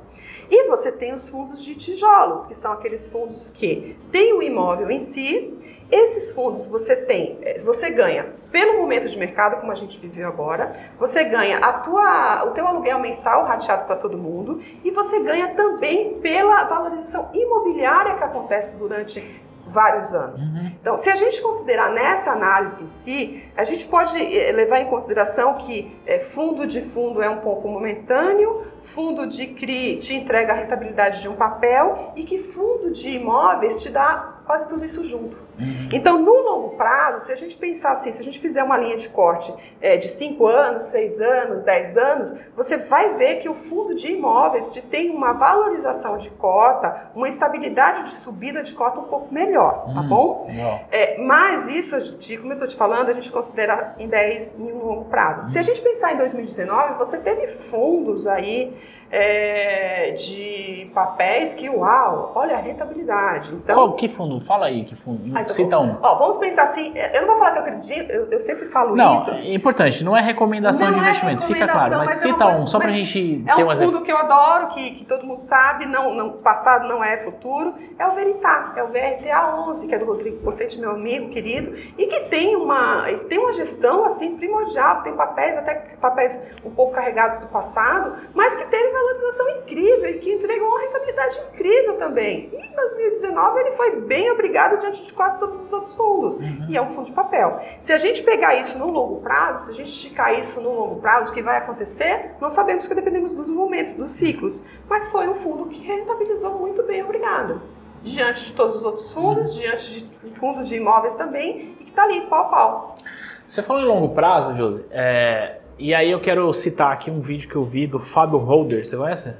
E 0.52 0.68
você 0.68 0.92
tem 0.92 1.14
os 1.14 1.30
fundos 1.30 1.64
de 1.64 1.74
tijolos, 1.74 2.46
que 2.46 2.54
são 2.54 2.72
aqueles 2.72 3.08
fundos 3.08 3.48
que 3.48 3.96
têm 4.10 4.34
o 4.34 4.42
imóvel 4.42 4.90
em 4.90 4.98
si. 4.98 5.58
Esses 5.90 6.34
fundos 6.34 6.68
você 6.68 6.94
tem, 6.94 7.38
eh, 7.40 7.60
você 7.60 7.88
ganha 7.88 8.34
pelo 8.50 8.76
momento 8.78 9.08
de 9.08 9.18
mercado, 9.18 9.58
como 9.58 9.72
a 9.72 9.74
gente 9.74 9.98
viveu 9.98 10.28
agora, 10.28 10.70
você 10.98 11.24
ganha 11.24 11.56
a 11.56 11.72
tua, 11.72 12.44
o 12.44 12.50
teu 12.50 12.66
aluguel 12.66 12.98
mensal 12.98 13.46
rateado 13.46 13.86
para 13.86 13.96
todo 13.96 14.18
mundo 14.18 14.62
e 14.84 14.90
você 14.90 15.20
ganha 15.20 15.54
também 15.54 16.20
pela 16.20 16.64
valorização 16.64 17.30
imobiliária 17.32 18.14
que 18.16 18.22
acontece 18.22 18.76
durante 18.76 19.42
vários 19.66 20.12
anos. 20.12 20.48
Uhum. 20.48 20.72
Então, 20.80 20.98
se 20.98 21.08
a 21.08 21.14
gente 21.14 21.40
considerar 21.40 21.90
nessa 21.90 22.32
análise 22.32 22.82
em 22.82 22.86
si, 22.86 23.44
a 23.56 23.64
gente 23.64 23.86
pode 23.86 24.18
eh, 24.18 24.52
levar 24.52 24.80
em 24.80 24.86
consideração 24.86 25.54
que 25.54 25.96
é, 26.04 26.18
fundo 26.18 26.66
de 26.66 26.82
fundo 26.82 27.22
é 27.22 27.30
um 27.30 27.38
pouco 27.38 27.68
momentâneo, 27.68 28.66
fundo 28.82 29.26
de 29.26 29.46
CRI 29.48 29.96
te 29.98 30.14
entrega 30.14 30.52
a 30.52 30.56
rentabilidade 30.56 31.20
de 31.20 31.28
um 31.28 31.36
papel 31.36 32.12
e 32.16 32.24
que 32.24 32.38
fundo 32.38 32.90
de 32.90 33.10
imóveis 33.10 33.82
te 33.82 33.90
dá 33.90 34.42
quase 34.44 34.68
tudo 34.68 34.84
isso 34.84 35.02
junto. 35.04 35.36
Uhum. 35.58 35.88
Então, 35.92 36.18
no 36.18 36.32
longo 36.32 36.76
prazo, 36.76 37.26
se 37.26 37.32
a 37.32 37.34
gente 37.36 37.56
pensar 37.56 37.92
assim, 37.92 38.10
se 38.10 38.20
a 38.20 38.24
gente 38.24 38.40
fizer 38.40 38.62
uma 38.62 38.76
linha 38.76 38.96
de 38.96 39.08
corte 39.08 39.54
é, 39.80 39.96
de 39.96 40.08
5 40.08 40.46
anos, 40.46 40.82
6 40.82 41.20
anos, 41.20 41.62
10 41.62 41.96
anos, 41.96 42.34
você 42.56 42.76
vai 42.76 43.14
ver 43.14 43.36
que 43.36 43.48
o 43.48 43.54
fundo 43.54 43.94
de 43.94 44.10
imóveis 44.10 44.72
te 44.72 44.80
tem 44.82 45.10
uma 45.10 45.32
valorização 45.32 46.16
de 46.16 46.30
cota, 46.30 47.10
uma 47.14 47.28
estabilidade 47.28 48.04
de 48.04 48.14
subida 48.14 48.62
de 48.62 48.74
cota 48.74 49.00
um 49.00 49.04
pouco 49.04 49.32
melhor, 49.32 49.86
tá 49.92 50.00
uhum. 50.00 50.08
bom? 50.08 50.46
É, 50.90 51.18
mas 51.18 51.68
isso, 51.68 51.96
como 52.38 52.52
eu 52.52 52.54
estou 52.54 52.68
te 52.68 52.76
falando, 52.76 53.10
a 53.10 53.12
gente 53.12 53.30
considera 53.30 53.94
em 53.98 54.08
10 54.08 54.58
em 54.58 54.72
um 54.72 54.84
longo 54.84 55.04
prazo. 55.04 55.40
Uhum. 55.40 55.46
Se 55.46 55.58
a 55.58 55.62
gente 55.62 55.80
pensar 55.80 56.12
em 56.12 56.16
2019, 56.16 56.94
você 56.94 57.18
teve 57.18 57.46
fundos 57.46 58.26
aí 58.26 58.71
é, 59.12 60.12
de 60.12 60.90
papéis 60.94 61.52
que, 61.52 61.68
uau, 61.68 62.32
olha 62.34 62.56
a 62.56 62.60
rentabilidade. 62.60 63.52
Então, 63.54 63.74
Qual, 63.74 63.94
que 63.94 64.08
fundo? 64.08 64.40
Fala 64.40 64.66
aí, 64.66 64.84
que 64.84 64.96
fundo. 64.96 65.20
Ah, 65.36 65.44
Cita 65.44 65.78
um. 65.78 65.98
Ó, 66.00 66.14
vamos 66.16 66.38
pensar 66.38 66.62
assim, 66.62 66.94
eu 66.96 67.20
não 67.20 67.28
vou 67.28 67.36
falar 67.36 67.52
que 67.52 67.58
eu 67.58 67.62
acredito, 67.62 68.10
eu, 68.10 68.30
eu 68.30 68.38
sempre 68.38 68.64
falo 68.64 68.96
não, 68.96 69.14
isso. 69.14 69.30
é 69.30 69.52
importante, 69.54 70.02
não 70.02 70.16
é 70.16 70.22
recomendação 70.22 70.86
não 70.86 70.94
de 70.94 71.00
investimento, 71.00 71.44
é 71.44 71.46
fica 71.46 71.68
claro, 71.68 71.98
mas, 71.98 72.08
mas 72.08 72.18
cita 72.20 72.46
um, 72.48 72.66
só 72.66 72.78
pra 72.78 72.90
gente 72.90 73.44
é 73.46 73.54
ter 73.54 73.64
um 73.64 73.70
um 73.70 73.76
fundo 73.76 74.02
que 74.02 74.10
eu 74.10 74.16
adoro, 74.16 74.68
que, 74.68 74.92
que 74.92 75.04
todo 75.04 75.26
mundo 75.26 75.38
sabe, 75.38 75.84
não, 75.84 76.14
não, 76.14 76.32
passado 76.32 76.88
não 76.88 77.04
é 77.04 77.18
futuro, 77.18 77.74
é 77.98 78.06
o 78.06 78.12
Veritá, 78.12 78.72
é 78.76 78.82
o 78.82 78.88
VRTA11, 78.88 79.88
que 79.88 79.94
é 79.94 79.98
do 79.98 80.06
Rodrigo 80.06 80.38
Pocete, 80.38 80.80
meu 80.80 80.92
amigo 80.92 81.28
querido, 81.28 81.74
e 81.98 82.06
que 82.06 82.20
tem 82.30 82.56
uma, 82.56 83.04
tem 83.28 83.38
uma 83.38 83.52
gestão 83.52 84.04
assim 84.04 84.36
primordial, 84.36 85.02
tem 85.02 85.14
papéis, 85.14 85.56
até 85.58 85.74
papéis 86.00 86.40
um 86.64 86.70
pouco 86.70 86.94
carregados 86.94 87.40
do 87.40 87.48
passado, 87.48 88.14
mas 88.34 88.54
que 88.54 88.64
teve 88.66 89.01
valorização 89.02 89.48
incrível 89.50 90.10
e 90.10 90.18
que 90.18 90.32
entregou 90.32 90.68
uma 90.68 90.80
rentabilidade 90.80 91.40
incrível 91.48 91.96
também. 91.96 92.50
E 92.52 92.56
em 92.56 92.74
2019 92.74 93.60
ele 93.60 93.72
foi 93.72 94.00
bem 94.02 94.30
obrigado 94.30 94.78
diante 94.78 95.04
de 95.04 95.12
quase 95.12 95.38
todos 95.38 95.64
os 95.64 95.72
outros 95.72 95.94
fundos. 95.94 96.36
Uhum. 96.36 96.66
E 96.68 96.76
é 96.76 96.82
um 96.82 96.88
fundo 96.88 97.06
de 97.06 97.12
papel. 97.12 97.60
Se 97.80 97.92
a 97.92 97.98
gente 97.98 98.22
pegar 98.22 98.56
isso 98.56 98.78
no 98.78 98.90
longo 98.90 99.20
prazo, 99.20 99.66
se 99.66 99.70
a 99.72 99.74
gente 99.74 99.90
esticar 99.90 100.38
isso 100.38 100.60
no 100.60 100.72
longo 100.72 101.00
prazo, 101.00 101.30
o 101.30 101.34
que 101.34 101.42
vai 101.42 101.58
acontecer? 101.58 102.32
Não 102.40 102.50
sabemos 102.50 102.86
que 102.86 102.94
dependemos 102.94 103.34
dos 103.34 103.48
momentos, 103.48 103.96
dos 103.96 104.10
ciclos. 104.10 104.62
Mas 104.88 105.10
foi 105.10 105.28
um 105.28 105.34
fundo 105.34 105.66
que 105.66 105.80
rentabilizou 105.80 106.58
muito 106.58 106.82
bem, 106.84 107.02
obrigado. 107.02 107.60
Diante 108.02 108.44
de 108.44 108.52
todos 108.52 108.76
os 108.76 108.82
outros 108.82 109.12
fundos, 109.12 109.54
uhum. 109.54 109.60
diante 109.60 110.00
de 110.02 110.30
fundos 110.34 110.68
de 110.68 110.76
imóveis 110.76 111.14
também, 111.14 111.76
e 111.80 111.84
que 111.84 111.90
está 111.90 112.04
ali, 112.04 112.22
pau 112.22 112.40
a 112.40 112.44
pau. 112.44 112.98
Você 113.46 113.62
falou 113.62 113.82
em 113.82 113.86
longo 113.86 114.14
prazo, 114.14 114.56
Josi, 114.56 114.86
é, 114.90 115.58
e 115.82 115.92
aí 115.92 116.12
eu 116.12 116.20
quero 116.20 116.52
citar 116.54 116.92
aqui 116.92 117.10
um 117.10 117.20
vídeo 117.20 117.48
que 117.48 117.56
eu 117.56 117.64
vi 117.64 117.88
do 117.88 117.98
Fábio 117.98 118.38
Holder, 118.38 118.86
você 118.86 118.96
conhece? 118.96 119.34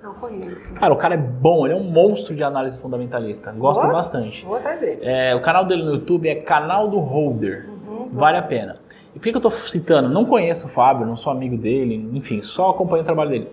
Não 0.00 0.14
conheço. 0.14 0.72
Cara, 0.74 0.94
o 0.94 0.96
cara 0.96 1.14
é 1.14 1.18
bom, 1.18 1.66
ele 1.66 1.74
é 1.74 1.76
um 1.76 1.82
monstro 1.82 2.36
de 2.36 2.44
análise 2.44 2.78
fundamentalista. 2.78 3.50
Gosto 3.50 3.80
Boa. 3.80 3.94
bastante. 3.94 4.44
Vou 4.44 4.60
dele. 4.60 5.00
É, 5.02 5.34
o 5.34 5.42
canal 5.42 5.64
dele 5.64 5.82
no 5.82 5.94
YouTube 5.94 6.28
é 6.28 6.36
Canal 6.36 6.86
do 6.86 7.00
Holder. 7.00 7.68
Uhum, 7.68 8.10
vale 8.12 8.36
a 8.36 8.42
pena. 8.42 8.76
E 9.12 9.18
por 9.18 9.24
que, 9.24 9.30
que 9.32 9.36
eu 9.36 9.48
estou 9.48 9.50
citando? 9.50 10.08
Não 10.08 10.24
conheço 10.24 10.68
o 10.68 10.70
Fábio, 10.70 11.04
não 11.04 11.16
sou 11.16 11.32
amigo 11.32 11.56
dele, 11.56 12.08
enfim, 12.12 12.42
só 12.42 12.70
acompanho 12.70 13.02
o 13.02 13.04
trabalho 13.04 13.30
dele. 13.30 13.48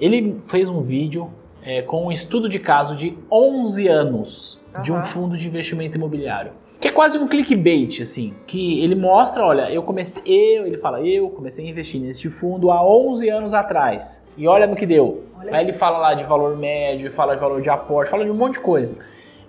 Ele 0.00 0.40
fez 0.48 0.70
um 0.70 0.80
vídeo 0.80 1.30
é, 1.62 1.82
com 1.82 2.06
um 2.06 2.10
estudo 2.10 2.48
de 2.48 2.58
caso 2.58 2.96
de 2.96 3.18
11 3.30 3.88
anos 3.88 4.60
uhum. 4.74 4.82
de 4.82 4.90
um 4.90 5.02
fundo 5.02 5.36
de 5.36 5.46
investimento 5.46 5.98
imobiliário. 5.98 6.52
Que 6.80 6.88
é 6.88 6.90
quase 6.90 7.18
um 7.18 7.28
clickbait, 7.28 8.00
assim, 8.00 8.34
que 8.46 8.82
ele 8.82 8.94
mostra, 8.94 9.44
olha, 9.44 9.70
eu 9.70 9.82
comecei, 9.82 10.22
eu, 10.26 10.66
ele 10.66 10.78
fala, 10.78 11.02
eu 11.02 11.28
comecei 11.28 11.66
a 11.66 11.68
investir 11.68 12.00
nesse 12.00 12.30
fundo 12.30 12.70
há 12.70 12.82
11 12.82 13.28
anos 13.28 13.52
atrás. 13.52 14.18
E 14.34 14.48
olha 14.48 14.66
no 14.66 14.74
que 14.74 14.86
deu. 14.86 15.24
Olha 15.38 15.54
Aí 15.54 15.64
ele 15.66 15.74
fala 15.74 15.98
lá 15.98 16.14
de 16.14 16.24
valor 16.24 16.56
médio, 16.56 17.12
fala 17.12 17.34
de 17.34 17.40
valor 17.40 17.60
de 17.60 17.68
aporte, 17.68 18.10
fala 18.10 18.24
de 18.24 18.30
um 18.30 18.34
monte 18.34 18.54
de 18.54 18.60
coisa. 18.60 18.96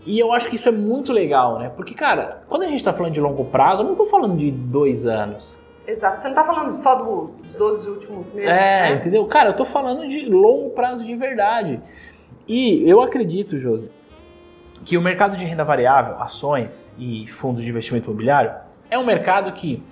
E 0.05 0.19
eu 0.19 0.33
acho 0.33 0.49
que 0.49 0.57
isso 0.57 0.67
é 0.67 0.71
muito 0.73 1.13
legal, 1.13 1.57
né? 1.57 1.71
Porque, 1.73 1.93
cara, 1.93 2.43
quando 2.49 2.63
a 2.63 2.67
gente 2.67 2.83
tá 2.83 2.91
falando 2.91 3.13
de 3.13 3.21
longo 3.21 3.45
prazo, 3.45 3.83
eu 3.83 3.87
não 3.87 3.95
tô 3.95 4.07
falando 4.07 4.35
de 4.35 4.51
dois 4.51 5.05
anos. 5.05 5.57
Exato, 5.87 6.19
você 6.19 6.27
não 6.27 6.35
tá 6.35 6.43
falando 6.43 6.71
só 6.71 6.95
do, 6.95 7.31
dos 7.41 7.55
12 7.55 7.89
últimos 7.89 8.33
meses, 8.33 8.57
é, 8.57 8.89
né? 8.89 8.95
entendeu? 8.95 9.25
Cara, 9.25 9.51
eu 9.51 9.55
tô 9.55 9.65
falando 9.65 10.07
de 10.07 10.25
longo 10.25 10.71
prazo 10.71 11.05
de 11.05 11.15
verdade. 11.15 11.79
E 12.47 12.87
eu 12.89 13.01
acredito, 13.01 13.57
Josi, 13.57 13.89
que 14.83 14.97
o 14.97 15.01
mercado 15.01 15.37
de 15.37 15.45
renda 15.45 15.63
variável, 15.63 16.21
ações 16.21 16.93
e 16.97 17.27
fundos 17.27 17.63
de 17.63 17.69
investimento 17.69 18.09
imobiliário, 18.09 18.51
é 18.89 18.97
um 18.97 19.05
mercado 19.05 19.51
que, 19.53 19.83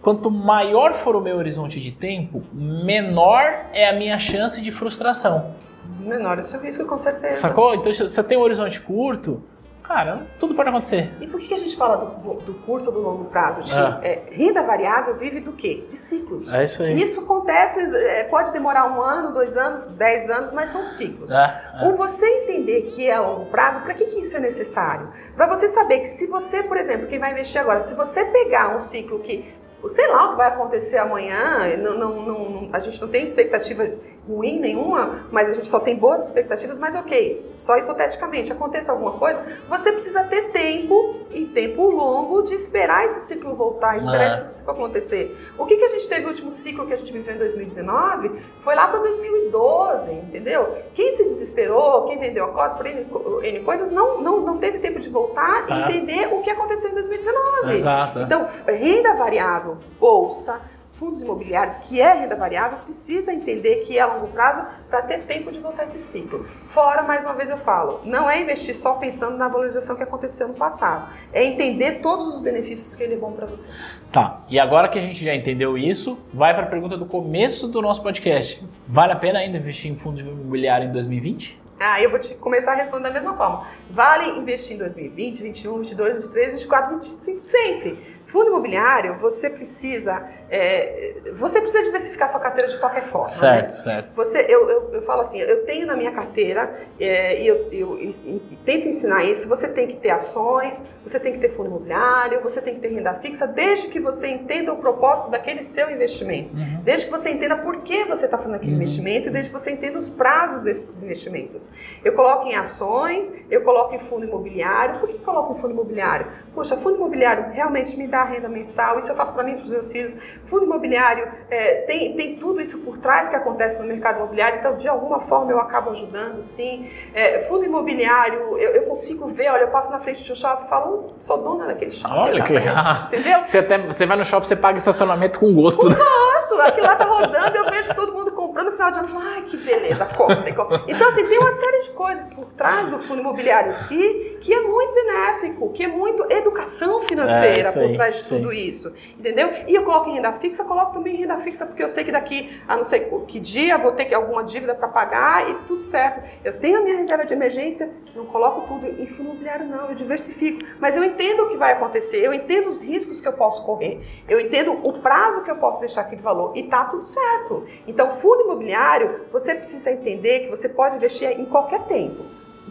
quanto 0.00 0.30
maior 0.30 0.94
for 0.94 1.14
o 1.14 1.20
meu 1.20 1.36
horizonte 1.36 1.80
de 1.80 1.92
tempo, 1.92 2.42
menor 2.52 3.66
é 3.72 3.88
a 3.88 3.92
minha 3.92 4.18
chance 4.18 4.60
de 4.60 4.70
frustração. 4.70 5.54
Menor 6.00 6.38
é 6.38 6.40
o 6.40 6.42
seu 6.42 6.60
risco, 6.60 6.86
com 6.86 6.96
certeza. 6.96 7.40
Sacou? 7.40 7.74
Então, 7.74 7.92
se 7.92 8.02
você 8.02 8.22
tem 8.22 8.36
um 8.36 8.42
horizonte 8.42 8.80
curto, 8.80 9.42
Cara, 9.88 10.26
tudo 10.38 10.54
pode 10.54 10.68
acontecer. 10.68 11.10
E 11.18 11.26
por 11.26 11.40
que 11.40 11.54
a 11.54 11.56
gente 11.56 11.74
fala 11.74 11.96
do, 11.96 12.34
do 12.42 12.54
curto 12.66 12.88
ou 12.88 12.92
do 12.92 13.00
longo 13.00 13.24
prazo, 13.24 13.62
Ti? 13.62 13.72
É. 14.02 14.12
É, 14.12 14.22
renda 14.30 14.62
variável 14.62 15.16
vive 15.16 15.40
do 15.40 15.54
quê? 15.54 15.82
De 15.88 15.96
ciclos. 15.96 16.52
É 16.52 16.64
isso 16.64 16.82
aí. 16.82 17.00
Isso 17.00 17.20
acontece, 17.20 17.80
é, 17.80 18.24
pode 18.24 18.52
demorar 18.52 18.84
um 18.86 19.00
ano, 19.00 19.32
dois 19.32 19.56
anos, 19.56 19.86
dez 19.86 20.28
anos, 20.28 20.52
mas 20.52 20.68
são 20.68 20.84
ciclos. 20.84 21.32
É, 21.32 21.78
é. 21.80 21.92
você 21.92 22.26
entender 22.42 22.82
que 22.82 23.08
é 23.08 23.14
a 23.14 23.22
longo 23.22 23.46
prazo, 23.46 23.80
para 23.80 23.94
que, 23.94 24.04
que 24.04 24.20
isso 24.20 24.36
é 24.36 24.40
necessário? 24.40 25.08
Para 25.34 25.46
você 25.46 25.66
saber 25.66 26.00
que 26.00 26.06
se 26.06 26.26
você, 26.26 26.62
por 26.62 26.76
exemplo, 26.76 27.06
quem 27.06 27.18
vai 27.18 27.32
investir 27.32 27.58
agora, 27.58 27.80
se 27.80 27.94
você 27.94 28.26
pegar 28.26 28.74
um 28.74 28.78
ciclo 28.78 29.20
que 29.20 29.56
sei 29.86 30.08
lá 30.08 30.26
o 30.26 30.30
que 30.30 30.36
vai 30.36 30.48
acontecer 30.48 30.98
amanhã, 30.98 31.76
não, 31.76 31.96
não, 31.96 32.22
não, 32.22 32.70
a 32.72 32.78
gente 32.80 33.00
não 33.00 33.08
tem 33.08 33.22
expectativa 33.22 33.88
ruim 34.28 34.60
nenhuma, 34.60 35.26
mas 35.32 35.48
a 35.48 35.54
gente 35.54 35.66
só 35.66 35.80
tem 35.80 35.96
boas 35.96 36.26
expectativas, 36.26 36.78
mas 36.78 36.94
ok, 36.94 37.50
só 37.54 37.76
hipoteticamente, 37.78 38.52
aconteça 38.52 38.92
alguma 38.92 39.12
coisa, 39.12 39.42
você 39.68 39.90
precisa 39.90 40.22
ter 40.24 40.50
tempo 40.50 41.16
e 41.30 41.46
tempo 41.46 41.82
longo 41.90 42.42
de 42.42 42.54
esperar 42.54 43.04
esse 43.04 43.20
ciclo 43.20 43.54
voltar, 43.54 43.96
esperar 43.96 44.24
É. 44.24 44.26
esse 44.26 44.54
ciclo 44.58 44.72
acontecer. 44.72 45.34
O 45.56 45.64
que, 45.64 45.76
que 45.76 45.84
a 45.84 45.88
gente 45.88 46.06
teve 46.08 46.26
o 46.26 46.28
último 46.28 46.50
ciclo 46.50 46.86
que 46.86 46.92
a 46.92 46.96
gente 46.96 47.12
viveu 47.12 47.34
em 47.34 47.38
2019 47.38 48.32
foi 48.60 48.74
lá 48.74 48.86
para 48.88 49.00
2012, 49.00 50.12
entendeu? 50.12 50.76
Quem 50.94 51.12
se 51.12 51.24
desesperou, 51.24 52.04
quem 52.04 52.18
vendeu 52.18 52.44
a 52.44 52.48
cota 52.48 52.74
por 52.74 52.86
N, 52.86 53.06
N 53.42 53.60
coisas, 53.60 53.90
não, 53.90 54.20
não, 54.20 54.40
não 54.40 54.58
teve 54.58 54.78
tempo 54.78 54.98
de 54.98 55.08
voltar 55.08 55.66
e 55.68 55.72
É. 55.72 55.84
entender 55.84 56.28
o 56.34 56.42
que 56.42 56.50
aconteceu 56.50 56.90
em 56.90 56.94
2019. 56.94 57.74
Exato. 57.74 58.20
Então, 58.20 58.42
f- 58.42 58.70
renda 58.70 59.14
variável, 59.14 59.78
bolsa, 59.98 60.60
fundos 60.98 61.22
imobiliários, 61.22 61.78
que 61.78 62.00
é 62.00 62.12
renda 62.12 62.34
variável, 62.34 62.78
precisa 62.78 63.32
entender 63.32 63.76
que 63.86 63.96
é 63.96 64.00
a 64.00 64.06
longo 64.06 64.26
prazo 64.28 64.66
para 64.90 65.00
ter 65.02 65.24
tempo 65.24 65.52
de 65.52 65.60
voltar 65.60 65.84
esse 65.84 65.98
ciclo. 65.98 66.44
Fora, 66.64 67.04
mais 67.04 67.24
uma 67.24 67.34
vez 67.34 67.48
eu 67.48 67.56
falo, 67.56 68.00
não 68.04 68.28
é 68.28 68.40
investir 68.40 68.74
só 68.74 68.94
pensando 68.94 69.36
na 69.36 69.48
valorização 69.48 69.94
que 69.94 70.02
aconteceu 70.02 70.48
no 70.48 70.54
passado. 70.54 71.12
É 71.32 71.44
entender 71.44 72.00
todos 72.00 72.26
os 72.26 72.40
benefícios 72.40 72.96
que 72.96 73.02
ele 73.02 73.14
é 73.14 73.16
bom 73.16 73.30
para 73.30 73.46
você. 73.46 73.68
Tá, 74.10 74.40
e 74.48 74.58
agora 74.58 74.88
que 74.88 74.98
a 74.98 75.02
gente 75.02 75.24
já 75.24 75.34
entendeu 75.34 75.78
isso, 75.78 76.18
vai 76.34 76.52
para 76.52 76.64
a 76.64 76.68
pergunta 76.68 76.96
do 76.96 77.06
começo 77.06 77.68
do 77.68 77.80
nosso 77.80 78.02
podcast. 78.02 78.66
Vale 78.88 79.12
a 79.12 79.16
pena 79.16 79.38
ainda 79.38 79.56
investir 79.56 79.92
em 79.92 79.96
fundos 79.96 80.20
imobiliários 80.20 80.90
em 80.90 80.92
2020? 80.92 81.68
Ah, 81.80 82.02
eu 82.02 82.10
vou 82.10 82.18
te 82.18 82.34
começar 82.34 82.72
a 82.72 82.74
responder 82.74 83.04
da 83.04 83.14
mesma 83.14 83.36
forma. 83.36 83.68
Vale 83.88 84.36
investir 84.40 84.74
em 84.74 84.78
2020, 84.80 85.44
21, 85.44 85.78
22, 85.78 86.14
23, 86.14 86.52
24, 86.54 86.94
25, 86.96 87.38
sempre. 87.38 88.17
Fundo 88.28 88.48
imobiliário, 88.50 89.16
você 89.18 89.48
precisa, 89.48 90.22
é, 90.50 91.14
você 91.34 91.60
precisa 91.60 91.82
diversificar 91.82 92.28
sua 92.28 92.38
carteira 92.40 92.68
de 92.70 92.78
qualquer 92.78 93.02
forma. 93.02 93.28
né? 93.28 93.32
Certo, 93.38 93.72
certo. 93.82 94.14
Você, 94.14 94.44
eu, 94.48 94.68
eu, 94.68 94.90
eu 94.94 95.02
falo 95.02 95.22
assim, 95.22 95.40
eu 95.40 95.64
tenho 95.64 95.86
na 95.86 95.96
minha 95.96 96.12
carteira 96.12 96.78
é, 97.00 97.40
e 97.42 97.46
eu, 97.46 97.68
eu 97.72 97.98
e- 97.98 98.08
e 98.52 98.56
tento 98.66 98.86
ensinar 98.86 99.24
isso. 99.24 99.48
Você 99.48 99.66
tem 99.68 99.86
que 99.88 99.96
ter 99.96 100.10
ações, 100.10 100.84
você 101.02 101.18
tem 101.18 101.32
que 101.32 101.38
ter 101.38 101.48
fundo 101.48 101.68
imobiliário, 101.70 102.40
você 102.42 102.60
tem 102.60 102.74
que 102.74 102.80
ter 102.80 102.88
renda 102.88 103.14
fixa, 103.14 103.46
desde 103.46 103.88
que 103.88 103.98
você 103.98 104.28
entenda 104.28 104.72
o 104.74 104.76
propósito 104.76 105.30
daquele 105.30 105.62
seu 105.62 105.90
investimento, 105.90 106.52
desde 106.82 107.06
que 107.06 107.10
você 107.10 107.30
entenda 107.30 107.56
por 107.56 107.78
que 107.82 108.04
você 108.04 108.26
está 108.26 108.36
fazendo 108.36 108.56
aquele 108.56 108.72
investimento 108.74 109.28
e 109.28 109.30
desde 109.30 109.50
que 109.50 109.58
você 109.58 109.70
entenda 109.70 109.96
os 109.98 110.10
prazos 110.10 110.62
desses 110.62 111.02
investimentos. 111.02 111.70
Eu 112.04 112.12
coloco 112.14 112.46
em 112.46 112.54
ações, 112.56 113.32
eu 113.50 113.62
coloco 113.62 113.94
em 113.94 113.98
fundo 113.98 114.26
imobiliário. 114.26 115.00
Por 115.00 115.08
que 115.08 115.18
coloco 115.18 115.54
em 115.54 115.56
fundo 115.58 115.72
imobiliário? 115.72 116.26
Poxa, 116.54 116.76
fundo 116.76 116.96
imobiliário 116.96 117.52
realmente 117.52 117.96
me 117.96 118.06
dá 118.06 118.17
renda 118.24 118.48
mensal, 118.48 118.98
isso 118.98 119.10
eu 119.10 119.16
faço 119.16 119.34
para 119.34 119.42
mim 119.44 119.52
e 119.52 119.54
para 119.56 119.64
os 119.64 119.70
meus 119.70 119.92
filhos. 119.92 120.16
Fundo 120.44 120.64
imobiliário 120.64 121.28
é, 121.50 121.82
tem, 121.82 122.14
tem 122.14 122.36
tudo 122.36 122.60
isso 122.60 122.78
por 122.80 122.98
trás 122.98 123.28
que 123.28 123.36
acontece 123.36 123.80
no 123.80 123.88
mercado 123.88 124.16
imobiliário, 124.16 124.58
então 124.58 124.76
de 124.76 124.88
alguma 124.88 125.20
forma 125.20 125.50
eu 125.52 125.60
acabo 125.60 125.90
ajudando, 125.90 126.40
sim. 126.40 126.90
É, 127.14 127.40
fundo 127.40 127.64
imobiliário, 127.64 128.58
eu, 128.58 128.70
eu 128.74 128.82
consigo 128.82 129.26
ver, 129.26 129.50
olha, 129.50 129.62
eu 129.62 129.68
passo 129.68 129.90
na 129.90 129.98
frente 129.98 130.22
de 130.24 130.32
um 130.32 130.36
shopping 130.36 130.64
e 130.64 130.68
falo, 130.68 130.94
"Hum, 130.94 131.14
sou 131.18 131.38
dona 131.38 131.66
daquele 131.66 131.90
shopping. 131.90 132.14
Olha 132.14 132.38
tá 132.38 132.46
que 132.46 132.52
vendo?" 132.52 132.64
legal. 132.64 132.96
Entendeu? 133.06 133.46
Você, 133.46 133.58
até, 133.58 133.78
você 133.78 134.06
vai 134.06 134.16
no 134.16 134.24
shopping, 134.24 134.46
você 134.46 134.56
paga 134.56 134.78
estacionamento 134.78 135.38
com 135.38 135.52
gosto. 135.54 135.88
né? 135.88 135.96
gosto, 135.96 136.60
aquilo 136.60 136.86
lá 136.86 136.96
tá 136.96 137.04
rodando, 137.04 137.56
eu 137.56 137.70
vejo 137.70 137.94
todo 137.94 138.12
mundo 138.12 138.27
comprando 138.58 138.66
no 138.66 138.72
final 138.72 138.90
de 138.90 138.98
ano 138.98 139.08
falo, 139.08 139.24
ai, 139.24 139.42
que 139.42 139.56
beleza, 139.56 140.04
compre. 140.06 140.54
Então, 140.88 141.08
assim, 141.08 141.26
tem 141.26 141.38
uma 141.38 141.52
série 141.52 141.82
de 141.82 141.90
coisas 141.90 142.32
por 142.34 142.46
trás 142.52 142.90
do 142.90 142.98
fundo 142.98 143.20
imobiliário 143.20 143.68
em 143.68 143.72
si 143.72 144.38
que 144.40 144.52
é 144.52 144.60
muito 144.60 144.94
benéfico, 144.94 145.72
que 145.72 145.84
é 145.84 145.88
muito 145.88 146.26
educação 146.30 147.02
É, 147.02 147.06
financeira 147.06 147.68
aí, 147.68 147.74
por 147.74 147.92
trás 147.92 148.22
de 148.22 148.28
tudo 148.28 148.52
isso, 148.52 148.92
entendeu? 149.18 149.50
E 149.66 149.74
eu 149.74 149.84
coloco 149.84 150.10
em 150.10 150.14
renda 150.14 150.32
fixa, 150.34 150.64
coloco 150.64 150.92
também 150.92 151.14
em 151.14 151.18
renda 151.18 151.38
fixa 151.38 151.66
porque 151.66 151.82
eu 151.82 151.88
sei 151.88 152.04
que 152.04 152.12
daqui 152.12 152.60
a 152.66 152.76
não 152.76 152.84
sei 152.84 153.08
que 153.26 153.40
dia 153.40 153.76
vou 153.78 153.92
ter 153.92 154.04
que 154.04 154.14
alguma 154.14 154.44
dívida 154.44 154.74
para 154.74 154.88
pagar 154.88 155.48
e 155.50 155.54
tudo 155.66 155.80
certo. 155.80 156.22
Eu 156.44 156.58
tenho 156.58 156.78
a 156.78 156.82
minha 156.82 156.96
reserva 156.96 157.24
de 157.24 157.34
emergência, 157.34 157.90
não 158.18 158.26
coloco 158.26 158.66
tudo 158.66 158.86
em 158.86 159.06
fundo 159.06 159.30
imobiliário 159.30 159.66
não, 159.66 159.88
eu 159.88 159.94
diversifico, 159.94 160.64
mas 160.80 160.96
eu 160.96 161.04
entendo 161.04 161.44
o 161.44 161.48
que 161.48 161.56
vai 161.56 161.72
acontecer, 161.72 162.18
eu 162.18 162.34
entendo 162.34 162.66
os 162.66 162.82
riscos 162.82 163.20
que 163.20 163.28
eu 163.28 163.32
posso 163.32 163.64
correr, 163.64 164.00
eu 164.28 164.40
entendo 164.40 164.72
o 164.72 165.00
prazo 165.00 165.42
que 165.42 165.50
eu 165.50 165.56
posso 165.56 165.80
deixar 165.80 166.02
aquele 166.02 166.20
valor 166.20 166.52
e 166.56 166.64
tá 166.64 166.84
tudo 166.84 167.04
certo. 167.04 167.64
Então, 167.86 168.10
fundo 168.10 168.42
imobiliário, 168.42 169.26
você 169.32 169.54
precisa 169.54 169.90
entender 169.92 170.40
que 170.40 170.50
você 170.50 170.68
pode 170.68 170.96
investir 170.96 171.30
em 171.30 171.44
qualquer 171.44 171.84
tempo. 171.86 172.24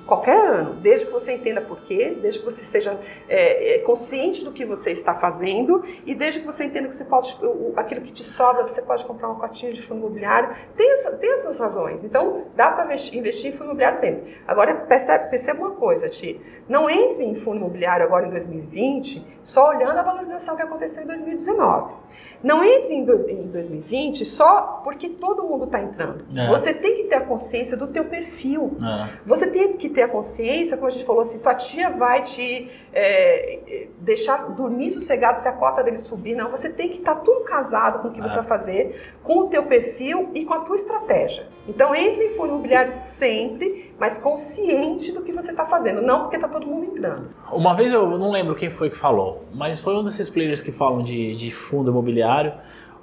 Qualquer 0.07 0.37
ano, 0.37 0.75
desde 0.75 1.05
que 1.05 1.11
você 1.11 1.33
entenda 1.33 1.59
por 1.59 1.81
quê, 1.81 2.17
desde 2.21 2.39
que 2.39 2.45
você 2.45 2.63
seja 2.63 2.97
é, 3.27 3.75
é, 3.75 3.79
consciente 3.79 4.43
do 4.45 4.53
que 4.53 4.63
você 4.63 4.91
está 4.91 5.13
fazendo 5.13 5.83
e 6.05 6.15
desde 6.15 6.39
que 6.39 6.45
você 6.45 6.63
entenda 6.63 6.87
que 6.87 6.95
você 6.95 7.03
pode, 7.03 7.37
aquilo 7.75 8.01
que 8.01 8.13
te 8.13 8.23
sobra, 8.23 8.65
você 8.65 8.81
pode 8.81 9.03
comprar 9.05 9.27
uma 9.27 9.37
cotinha 9.37 9.69
de 9.69 9.81
fundo 9.81 9.99
imobiliário. 9.99 10.55
Tem, 10.77 10.93
tem 11.19 11.33
as 11.33 11.41
suas 11.41 11.59
razões. 11.59 12.05
Então, 12.05 12.45
dá 12.55 12.71
para 12.71 12.85
investir 12.85 13.49
em 13.49 13.51
fundo 13.51 13.65
imobiliário 13.65 13.97
sempre. 13.99 14.37
Agora, 14.47 14.73
perceba 14.75 15.59
uma 15.59 15.71
coisa, 15.71 16.07
Ti. 16.07 16.41
Não 16.69 16.89
entre 16.89 17.25
em 17.25 17.35
fundo 17.35 17.57
imobiliário 17.57 18.05
agora 18.05 18.27
em 18.27 18.29
2020 18.29 19.37
só 19.43 19.69
olhando 19.69 19.97
a 19.97 20.03
valorização 20.03 20.55
que 20.55 20.61
aconteceu 20.61 21.03
em 21.03 21.07
2019. 21.07 21.95
Não 22.43 22.63
entre 22.63 22.93
em 22.93 23.03
do- 23.03 23.29
em 23.29 23.47
2020 23.47 24.23
só 24.25 24.81
porque 24.83 25.09
todo 25.09 25.43
mundo 25.43 25.65
está 25.65 25.81
entrando. 25.81 26.23
É. 26.35 26.47
Você 26.49 26.73
tem 26.73 26.97
que 26.97 27.03
ter 27.05 27.15
a 27.15 27.21
consciência 27.21 27.75
do 27.75 27.87
teu 27.87 28.05
perfil. 28.05 28.77
Ah, 28.81 29.09
Você 29.25 29.47
tem 29.49 29.73
que 29.73 29.89
ter 29.89 30.03
a 30.03 30.07
consciência, 30.07 30.77
como 30.77 30.87
a 30.87 30.91
gente 30.91 31.05
falou 31.05 31.21
assim, 31.21 31.39
tua 31.39 31.55
tia 31.55 31.89
vai 31.89 32.21
te 32.23 32.69
é, 32.93 33.59
é, 33.67 33.87
deixar 33.99 34.37
dormir 34.55 34.89
sossegado 34.91 35.37
se 35.39 35.47
a 35.47 35.51
cota 35.53 35.83
dele 35.83 35.99
subir. 35.99 36.35
Não, 36.35 36.49
você 36.49 36.69
tem 36.69 36.89
que 36.89 36.97
estar 36.99 37.15
tudo 37.15 37.41
casado 37.43 37.99
com 38.01 38.07
o 38.07 38.11
que 38.11 38.21
você 38.21 38.33
Ah. 38.37 38.41
vai 38.41 38.47
fazer, 38.49 39.13
com 39.23 39.39
o 39.39 39.47
teu 39.49 39.63
perfil 39.63 40.29
e 40.33 40.45
com 40.45 40.53
a 40.53 40.61
tua 40.61 40.75
estratégia. 40.75 41.47
Então 41.67 41.93
entre 41.93 42.25
em 42.25 42.29
fundo 42.31 42.49
imobiliário 42.49 42.91
sempre, 42.91 43.86
mas 43.99 44.17
consciente 44.17 45.11
do 45.11 45.21
que 45.21 45.31
você 45.31 45.51
está 45.51 45.65
fazendo, 45.65 46.01
não 46.01 46.21
porque 46.21 46.35
está 46.35 46.47
todo 46.47 46.67
mundo 46.67 46.85
entrando. 46.85 47.29
Uma 47.51 47.73
vez 47.73 47.91
eu 47.91 48.17
não 48.17 48.31
lembro 48.31 48.55
quem 48.55 48.69
foi 48.69 48.89
que 48.89 48.97
falou, 48.97 49.45
mas 49.53 49.79
foi 49.79 49.95
um 49.95 50.03
desses 50.03 50.29
players 50.29 50.61
que 50.61 50.71
falam 50.71 51.01
de, 51.01 51.35
de 51.35 51.51
fundo 51.51 51.89
imobiliário. 51.89 52.53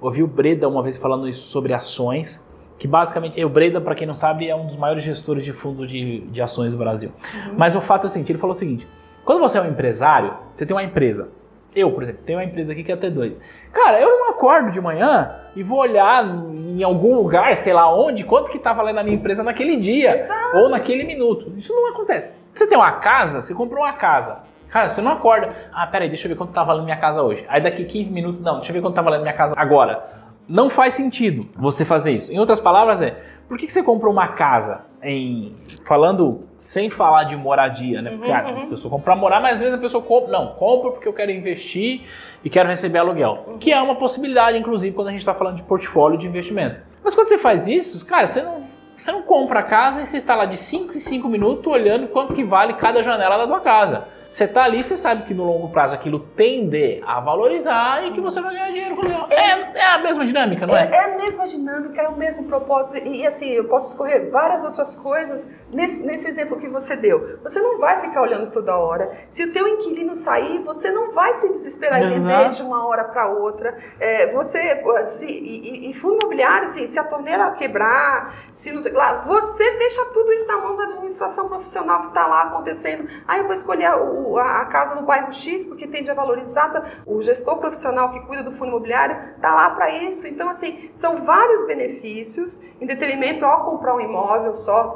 Ouvi 0.00 0.22
o 0.22 0.26
Breda 0.26 0.68
uma 0.68 0.82
vez 0.82 0.96
falando 0.96 1.28
isso 1.28 1.48
sobre 1.48 1.72
ações, 1.72 2.46
que 2.78 2.86
basicamente, 2.86 3.42
o 3.44 3.48
Breda, 3.48 3.80
para 3.80 3.94
quem 3.94 4.06
não 4.06 4.14
sabe, 4.14 4.48
é 4.48 4.54
um 4.54 4.66
dos 4.66 4.76
maiores 4.76 5.02
gestores 5.02 5.44
de 5.44 5.52
fundo 5.52 5.86
de, 5.86 6.20
de 6.20 6.42
ações 6.42 6.70
do 6.70 6.76
Brasil. 6.76 7.10
Mas 7.56 7.74
o 7.74 7.80
fato 7.80 8.04
é 8.04 8.06
o 8.06 8.08
seguinte, 8.08 8.30
ele 8.30 8.38
falou 8.38 8.54
o 8.54 8.58
seguinte, 8.58 8.86
quando 9.24 9.40
você 9.40 9.58
é 9.58 9.62
um 9.62 9.68
empresário, 9.68 10.34
você 10.54 10.66
tem 10.66 10.76
uma 10.76 10.82
empresa. 10.82 11.32
Eu, 11.74 11.90
por 11.92 12.02
exemplo, 12.02 12.22
tenho 12.24 12.38
uma 12.38 12.44
empresa 12.44 12.72
aqui 12.72 12.84
que 12.84 12.92
é 12.92 12.94
a 12.94 12.98
T2. 12.98 13.38
Cara, 13.72 14.00
eu 14.00 14.08
não 14.08 14.30
acordo 14.30 14.70
de 14.70 14.80
manhã 14.80 15.34
e 15.56 15.62
vou 15.62 15.78
olhar 15.78 16.24
em 16.24 16.82
algum 16.82 17.14
lugar, 17.16 17.56
sei 17.56 17.72
lá 17.72 17.92
onde, 17.92 18.24
quanto 18.24 18.50
que 18.50 18.58
tá 18.58 18.72
valendo 18.72 18.98
a 18.98 19.02
minha 19.02 19.16
empresa 19.16 19.42
naquele 19.42 19.76
dia 19.76 20.16
Exato. 20.16 20.58
ou 20.58 20.68
naquele 20.68 21.04
minuto. 21.04 21.52
Isso 21.56 21.72
não 21.74 21.88
acontece. 21.88 22.28
Você 22.52 22.66
tem 22.68 22.78
uma 22.78 22.92
casa, 22.92 23.42
você 23.42 23.52
comprou 23.54 23.82
uma 23.82 23.94
casa. 23.94 24.38
Cara, 24.68 24.88
você 24.88 25.00
não 25.00 25.12
acorda. 25.12 25.52
Ah, 25.72 25.86
peraí, 25.86 26.08
deixa 26.08 26.26
eu 26.26 26.30
ver 26.30 26.36
quanto 26.36 26.52
tá 26.52 26.62
valendo 26.62 26.84
minha 26.84 26.96
casa 26.96 27.22
hoje. 27.22 27.44
Aí 27.48 27.60
daqui 27.60 27.84
15 27.84 28.12
minutos, 28.12 28.40
não, 28.40 28.54
deixa 28.54 28.70
eu 28.70 28.74
ver 28.74 28.82
quanto 28.82 28.94
tá 28.94 29.02
valendo 29.02 29.22
minha 29.22 29.34
casa 29.34 29.54
agora. 29.56 30.02
Não 30.48 30.68
faz 30.68 30.94
sentido 30.94 31.48
você 31.56 31.84
fazer 31.84 32.12
isso. 32.12 32.32
Em 32.32 32.38
outras 32.38 32.60
palavras, 32.60 33.00
é 33.02 33.16
por 33.48 33.58
que, 33.58 33.66
que 33.66 33.72
você 33.72 33.82
comprou 33.82 34.12
uma 34.12 34.28
casa 34.28 34.84
em. 35.04 35.54
Falando 35.86 36.44
sem 36.58 36.88
falar 36.88 37.24
de 37.24 37.36
moradia, 37.36 38.00
né? 38.00 38.10
Porque 38.10 38.30
ah, 38.30 38.62
a 38.64 38.66
pessoa 38.66 38.90
compra 38.90 39.12
pra 39.12 39.16
morar, 39.16 39.40
mas 39.40 39.54
às 39.54 39.60
vezes 39.60 39.74
a 39.74 39.78
pessoa 39.78 40.02
compra. 40.02 40.32
Não, 40.32 40.54
compra 40.54 40.90
porque 40.90 41.06
eu 41.06 41.12
quero 41.12 41.30
investir 41.30 42.02
e 42.42 42.50
quero 42.50 42.68
receber 42.68 42.98
aluguel. 42.98 43.56
Que 43.60 43.72
é 43.72 43.80
uma 43.80 43.96
possibilidade, 43.96 44.58
inclusive, 44.58 44.94
quando 44.94 45.08
a 45.08 45.10
gente 45.10 45.20
está 45.20 45.34
falando 45.34 45.56
de 45.56 45.62
portfólio 45.62 46.18
de 46.18 46.26
investimento. 46.26 46.80
Mas 47.02 47.14
quando 47.14 47.28
você 47.28 47.38
faz 47.38 47.68
isso, 47.68 48.04
cara, 48.06 48.26
você 48.26 48.42
não, 48.42 48.62
você 48.96 49.12
não 49.12 49.22
compra 49.22 49.60
a 49.60 49.62
casa 49.62 50.02
e 50.02 50.06
você 50.06 50.18
está 50.18 50.34
lá 50.34 50.46
de 50.46 50.56
5 50.56 50.94
em 50.94 51.00
5 51.00 51.28
minutos 51.28 51.66
olhando 51.66 52.08
quanto 52.08 52.32
que 52.32 52.42
vale 52.42 52.74
cada 52.74 53.02
janela 53.02 53.36
da 53.36 53.46
tua 53.46 53.60
casa. 53.60 54.08
Você 54.28 54.48
tá 54.48 54.64
ali, 54.64 54.82
você 54.82 54.96
sabe 54.96 55.24
que 55.24 55.34
no 55.34 55.44
longo 55.44 55.68
prazo 55.70 55.94
aquilo 55.94 56.18
tende 56.20 57.02
a 57.06 57.20
valorizar 57.20 58.04
e 58.04 58.12
que 58.12 58.20
você 58.20 58.40
vai 58.40 58.52
ganhar 58.54 58.68
dinheiro 58.68 58.96
com 58.96 59.02
o 59.02 59.08
legal. 59.08 59.26
É, 59.30 59.78
é 59.78 59.84
a 59.94 59.98
mesma 59.98 60.24
dinâmica, 60.24 60.66
não 60.66 60.76
É, 60.76 60.88
é? 60.90 60.94
é 60.94 61.04
a 61.14 61.16
mesma 61.16 61.46
dinâmica, 61.46 62.00
é 62.02 62.08
o 62.08 62.16
mesmo 62.16 62.44
propósito. 62.44 63.06
E, 63.06 63.22
e, 63.22 63.26
assim, 63.26 63.48
eu 63.50 63.64
posso 63.64 63.90
escorrer 63.90 64.30
várias 64.30 64.64
outras 64.64 64.94
coisas 64.96 65.50
nesse, 65.70 66.04
nesse 66.04 66.26
exemplo 66.28 66.56
que 66.58 66.68
você 66.68 66.96
deu. 66.96 67.38
Você 67.42 67.60
não 67.60 67.78
vai 67.78 67.96
ficar 67.98 68.22
olhando 68.22 68.50
toda 68.50 68.76
hora. 68.76 69.10
Se 69.28 69.44
o 69.44 69.52
teu 69.52 69.68
inquilino 69.68 70.14
sair, 70.14 70.60
você 70.62 70.90
não 70.90 71.10
vai 71.12 71.32
se 71.34 71.48
desesperar 71.48 72.00
e 72.02 72.08
vender 72.10 72.32
Exato. 72.40 72.56
de 72.56 72.62
uma 72.62 72.86
hora 72.86 73.04
para 73.04 73.28
outra. 73.28 73.76
É, 74.00 74.32
você, 74.32 74.82
se, 75.06 75.26
e, 75.26 75.90
e- 75.90 75.94
fundo 75.94 76.16
imobiliário, 76.20 76.64
assim, 76.64 76.86
se 76.86 76.98
a 76.98 77.04
torneira 77.04 77.50
quebrar, 77.52 78.34
se 78.52 78.72
não 78.72 78.80
sei 78.80 78.92
lá, 78.92 79.14
você 79.18 79.78
deixa 79.78 80.04
tudo 80.06 80.32
isso 80.32 80.46
na 80.46 80.58
mão 80.58 80.76
da 80.76 80.84
administração 80.84 81.48
profissional 81.48 82.00
que 82.02 82.06
está 82.08 82.26
lá 82.26 82.42
acontecendo. 82.42 83.06
Ah, 83.26 83.38
eu 83.38 83.44
vou 83.44 83.52
escolher 83.52 83.90
o, 83.94 84.13
o- 84.14 84.38
a, 84.38 84.62
a 84.62 84.66
casa 84.66 84.94
no 84.94 85.02
bairro 85.02 85.32
X 85.32 85.64
porque 85.64 85.86
tende 85.86 86.10
a 86.10 86.14
valorizar. 86.14 86.64
O 87.06 87.20
gestor 87.20 87.58
profissional 87.58 88.10
que 88.12 88.20
cuida 88.26 88.42
do 88.42 88.50
fundo 88.50 88.68
imobiliário 88.70 89.16
está 89.36 89.54
lá 89.54 89.70
para 89.70 89.90
isso. 89.90 90.26
Então, 90.26 90.48
assim, 90.48 90.90
são 90.94 91.22
vários 91.22 91.66
benefícios 91.66 92.60
em 92.80 92.86
detrimento 92.86 93.44
ao 93.44 93.64
comprar 93.64 93.94
um 93.96 94.00
imóvel 94.00 94.54
só. 94.54 94.88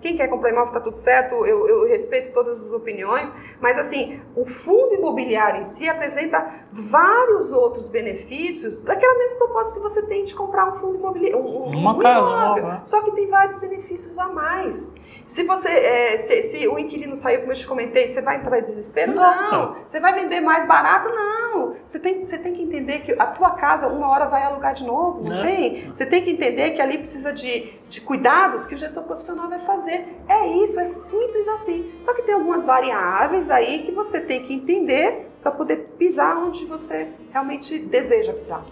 Quem 0.00 0.16
quer 0.16 0.28
comprar 0.28 0.50
imóvel 0.50 0.68
está 0.68 0.80
tudo 0.80 0.94
certo, 0.96 1.46
eu, 1.46 1.68
eu 1.68 1.86
respeito 1.88 2.32
todas 2.32 2.60
as 2.66 2.72
opiniões, 2.72 3.32
mas 3.60 3.78
assim, 3.78 4.20
o 4.36 4.44
fundo 4.46 4.94
imobiliário 4.94 5.60
em 5.60 5.64
si 5.64 5.88
apresenta 5.88 6.64
vários 6.72 7.52
outros 7.52 7.88
benefícios 7.88 8.78
daquela 8.78 9.16
mesma 9.18 9.38
proposta 9.38 9.74
que 9.74 9.80
você 9.80 10.02
tem 10.06 10.24
de 10.24 10.34
comprar 10.34 10.68
um 10.70 10.74
fundo 10.74 10.96
imobiliário, 10.96 11.38
um, 11.38 11.68
um- 11.68 11.78
Uma 11.78 11.94
um 11.94 11.98
casa 11.98 12.18
imóvel. 12.20 12.64
né? 12.64 12.80
Só 12.84 13.02
que 13.02 13.10
tem 13.12 13.28
vários 13.28 13.56
benefícios 13.56 14.18
a 14.18 14.28
mais. 14.28 14.92
Se 15.26 15.42
você, 15.44 15.68
é, 15.68 16.16
se, 16.18 16.42
se 16.42 16.68
o 16.68 16.78
inquilino 16.78 17.16
saiu, 17.16 17.40
como 17.40 17.52
eu 17.52 17.56
te 17.56 17.66
comentei, 17.66 18.06
você 18.08 18.20
vai 18.20 18.36
entrar 18.36 18.56
em 18.58 18.60
desespero? 18.60 19.14
Não. 19.14 19.50
Não. 19.52 19.76
Você 19.86 19.98
vai 19.98 20.12
vender 20.14 20.40
mais 20.40 20.66
barato? 20.66 21.08
Não. 21.08 21.76
Você 21.84 21.98
tem, 21.98 22.22
você 22.24 22.36
tem 22.38 22.52
que 22.52 22.62
entender 22.62 23.00
que 23.00 23.12
a 23.12 23.26
tua 23.26 23.50
casa 23.52 23.88
uma 23.88 24.08
hora 24.08 24.26
vai 24.26 24.42
alugar 24.42 24.74
de 24.74 24.84
novo, 24.84 25.22
não 25.22 25.36
Né? 25.36 25.42
tem? 25.42 25.88
Você 25.94 26.04
tem 26.06 26.22
que 26.22 26.30
entender 26.30 26.70
que 26.70 26.82
ali 26.82 26.98
precisa 26.98 27.32
de, 27.32 27.72
de 27.88 28.00
cuidados 28.00 28.66
que 28.66 28.74
o 28.74 28.76
gestor 28.76 29.02
profissional 29.04 29.48
vai 29.48 29.58
fazer. 29.60 30.06
É 30.28 30.46
isso, 30.62 30.78
é 30.78 30.84
simples 30.84 31.48
assim. 31.48 31.92
Só 32.02 32.12
que 32.12 32.22
tem 32.22 32.34
algumas 32.34 32.64
variáveis 32.64 33.50
aí 33.50 33.82
que 33.82 33.92
você 33.92 34.20
tem 34.20 34.42
que 34.42 34.52
entender 34.52 35.30
para 35.42 35.50
poder 35.52 35.88
pisar 35.98 36.36
onde 36.38 36.64
você 36.64 37.08
realmente 37.30 37.78
deseja 37.78 38.32
pisar. 38.32 38.64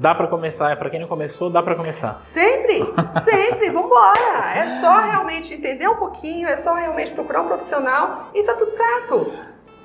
Dá 0.00 0.14
pra 0.14 0.26
começar, 0.28 0.70
é 0.70 0.76
pra 0.76 0.88
quem 0.88 0.98
não 0.98 1.06
começou, 1.06 1.50
dá 1.50 1.62
pra 1.62 1.74
começar. 1.74 2.18
Sempre, 2.18 2.82
sempre, 3.22 3.68
vambora. 3.68 4.54
É 4.54 4.64
só 4.64 4.98
realmente 4.98 5.52
entender 5.52 5.86
um 5.88 5.96
pouquinho, 5.96 6.48
é 6.48 6.56
só 6.56 6.72
realmente 6.72 7.12
procurar 7.12 7.42
um 7.42 7.48
profissional 7.48 8.30
e 8.32 8.42
tá 8.42 8.54
tudo 8.54 8.70
certo. 8.70 9.30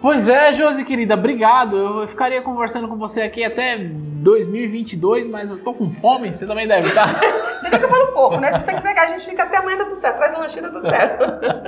Pois 0.05 0.27
é, 0.27 0.53
Josi 0.53 0.85
querida, 0.85 1.15
obrigado. 1.15 1.75
Eu 1.75 2.07
ficaria 2.07 2.39
conversando 2.39 2.87
com 2.87 2.95
você 2.95 3.23
aqui 3.23 3.43
até 3.43 3.75
2022, 3.75 5.25
mas 5.25 5.49
eu 5.49 5.57
tô 5.57 5.73
com 5.73 5.91
fome, 5.91 6.31
você 6.31 6.45
também 6.45 6.67
deve 6.67 6.91
tá? 6.91 7.05
estar. 7.07 7.45
Você 7.55 7.69
vê 7.71 7.79
que 7.79 7.85
eu 7.85 7.89
falo 7.89 8.07
pouco, 8.11 8.37
né? 8.37 8.51
Se 8.51 8.63
você 8.63 8.73
quiser 8.73 8.93
que 8.93 8.99
a 8.99 9.07
gente 9.07 9.25
fique 9.25 9.41
até 9.41 9.57
amanhã, 9.57 9.77
tá 9.77 9.85
tudo 9.85 9.95
certo. 9.95 10.17
Traz 10.17 10.35
um 10.35 10.39
lanchinho, 10.39 10.65
tá 10.65 10.71
tudo 10.71 10.87
certo. 10.87 11.23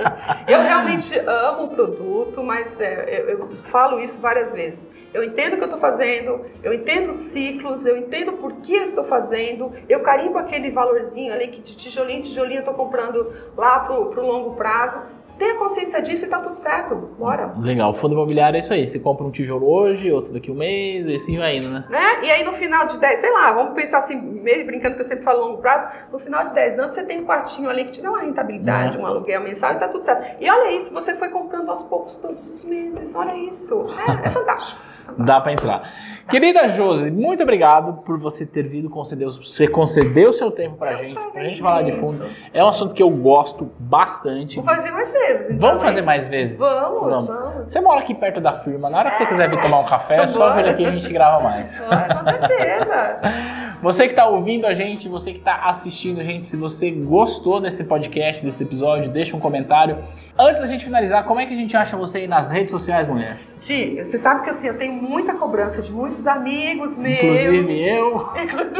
Eu 0.46 0.60
realmente 0.60 1.18
amo 1.18 1.64
o 1.64 1.68
produto, 1.68 2.42
mas 2.42 2.78
é, 2.78 3.22
eu, 3.22 3.28
eu 3.30 3.50
falo 3.64 3.98
isso 3.98 4.20
várias 4.20 4.52
vezes. 4.52 4.92
Eu 5.12 5.24
entendo 5.24 5.54
o 5.54 5.56
que 5.56 5.62
eu 5.62 5.66
estou 5.66 5.80
fazendo, 5.80 6.44
eu 6.62 6.72
entendo 6.72 7.08
os 7.08 7.16
ciclos, 7.16 7.86
eu 7.86 7.96
entendo 7.96 8.34
por 8.34 8.52
que 8.60 8.76
eu 8.76 8.82
estou 8.82 9.02
fazendo, 9.02 9.72
eu 9.88 10.00
carimbo 10.00 10.38
aquele 10.38 10.70
valorzinho 10.70 11.32
ali 11.32 11.48
que 11.48 11.60
de 11.60 11.74
tijolinho 11.74 12.20
em 12.20 12.22
tijolinho 12.22 12.58
eu 12.58 12.60
estou 12.60 12.74
comprando 12.74 13.32
lá 13.56 13.80
pro, 13.80 14.06
pro 14.06 14.24
longo 14.24 14.54
prazo. 14.54 15.00
Tenha 15.38 15.54
consciência 15.56 16.02
disso 16.02 16.26
e 16.26 16.28
tá 16.28 16.40
tudo 16.40 16.56
certo. 16.56 16.94
Bora. 17.18 17.54
Legal, 17.60 17.90
o 17.92 17.94
fundo 17.94 18.14
imobiliário 18.14 18.56
é 18.56 18.60
isso 18.60 18.72
aí. 18.72 18.86
Você 18.86 18.98
compra 18.98 19.24
um 19.26 19.30
tijolo 19.30 19.66
hoje, 19.70 20.10
outro 20.10 20.32
daqui 20.32 20.50
um 20.50 20.54
mês, 20.54 21.06
e 21.06 21.14
assim 21.14 21.38
vai 21.38 21.56
indo, 21.58 21.68
né? 21.70 21.84
né? 21.88 22.24
E 22.24 22.30
aí 22.30 22.42
no 22.44 22.52
final 22.52 22.86
de 22.86 22.98
10, 22.98 23.20
sei 23.20 23.32
lá, 23.32 23.52
vamos 23.52 23.74
pensar 23.74 23.98
assim, 23.98 24.20
meio 24.20 24.66
brincando 24.66 24.96
que 24.96 25.00
eu 25.00 25.04
sempre 25.04 25.22
falo 25.24 25.40
longo 25.46 25.58
prazo, 25.58 25.86
no 26.12 26.18
final 26.18 26.44
de 26.44 26.52
10 26.54 26.78
anos 26.80 26.92
você 26.92 27.04
tem 27.04 27.20
um 27.20 27.24
quartinho 27.24 27.70
ali 27.70 27.84
que 27.84 27.92
te 27.92 28.02
dá 28.02 28.10
uma 28.10 28.20
rentabilidade, 28.20 28.96
Uhum. 28.98 29.04
um 29.04 29.06
aluguel 29.06 29.40
mensal 29.42 29.72
e 29.72 29.76
tá 29.76 29.86
tudo 29.88 30.02
certo. 30.02 30.36
E 30.42 30.50
olha 30.50 30.72
isso, 30.72 30.92
você 30.92 31.14
foi 31.14 31.28
comprando 31.28 31.68
aos 31.68 31.82
poucos 31.84 32.16
todos 32.16 32.48
os 32.50 32.64
meses, 32.64 33.14
olha 33.14 33.36
isso. 33.36 33.86
É, 34.24 34.26
é 34.26 34.30
fantástico. 34.30 34.80
Dá 35.18 35.40
pra 35.40 35.52
entrar. 35.52 35.82
Querida 36.28 36.68
Josi, 36.68 37.10
muito 37.10 37.42
obrigado 37.42 38.02
por 38.04 38.18
você 38.18 38.44
ter 38.44 38.62
vindo 38.68 38.90
conceder, 38.90 39.26
você 39.26 39.66
concedeu 39.66 40.28
o 40.28 40.32
seu 40.32 40.50
tempo 40.50 40.76
pra 40.76 40.94
gente, 40.94 41.18
pra 41.32 41.42
gente 41.42 41.62
falar 41.62 41.82
de 41.82 41.92
fundo. 41.92 42.26
É 42.52 42.62
um 42.62 42.68
assunto 42.68 42.92
que 42.94 43.02
eu 43.02 43.08
gosto 43.08 43.70
bastante. 43.78 44.56
Vou 44.56 44.64
fazer 44.64 44.90
mais 44.90 45.10
vezes. 45.10 45.50
então, 45.50 45.68
Vamos 45.70 45.82
fazer 45.82 46.02
mais 46.02 46.28
vezes? 46.28 46.58
Vamos, 46.58 47.26
vamos. 47.26 47.66
Você 47.68 47.80
mora 47.80 48.00
aqui 48.00 48.14
perto 48.14 48.42
da 48.42 48.52
firma, 48.60 48.90
na 48.90 48.98
hora 48.98 49.10
que 49.10 49.16
você 49.16 49.26
quiser 49.26 49.48
vir 49.48 49.60
tomar 49.62 49.78
um 49.78 49.86
café, 49.86 50.16
é 50.16 50.26
só 50.26 50.54
vir 50.54 50.68
aqui 50.68 50.82
e 50.82 50.86
a 50.86 50.90
gente 50.90 51.10
grava 51.10 51.42
mais. 51.42 51.80
Com 51.80 52.22
certeza. 52.22 53.20
Você 53.80 54.06
que 54.06 54.12
está 54.12 54.26
ouvindo 54.26 54.66
a 54.66 54.74
gente, 54.74 55.08
você 55.08 55.30
que 55.30 55.38
está 55.38 55.68
assistindo 55.68 56.20
a 56.20 56.24
gente, 56.24 56.48
se 56.48 56.56
você 56.56 56.90
gostou 56.90 57.60
desse 57.60 57.84
podcast, 57.84 58.44
desse 58.44 58.64
episódio, 58.64 59.08
deixa 59.08 59.36
um 59.36 59.40
comentário. 59.40 59.98
Antes 60.36 60.60
da 60.60 60.66
gente 60.66 60.84
finalizar, 60.84 61.24
como 61.24 61.38
é 61.38 61.46
que 61.46 61.54
a 61.54 61.56
gente 61.56 61.76
acha 61.76 61.96
você 61.96 62.18
aí 62.18 62.26
nas 62.26 62.50
redes 62.50 62.72
sociais, 62.72 63.06
mulher? 63.06 63.38
Ti, 63.56 64.02
você 64.02 64.18
sabe 64.18 64.42
que 64.42 64.50
assim, 64.50 64.66
eu 64.66 64.76
tenho 64.76 64.92
muita 64.94 65.34
cobrança 65.34 65.80
de 65.80 65.92
muitos 65.92 66.26
amigos 66.26 66.98
meus. 66.98 67.40
Inclusive 67.40 67.88
eu. 67.88 68.28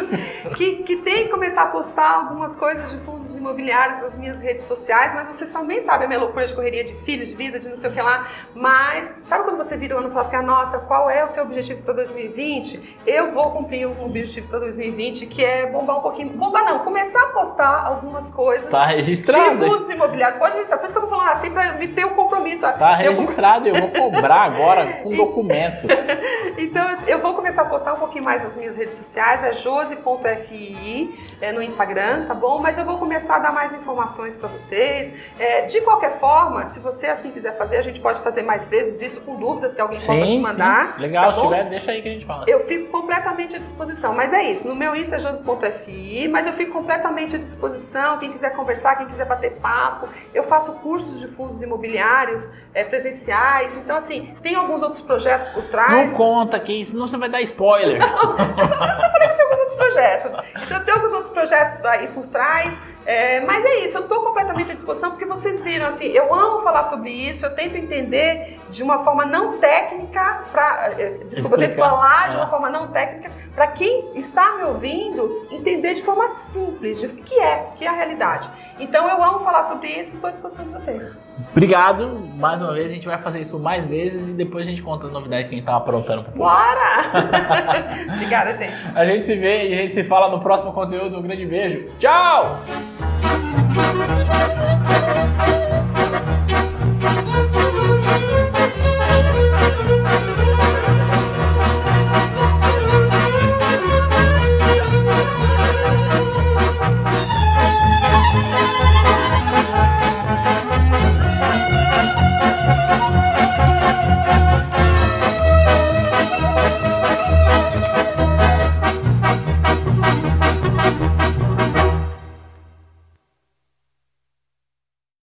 que, 0.57 0.77
que 0.83 0.97
tem 0.97 1.25
que 1.25 1.31
começar 1.31 1.63
a 1.63 1.67
postar 1.67 2.11
algumas 2.11 2.57
coisas 2.57 2.91
de 2.91 2.99
fundos 3.05 3.37
imobiliários 3.37 4.03
nas 4.03 4.19
minhas 4.19 4.41
redes 4.41 4.65
sociais, 4.65 5.15
mas 5.15 5.29
vocês 5.29 5.53
também 5.53 5.81
sabem 5.81 6.07
a 6.07 6.09
minha 6.09 6.21
loucura 6.21 6.45
de 6.45 6.55
correria 6.55 6.83
de 6.83 6.95
filhos, 7.05 7.29
de 7.29 7.37
vida, 7.37 7.61
de 7.61 7.69
não 7.69 7.77
sei 7.77 7.91
o 7.91 7.93
que 7.93 8.03
lá. 8.03 8.29
Mas 8.53 9.21
sabe 9.23 9.45
quando 9.45 9.57
você 9.57 9.77
vira 9.77 9.95
o 9.95 9.99
ano 9.99 10.09
e 10.09 10.11
fala 10.11 10.23
assim, 10.23 10.37
anota 10.37 10.79
qual 10.81 11.09
é 11.09 11.23
o 11.23 11.29
seu 11.29 11.45
objetivo 11.45 11.83
para 11.83 11.95
2020? 11.95 12.99
Eu 13.07 13.33
vou 13.33 13.53
cumprir 13.53 13.87
um 13.87 14.05
objetivo 14.05 14.49
para 14.49 14.59
2020 14.59 14.88
que 14.93 15.45
é 15.45 15.67
bombar 15.67 15.99
um 15.99 16.01
pouquinho. 16.03 16.31
Bombar 16.31 16.65
não, 16.65 16.81
começar 16.81 17.23
a 17.23 17.27
postar 17.29 17.85
algumas 17.87 18.31
coisas. 18.31 18.71
Tá 18.71 18.87
registrado. 18.87 19.59
De 19.59 19.65
fundos 19.67 19.89
imobiliários. 19.91 20.39
Pode 20.39 20.55
registrar. 20.55 20.79
Por 20.79 20.85
isso 20.87 20.95
que 20.95 20.99
eu 20.99 21.03
tô 21.05 21.09
falando 21.09 21.29
assim, 21.33 21.51
para 21.51 21.73
me 21.75 21.89
ter 21.89 22.05
o 22.05 22.11
compromisso. 22.11 22.63
Tá 22.79 23.03
Eu- 23.03 23.13
registrado 23.15 23.67
e 23.67 23.71
eu 23.71 23.75
vou 23.81 23.91
cobrar 23.91 24.43
agora 24.43 25.01
com 25.03 25.11
documento. 25.17 25.87
Então 26.59 26.85
eu 27.07 27.21
vou 27.21 27.35
começar 27.35 27.63
a 27.63 27.67
postar 27.67 27.93
um 27.95 27.99
pouquinho 27.99 28.25
mais 28.25 28.43
nas 28.43 28.57
minhas 28.57 28.77
redes 28.77 28.95
sociais, 28.97 29.45
é 29.45 29.53
jose.fii 29.53 31.15
é, 31.41 31.53
no 31.53 31.63
Instagram, 31.63 32.27
tá 32.27 32.35
bom? 32.35 32.59
Mas 32.61 32.77
eu 32.79 32.85
vou 32.85 32.99
começar 32.99 33.37
a 33.37 33.39
dar 33.39 33.53
mais 33.53 33.73
informações 33.73 34.35
para 34.35 34.49
vocês. 34.49 35.15
É, 35.39 35.63
de 35.63 35.81
qualquer 35.83 36.19
forma, 36.19 36.67
se 36.67 36.81
você 36.81 37.07
assim 37.07 37.31
quiser 37.31 37.57
fazer, 37.57 37.77
a 37.77 37.83
gente 37.83 38.01
pode 38.01 38.21
fazer 38.21 38.43
mais 38.43 38.67
vezes 38.69 39.01
isso 39.01 39.21
com 39.21 39.37
dúvidas 39.37 39.75
que 39.75 39.81
alguém 39.81 40.01
possa 40.01 40.25
te 40.27 40.33
Sim, 40.33 40.41
mandar. 40.41 40.95
sim. 40.97 41.03
Legal, 41.03 41.25
tá 41.27 41.33
se 41.33 41.37
bom? 41.41 41.49
tiver, 41.49 41.65
deixa 41.69 41.91
aí 41.93 42.03
que 42.03 42.09
a 42.09 42.13
gente 42.13 42.27
fala. 42.27 42.45
Eu 42.49 42.67
fico 42.67 42.91
completamente 42.91 43.55
à 43.55 43.59
disposição. 43.59 44.13
Mas 44.15 44.33
é 44.33 44.43
isso, 44.43 44.67
no 44.67 44.75
meu 44.79 44.95
Insta 44.97 45.17
é 45.17 45.19
jose.fi, 45.19 46.29
mas 46.29 46.47
eu 46.47 46.53
fico 46.53 46.73
completamente 46.73 47.37
à 47.37 47.39
disposição. 47.39 48.19
Quem 48.19 48.31
quiser 48.31 48.55
conversar, 48.55 48.97
quem 48.97 49.07
quiser 49.07 49.25
bater 49.27 49.53
papo. 49.57 50.09
Eu 50.33 50.45
faço 50.45 50.73
cursos 50.75 51.21
de 51.21 51.27
fundos 51.27 51.61
imobiliários 51.63 52.51
é, 52.73 52.85
presenciais. 52.85 53.77
Então, 53.77 53.97
assim, 53.97 54.35
tem 54.43 54.55
alguns 54.55 54.83
outros 54.83 55.01
projetos 55.01 55.49
por 55.49 55.65
trás. 55.65 56.11
Não 56.13 56.17
conta 56.17 56.59
que 56.61 56.85
senão 56.85 57.07
você 57.07 57.17
vai 57.17 57.29
dar 57.29 57.41
spoiler. 57.43 58.01
Eu 58.01 58.67
só, 58.69 58.75
eu 58.87 58.97
só 58.97 59.11
falei 59.11 59.29
que 59.29 59.35
tem 59.37 59.45
alguns 59.45 59.59
outros 59.61 59.77
projetos. 59.77 60.37
Então 60.63 60.85
tem 60.85 60.95
alguns 60.95 61.13
outros 61.13 61.33
projetos 61.33 61.85
aí 61.85 62.09
por 62.09 62.27
trás. 62.27 62.81
É, 63.07 63.41
mas 63.41 63.65
é 63.65 63.85
isso, 63.85 63.97
eu 63.97 64.03
estou 64.03 64.23
completamente 64.23 64.71
à 64.71 64.75
disposição 64.75 65.13
porque 65.13 65.25
vocês 65.25 65.63
viram 65.63 65.87
assim, 65.87 66.09
eu 66.09 66.35
amo 66.35 66.59
falar 66.59 66.83
sobre 66.83 67.09
isso, 67.11 67.47
eu 67.47 67.55
tento 67.55 67.75
entender 67.79 68.61
de 68.69 68.83
uma 68.83 68.99
forma 68.99 69.25
não 69.25 69.57
técnica 69.57 70.43
para. 70.53 70.91
Desculpa, 71.25 71.57
eu 71.57 71.61
tento 71.61 71.77
falar 71.77 72.29
de 72.29 72.35
É. 72.35 72.39
uma 72.39 72.51
forma 72.51 72.69
não 72.69 72.89
técnica 72.89 73.31
para 73.55 73.67
quem 73.69 74.11
está 74.15 74.57
me 74.57 74.65
ouvindo 74.69 75.47
entender 75.51 75.95
de 75.95 76.03
forma 76.03 76.29
simples, 76.29 77.01
de 77.01 77.09
que 77.09 77.39
é, 77.41 77.71
que 77.77 77.85
é 77.85 77.89
a 77.89 77.93
realidade. 77.93 78.49
Então 78.79 79.09
eu 79.09 79.23
amo 79.23 79.41
falar 79.41 79.63
sobre 79.63 79.89
isso 79.89 80.13
e 80.13 80.15
estou 80.15 80.29
à 80.29 80.31
disposição 80.31 80.65
de 80.65 80.73
vocês. 80.73 81.19
Obrigado. 81.51 82.21
Mais 82.37 82.61
uma 82.61 82.73
vez, 82.73 82.91
a 82.91 82.95
gente 82.95 83.07
vai 83.07 83.19
fazer 83.19 83.41
isso 83.41 83.59
mais 83.59 83.87
vezes 83.87 84.29
e 84.29 84.33
depois 84.33 84.67
a 84.67 84.71
gente 84.71 84.83
conta 84.83 85.07
as 85.07 85.13
novidades 85.13 85.49
que 85.49 85.55
a 85.55 85.59
gente 85.59 85.67
tá 85.67 85.77
aprontando 85.77 86.25
pro. 86.25 86.33
Bora! 86.33 87.11
Obrigada, 88.15 88.55
gente. 88.55 88.77
A 88.95 89.05
gente 89.05 89.27
se 89.27 89.37
vê 89.37 89.69
e 89.69 89.75
a 89.75 89.77
gente 89.83 89.95
se 89.95 90.05
fala 90.05 90.31
no 90.31 90.41
próximo 90.41 90.73
conteúdo. 90.73 91.19
Um 91.19 91.23
grande 91.23 91.47
beijo. 91.47 91.91
Tchau! 91.99 92.63